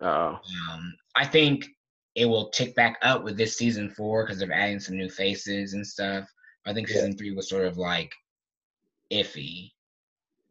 Oh. 0.00 0.38
Um, 0.70 0.94
I 1.14 1.24
think 1.26 1.66
it 2.14 2.26
will 2.26 2.50
tick 2.50 2.74
back 2.74 2.98
up 3.02 3.22
with 3.22 3.36
this 3.36 3.56
season 3.56 3.90
four 3.90 4.24
because 4.24 4.38
they're 4.38 4.52
adding 4.52 4.80
some 4.80 4.96
new 4.96 5.08
faces 5.08 5.74
and 5.74 5.86
stuff. 5.86 6.28
I 6.66 6.72
think 6.72 6.88
season 6.88 7.12
yeah. 7.12 7.16
three 7.16 7.32
was 7.32 7.48
sort 7.48 7.66
of 7.66 7.76
like 7.76 8.12
iffy 9.12 9.72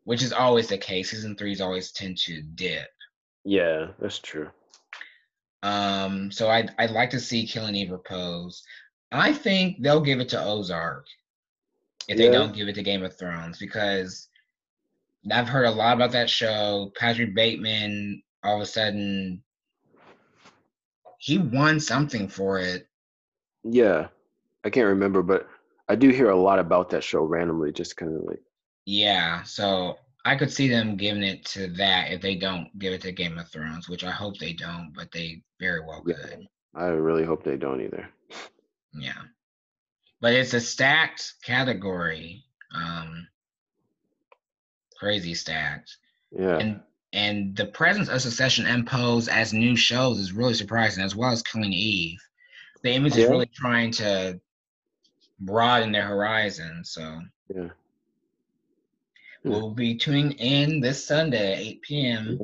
which 0.04 0.24
is 0.24 0.34
always 0.34 0.68
the 0.68 0.78
case. 0.78 1.12
Season 1.12 1.36
threes 1.36 1.62
always 1.62 1.92
tend 1.92 2.18
to 2.20 2.42
dip. 2.42 2.90
Yeah, 3.44 3.88
that's 4.00 4.20
true. 4.20 4.50
Um, 5.64 6.32
so 6.32 6.50
I'd 6.50 6.72
I'd 6.80 6.92
like 6.92 7.10
to 7.12 7.20
see 7.20 7.46
Killing 7.46 7.76
Eve 7.76 7.94
Pose. 8.06 8.64
I 9.12 9.34
think 9.34 9.82
they'll 9.82 10.02
give 10.02 10.20
it 10.20 10.30
to 10.30 10.44
Ozark 10.44 11.06
if 12.08 12.18
yeah. 12.18 12.26
they 12.26 12.32
don't 12.32 12.56
give 12.56 12.68
it 12.68 12.76
to 12.76 12.84
Game 12.84 13.04
of 13.04 13.18
Thrones 13.18 13.60
because 13.60 14.30
I've 15.32 15.50
heard 15.50 15.66
a 15.66 15.72
lot 15.72 15.96
about 15.96 16.12
that 16.12 16.30
show. 16.30 16.92
Patrick 16.98 17.36
Bateman, 17.36 18.24
all 18.44 18.56
of 18.56 18.62
a 18.62 18.66
sudden, 18.66 19.44
he 21.20 21.38
won 21.38 21.80
something 21.80 22.28
for 22.28 22.60
it. 22.60 22.88
Yeah, 23.64 24.08
I 24.64 24.70
can't 24.72 24.88
remember, 24.88 25.22
but 25.22 25.48
I 25.88 25.96
do 25.96 26.10
hear 26.10 26.30
a 26.30 26.40
lot 26.40 26.58
about 26.58 26.90
that 26.92 27.04
show 27.04 27.24
randomly, 27.24 27.72
just 27.72 27.98
kind 27.98 28.16
of 28.16 28.24
like 28.24 28.42
yeah, 28.92 29.44
so 29.44 30.00
I 30.26 30.36
could 30.36 30.52
see 30.52 30.68
them 30.68 30.98
giving 30.98 31.24
it 31.24 31.46
to 31.46 31.68
that 31.78 32.12
if 32.12 32.20
they 32.20 32.36
don't 32.36 32.78
give 32.78 32.92
it 32.92 33.00
to 33.04 33.14
Game 33.14 33.40
of 33.40 33.48
Thrones, 33.48 33.88
which 33.88 34.04
I 34.04 34.12
hope 34.12 34.38
they 34.38 34.52
don't, 34.52 34.92
but 34.94 35.14
they 35.14 35.44
very 35.62 35.80
well 35.80 36.02
could. 36.02 36.46
I 36.76 36.88
really 36.88 37.24
hope 37.24 37.42
they 37.42 37.56
don't 37.56 37.82
either. 37.82 38.10
Yeah. 38.94 39.22
But 40.20 40.34
it's 40.34 40.54
a 40.54 40.60
stacked 40.60 41.36
category. 41.42 42.44
Um 42.76 43.30
crazy 45.00 45.36
stacked. 45.36 45.96
Yeah. 46.30 46.58
And 46.58 46.82
and 47.14 47.56
the 47.56 47.68
presence 47.68 48.10
of 48.10 48.22
Succession 48.22 48.66
and 48.66 48.86
Pose 48.86 49.30
as 49.30 49.54
new 49.54 49.78
shows 49.78 50.20
is 50.20 50.34
really 50.34 50.54
surprising, 50.54 51.02
as 51.02 51.16
well 51.16 51.32
as 51.32 51.42
Killing 51.42 51.72
Eve. 51.72 52.20
The 52.84 52.90
Emmys 52.90 53.16
yeah. 53.16 53.24
is 53.24 53.30
really 53.30 53.50
trying 53.56 53.92
to 53.92 54.40
broaden 55.40 55.94
their 55.94 56.08
horizon. 56.08 56.84
So 56.84 57.22
yeah. 57.56 57.70
We'll 59.44 59.72
be 59.72 59.96
tuning 59.96 60.34
in 60.34 60.80
this 60.80 61.06
Sunday 61.06 61.54
at 61.54 61.60
8 61.60 61.82
p.m. 61.82 62.40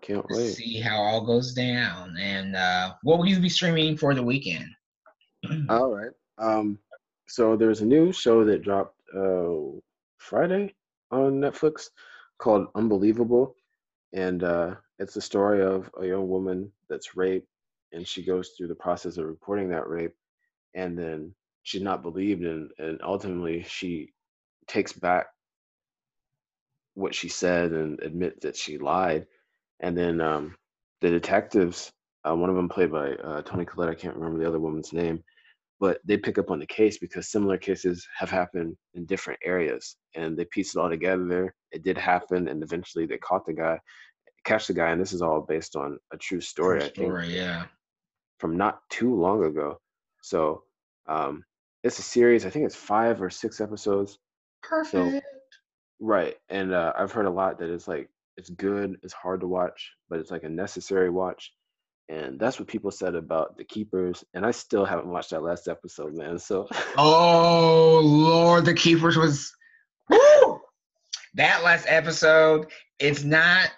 Can't 0.00 0.26
to 0.28 0.36
wait. 0.36 0.54
see 0.54 0.80
how 0.80 0.96
all 0.96 1.20
goes 1.20 1.52
down. 1.52 2.16
And 2.18 2.56
uh, 2.56 2.94
what 3.02 3.18
will 3.18 3.26
you 3.26 3.38
be 3.38 3.50
streaming 3.50 3.96
for 3.96 4.14
the 4.14 4.22
weekend? 4.22 4.66
all 5.68 5.94
right. 5.94 6.12
Um, 6.38 6.78
so 7.28 7.56
there's 7.56 7.82
a 7.82 7.86
new 7.86 8.12
show 8.12 8.44
that 8.44 8.62
dropped 8.62 8.96
uh, 9.14 9.78
Friday 10.16 10.74
on 11.10 11.40
Netflix 11.40 11.88
called 12.38 12.68
Unbelievable, 12.74 13.54
and 14.14 14.42
uh, 14.42 14.74
it's 14.98 15.14
the 15.14 15.20
story 15.20 15.62
of 15.62 15.90
a 16.00 16.06
young 16.06 16.28
woman 16.28 16.72
that's 16.88 17.16
raped, 17.16 17.46
and 17.92 18.06
she 18.06 18.24
goes 18.24 18.50
through 18.50 18.68
the 18.68 18.74
process 18.74 19.18
of 19.18 19.26
reporting 19.26 19.68
that 19.68 19.88
rape, 19.88 20.14
and 20.74 20.98
then 20.98 21.34
she's 21.62 21.82
not 21.82 22.02
believed, 22.02 22.42
and 22.42 22.70
and 22.78 22.98
ultimately 23.02 23.62
she 23.68 24.12
takes 24.66 24.92
back 24.92 25.26
what 26.94 27.14
she 27.14 27.28
said 27.28 27.72
and 27.72 28.00
admit 28.02 28.40
that 28.42 28.56
she 28.56 28.78
lied, 28.78 29.26
and 29.80 29.96
then 29.96 30.20
um, 30.20 30.56
the 31.00 31.10
detectives, 31.10 31.90
uh, 32.28 32.34
one 32.34 32.50
of 32.50 32.56
them 32.56 32.68
played 32.68 32.92
by 32.92 33.12
uh, 33.12 33.42
Toni 33.42 33.64
Collette, 33.64 33.90
I 33.90 33.94
can't 33.94 34.16
remember 34.16 34.38
the 34.38 34.48
other 34.48 34.60
woman's 34.60 34.92
name, 34.92 35.22
but 35.80 35.98
they 36.04 36.18
pick 36.18 36.38
up 36.38 36.50
on 36.50 36.58
the 36.58 36.66
case 36.66 36.98
because 36.98 37.30
similar 37.30 37.56
cases 37.56 38.06
have 38.16 38.30
happened 38.30 38.76
in 38.94 39.06
different 39.06 39.40
areas 39.42 39.96
and 40.14 40.36
they 40.36 40.44
piece 40.44 40.76
it 40.76 40.78
all 40.78 40.90
together. 40.90 41.54
It 41.72 41.82
did 41.82 41.96
happen 41.96 42.48
and 42.48 42.62
eventually 42.62 43.06
they 43.06 43.18
caught 43.18 43.46
the 43.46 43.54
guy 43.54 43.80
catch 44.44 44.66
the 44.66 44.72
guy 44.72 44.90
and 44.90 45.00
this 45.00 45.12
is 45.12 45.22
all 45.22 45.42
based 45.42 45.76
on 45.76 45.98
a 46.12 46.16
true 46.16 46.40
story 46.40 46.80
true 46.80 46.88
story, 46.88 47.24
i 47.24 47.26
think 47.26 47.36
yeah. 47.36 47.64
from 48.38 48.56
not 48.56 48.80
too 48.88 49.14
long 49.14 49.44
ago. 49.44 49.78
So 50.22 50.64
um 51.08 51.44
it's 51.82 51.98
a 51.98 52.02
series 52.02 52.44
i 52.44 52.50
think 52.50 52.66
it's 52.66 52.76
five 52.76 53.22
or 53.22 53.30
six 53.30 53.60
episodes. 53.60 54.18
Perfect. 54.62 54.92
so, 54.92 55.20
right 56.00 56.36
and 56.48 56.72
uh, 56.72 56.92
i've 56.96 57.12
heard 57.12 57.26
a 57.26 57.30
lot 57.30 57.58
that 57.58 57.70
it's 57.70 57.86
like 57.86 58.08
it's 58.36 58.50
good 58.50 58.96
it's 59.02 59.12
hard 59.12 59.40
to 59.40 59.46
watch 59.46 59.92
but 60.08 60.18
it's 60.18 60.30
like 60.30 60.44
a 60.44 60.48
necessary 60.48 61.10
watch 61.10 61.52
and 62.08 62.40
that's 62.40 62.58
what 62.58 62.66
people 62.66 62.90
said 62.90 63.14
about 63.14 63.56
the 63.56 63.64
keepers 63.64 64.24
and 64.34 64.44
i 64.44 64.50
still 64.50 64.84
haven't 64.84 65.06
watched 65.06 65.30
that 65.30 65.42
last 65.42 65.68
episode 65.68 66.14
man 66.14 66.38
so 66.38 66.66
oh 66.96 68.00
lord 68.02 68.64
the 68.64 68.74
keepers 68.74 69.16
was 69.16 69.52
woo! 70.08 70.60
that 71.34 71.62
last 71.62 71.84
episode 71.88 72.66
it's 72.98 73.22
not 73.22 73.70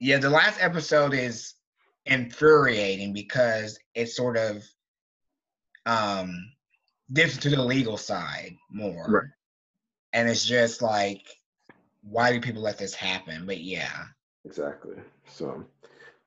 yeah 0.00 0.18
the 0.18 0.30
last 0.30 0.60
episode 0.60 1.14
is 1.14 1.54
infuriating 2.06 3.12
because 3.12 3.78
it's 3.94 4.16
sort 4.16 4.36
of 4.36 4.62
um 5.86 6.34
dips 7.12 7.36
to 7.36 7.50
the 7.50 7.62
legal 7.62 7.96
side 7.96 8.54
more 8.70 9.06
right. 9.08 9.24
And 10.14 10.28
it's 10.28 10.44
just 10.44 10.80
like 10.80 11.22
why 12.02 12.32
do 12.32 12.40
people 12.40 12.62
let 12.62 12.78
this 12.78 12.94
happen 12.94 13.46
but 13.46 13.60
yeah 13.60 14.04
exactly 14.44 14.96
so 15.26 15.64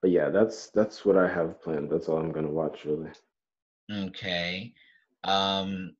but 0.02 0.12
yeah, 0.12 0.30
that's 0.30 0.70
that's 0.70 1.06
what 1.06 1.18
I 1.18 1.28
have 1.28 1.62
planned. 1.62 1.90
That's 1.90 2.08
all 2.08 2.18
I'm 2.18 2.32
gonna 2.32 2.50
watch 2.50 2.86
really. 2.86 3.10
Okay. 3.92 4.74
Um 5.24 5.96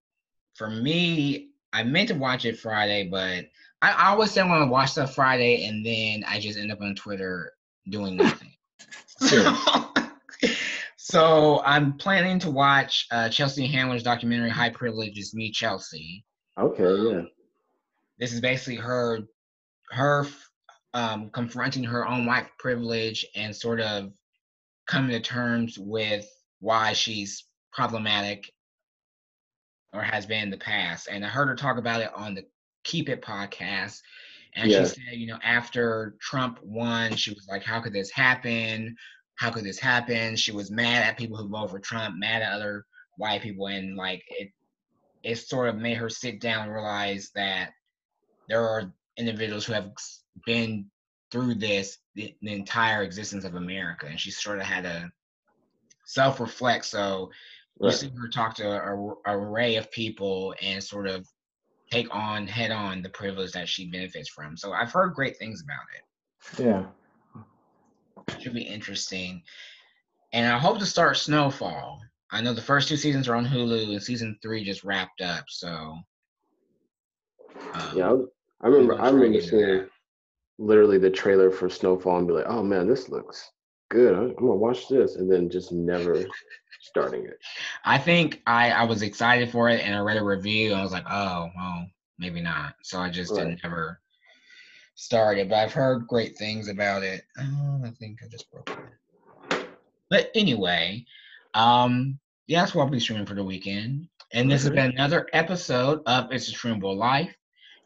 for 0.56 0.70
me, 0.70 1.50
I 1.74 1.84
meant 1.84 2.10
to 2.10 2.16
watch 2.16 2.46
it 2.46 2.60
Friday, 2.60 3.08
but 3.10 3.46
I, 3.82 3.92
I 3.92 4.08
always 4.08 4.32
say 4.32 4.42
I 4.42 4.48
want 4.48 4.64
to 4.64 4.72
watch 4.72 4.92
stuff 4.92 5.14
Friday 5.14 5.66
and 5.68 5.86
then 5.86 6.24
I 6.28 6.40
just 6.40 6.58
end 6.58 6.72
up 6.72 6.82
on 6.82 6.96
Twitter 6.96 7.54
doing 7.90 8.16
nothing. 8.18 8.54
so 10.96 11.62
I'm 11.64 11.94
planning 11.98 12.40
to 12.40 12.52
watch 12.52 13.08
uh, 13.12 13.30
Chelsea 13.30 13.68
Handler's 13.68 14.04
documentary 14.04 14.50
Hello 14.50 14.72
Privilege 14.72 15.18
It's 15.18 15.36
Me 15.36 15.52
Chelsea. 15.52 16.24
Okay, 16.60 16.84
yeah. 16.84 17.22
This 18.20 18.34
is 18.34 18.42
basically 18.42 18.78
her 18.78 19.20
her 19.92 20.28
um, 20.94 21.30
confronting 21.30 21.84
her 21.84 22.08
own 22.08 22.26
white 22.26 22.48
privilege 22.58 23.26
and 23.36 23.56
sort 23.56 23.80
of 23.80 24.12
coming 24.88 25.12
to 25.12 25.20
terms 25.20 25.78
with 25.78 26.28
why 26.60 26.94
she's 26.94 27.46
problematic 27.72 28.52
or 29.94 30.02
has 30.02 30.26
been 30.26 30.44
in 30.44 30.50
the 30.50 30.58
past. 30.58 31.08
And 31.10 31.24
I 31.24 31.28
heard 31.28 31.48
her 31.48 31.56
talk 31.56 31.78
about 31.78 32.02
it 32.02 32.12
on 32.16 32.34
the 32.34 32.46
Keep 32.84 33.10
It 33.10 33.22
podcast. 33.22 34.02
And 34.56 34.72
yeah. 34.72 34.80
she 34.80 34.86
said, 34.86 35.14
you 35.14 35.28
know, 35.28 35.40
after 35.44 36.16
Trump 36.20 36.60
won, 36.64 37.16
she 37.16 37.32
was 37.32 37.48
like, 37.48 37.64
how 37.64 37.80
could 37.80 37.94
this 37.94 38.10
happen? 38.10 38.96
How 39.36 39.52
could 39.52 39.64
this 39.64 39.80
happen? 39.80 40.36
She 40.36 40.52
was 40.52 40.72
mad 40.72 41.04
at 41.04 41.18
people 41.18 41.38
who 41.38 41.48
voted 41.48 41.72
for 41.72 41.80
Trump, 41.80 42.16
mad 42.18 42.42
at 42.42 42.54
other 42.54 42.86
white 43.18 43.42
people. 43.42 43.68
And 43.68 43.96
like, 43.96 44.24
it, 44.30 44.50
it 45.24 45.36
sort 45.36 45.70
of 45.70 45.76
made 45.76 45.98
her 45.98 46.10
sit 46.10 46.42
down 46.42 46.64
and 46.64 46.74
realize 46.74 47.30
that 47.36 47.72
there 48.48 48.68
are 48.68 48.94
individuals 49.18 49.66
who 49.66 49.74
have 49.74 49.92
been 50.46 50.86
through 51.32 51.56
this 51.56 51.98
the, 52.16 52.36
the 52.42 52.54
entire 52.54 53.04
existence 53.04 53.44
of 53.44 53.56
America, 53.56 54.08
and 54.08 54.20
she 54.20 54.32
sort 54.32 54.60
of 54.60 54.66
had 54.66 54.86
a 54.86 55.10
self-reflect. 56.06 56.86
So 56.86 57.32
right. 57.80 57.92
you 57.92 57.98
see 57.98 58.12
her 58.18 58.30
talk 58.30 58.56
to 58.56 58.68
a, 58.70 59.32
a 59.32 59.38
array 59.38 59.76
of 59.76 59.92
people 59.92 60.56
and 60.62 60.84
sort 60.84 61.08
of 61.08 61.28
take 61.92 62.14
on 62.14 62.48
head 62.48 62.72
on 62.72 63.02
the 63.02 63.10
privilege 63.10 63.52
that 63.54 63.70
she 63.70 63.90
benefits 63.90 64.30
from. 64.30 64.58
So 64.58 64.74
I've 64.74 64.92
heard 64.92 65.14
great 65.14 65.38
things 65.38 65.64
about 65.64 65.86
it. 65.96 66.64
Yeah. 66.64 66.86
Should 68.40 68.54
be 68.54 68.64
interesting. 68.64 69.42
And 70.34 70.52
I 70.52 70.58
hope 70.58 70.80
to 70.80 70.86
start 70.86 71.18
Snowfall. 71.18 72.02
I 72.32 72.42
know 72.42 72.54
the 72.54 72.62
first 72.62 72.90
two 72.90 72.98
seasons 72.98 73.30
are 73.30 73.36
on 73.36 73.46
Hulu 73.46 73.92
and 73.92 74.04
season 74.04 74.38
three 74.42 74.66
just 74.66 74.84
wrapped 74.84 75.22
up. 75.22 75.46
So 75.48 75.98
um, 77.74 77.92
yeah, 77.96 78.16
I 78.62 78.68
remember. 78.68 79.00
I 79.00 79.10
remember 79.10 79.42
seeing 79.42 79.88
literally 80.58 80.98
the 80.98 81.10
trailer 81.10 81.52
for 81.52 81.70
Snowfall 81.70 82.18
and 82.18 82.28
be 82.28 82.34
like, 82.34 82.48
"Oh 82.48 82.64
man, 82.64 82.88
this 82.88 83.10
looks 83.10 83.52
good. 83.90 84.14
I'm 84.14 84.34
gonna 84.36 84.56
watch 84.56 84.88
this," 84.88 85.16
and 85.16 85.32
then 85.32 85.50
just 85.50 85.72
never 85.72 86.26
starting 86.82 87.26
it. 87.26 87.40
I 87.86 87.98
think 87.98 88.42
I 88.48 88.72
I 88.72 88.84
was 88.84 89.02
excited 89.02 89.52
for 89.52 89.70
it 89.70 89.82
and 89.84 89.96
I 89.96 90.00
read 90.00 90.18
a 90.18 90.24
review 90.24 90.72
and 90.72 90.80
I 90.80 90.84
was 90.84 90.92
like, 90.92 91.06
"Oh, 91.10 91.50
well, 91.56 91.88
maybe 92.18 92.42
not." 92.42 92.76
So 92.82 93.00
I 93.00 93.10
just 93.10 93.32
right. 93.32 93.46
didn't 93.46 93.62
ever 93.64 94.00
start 94.96 95.38
it. 95.38 95.50
But 95.50 95.60
I've 95.60 95.74
heard 95.74 96.08
great 96.08 96.38
things 96.38 96.68
about 96.68 97.04
it. 97.04 97.24
Oh, 97.40 97.82
I 97.86 97.92
think 97.92 98.20
I 98.24 98.28
just 98.28 98.52
broke 98.52 98.70
it. 98.70 99.68
But 100.10 100.32
anyway, 100.36 101.06
um, 101.54 102.20
yeah, 102.48 102.62
that's 102.62 102.74
what 102.74 102.84
I'll 102.84 102.90
be 102.90 103.00
streaming 103.00 103.26
for 103.26 103.36
the 103.36 103.44
weekend. 103.44 104.08
And 104.34 104.52
this 104.52 104.64
has 104.64 104.72
been 104.72 104.92
another 104.92 105.28
episode 105.34 106.02
of 106.06 106.32
It's 106.32 106.50
a 106.50 106.52
Streamable 106.52 106.96
Life. 106.96 107.34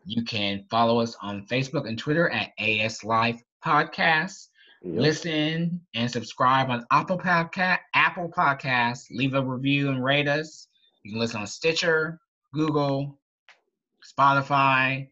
You 0.05 0.23
can 0.23 0.65
follow 0.69 0.99
us 0.99 1.15
on 1.21 1.45
Facebook 1.47 1.87
and 1.87 1.97
Twitter 1.97 2.29
at 2.29 2.51
AS 2.59 3.03
Life 3.03 3.41
Podcast. 3.63 4.47
Yep. 4.83 4.99
Listen 4.99 5.81
and 5.93 6.09
subscribe 6.09 6.69
on 6.69 6.85
Apple 6.91 7.19
Podcast, 7.19 7.79
Apple 7.93 8.31
Podcasts. 8.35 9.05
Leave 9.11 9.35
a 9.35 9.43
review 9.43 9.89
and 9.89 10.03
rate 10.03 10.27
us. 10.27 10.67
You 11.03 11.11
can 11.11 11.19
listen 11.19 11.41
on 11.41 11.47
Stitcher, 11.47 12.19
Google, 12.53 13.19
Spotify, 14.17 15.07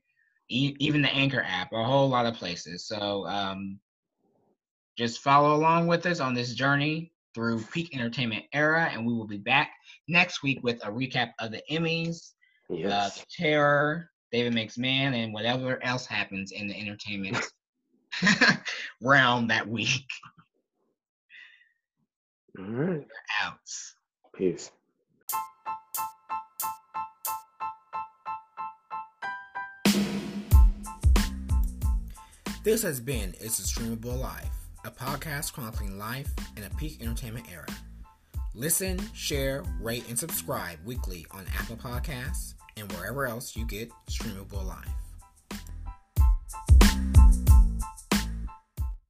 e- 0.49 0.75
even 0.79 1.01
the 1.01 1.13
Anchor 1.13 1.43
app, 1.47 1.71
a 1.71 1.83
whole 1.83 2.09
lot 2.09 2.25
of 2.25 2.33
places. 2.33 2.87
So 2.87 3.27
um, 3.27 3.79
just 4.97 5.21
follow 5.21 5.55
along 5.55 5.87
with 5.87 6.05
us 6.05 6.19
on 6.19 6.33
this 6.33 6.53
journey 6.53 7.13
through 7.35 7.61
peak 7.71 7.95
entertainment 7.95 8.45
era, 8.53 8.89
and 8.91 9.05
we 9.05 9.13
will 9.13 9.27
be 9.27 9.37
back 9.37 9.71
next 10.07 10.41
week 10.41 10.59
with 10.63 10.83
a 10.83 10.89
recap 10.89 11.31
of 11.39 11.51
the 11.51 11.61
Emmys, 11.71 12.31
yes. 12.69 12.91
uh, 12.91 13.23
Terror, 13.31 14.09
David 14.31 14.53
Makes 14.53 14.77
Man, 14.77 15.13
and 15.13 15.33
whatever 15.33 15.83
else 15.83 16.05
happens 16.05 16.51
in 16.51 16.67
the 16.67 16.79
entertainment 16.79 17.43
realm 19.01 19.47
that 19.47 19.67
week. 19.67 20.05
All 22.57 22.65
right. 22.65 23.07
Out. 23.43 23.59
Peace. 24.35 24.71
This 32.63 32.83
has 32.83 32.99
been 32.99 33.33
It's 33.39 33.59
a 33.59 33.63
Streamable 33.63 34.19
Life, 34.19 34.49
a 34.85 34.91
podcast 34.91 35.53
chronicling 35.53 35.97
life 35.97 36.27
in 36.57 36.63
a 36.63 36.69
peak 36.71 37.01
entertainment 37.01 37.45
era. 37.51 37.65
Listen, 38.53 38.99
share, 39.13 39.63
rate, 39.79 40.03
and 40.09 40.19
subscribe 40.19 40.77
weekly 40.83 41.25
on 41.31 41.45
Apple 41.57 41.77
Podcasts, 41.77 42.55
and 42.79 42.91
wherever 42.93 43.27
else 43.27 43.55
you 43.55 43.65
get 43.65 43.91
streamable 44.09 44.65
live. 44.65 44.98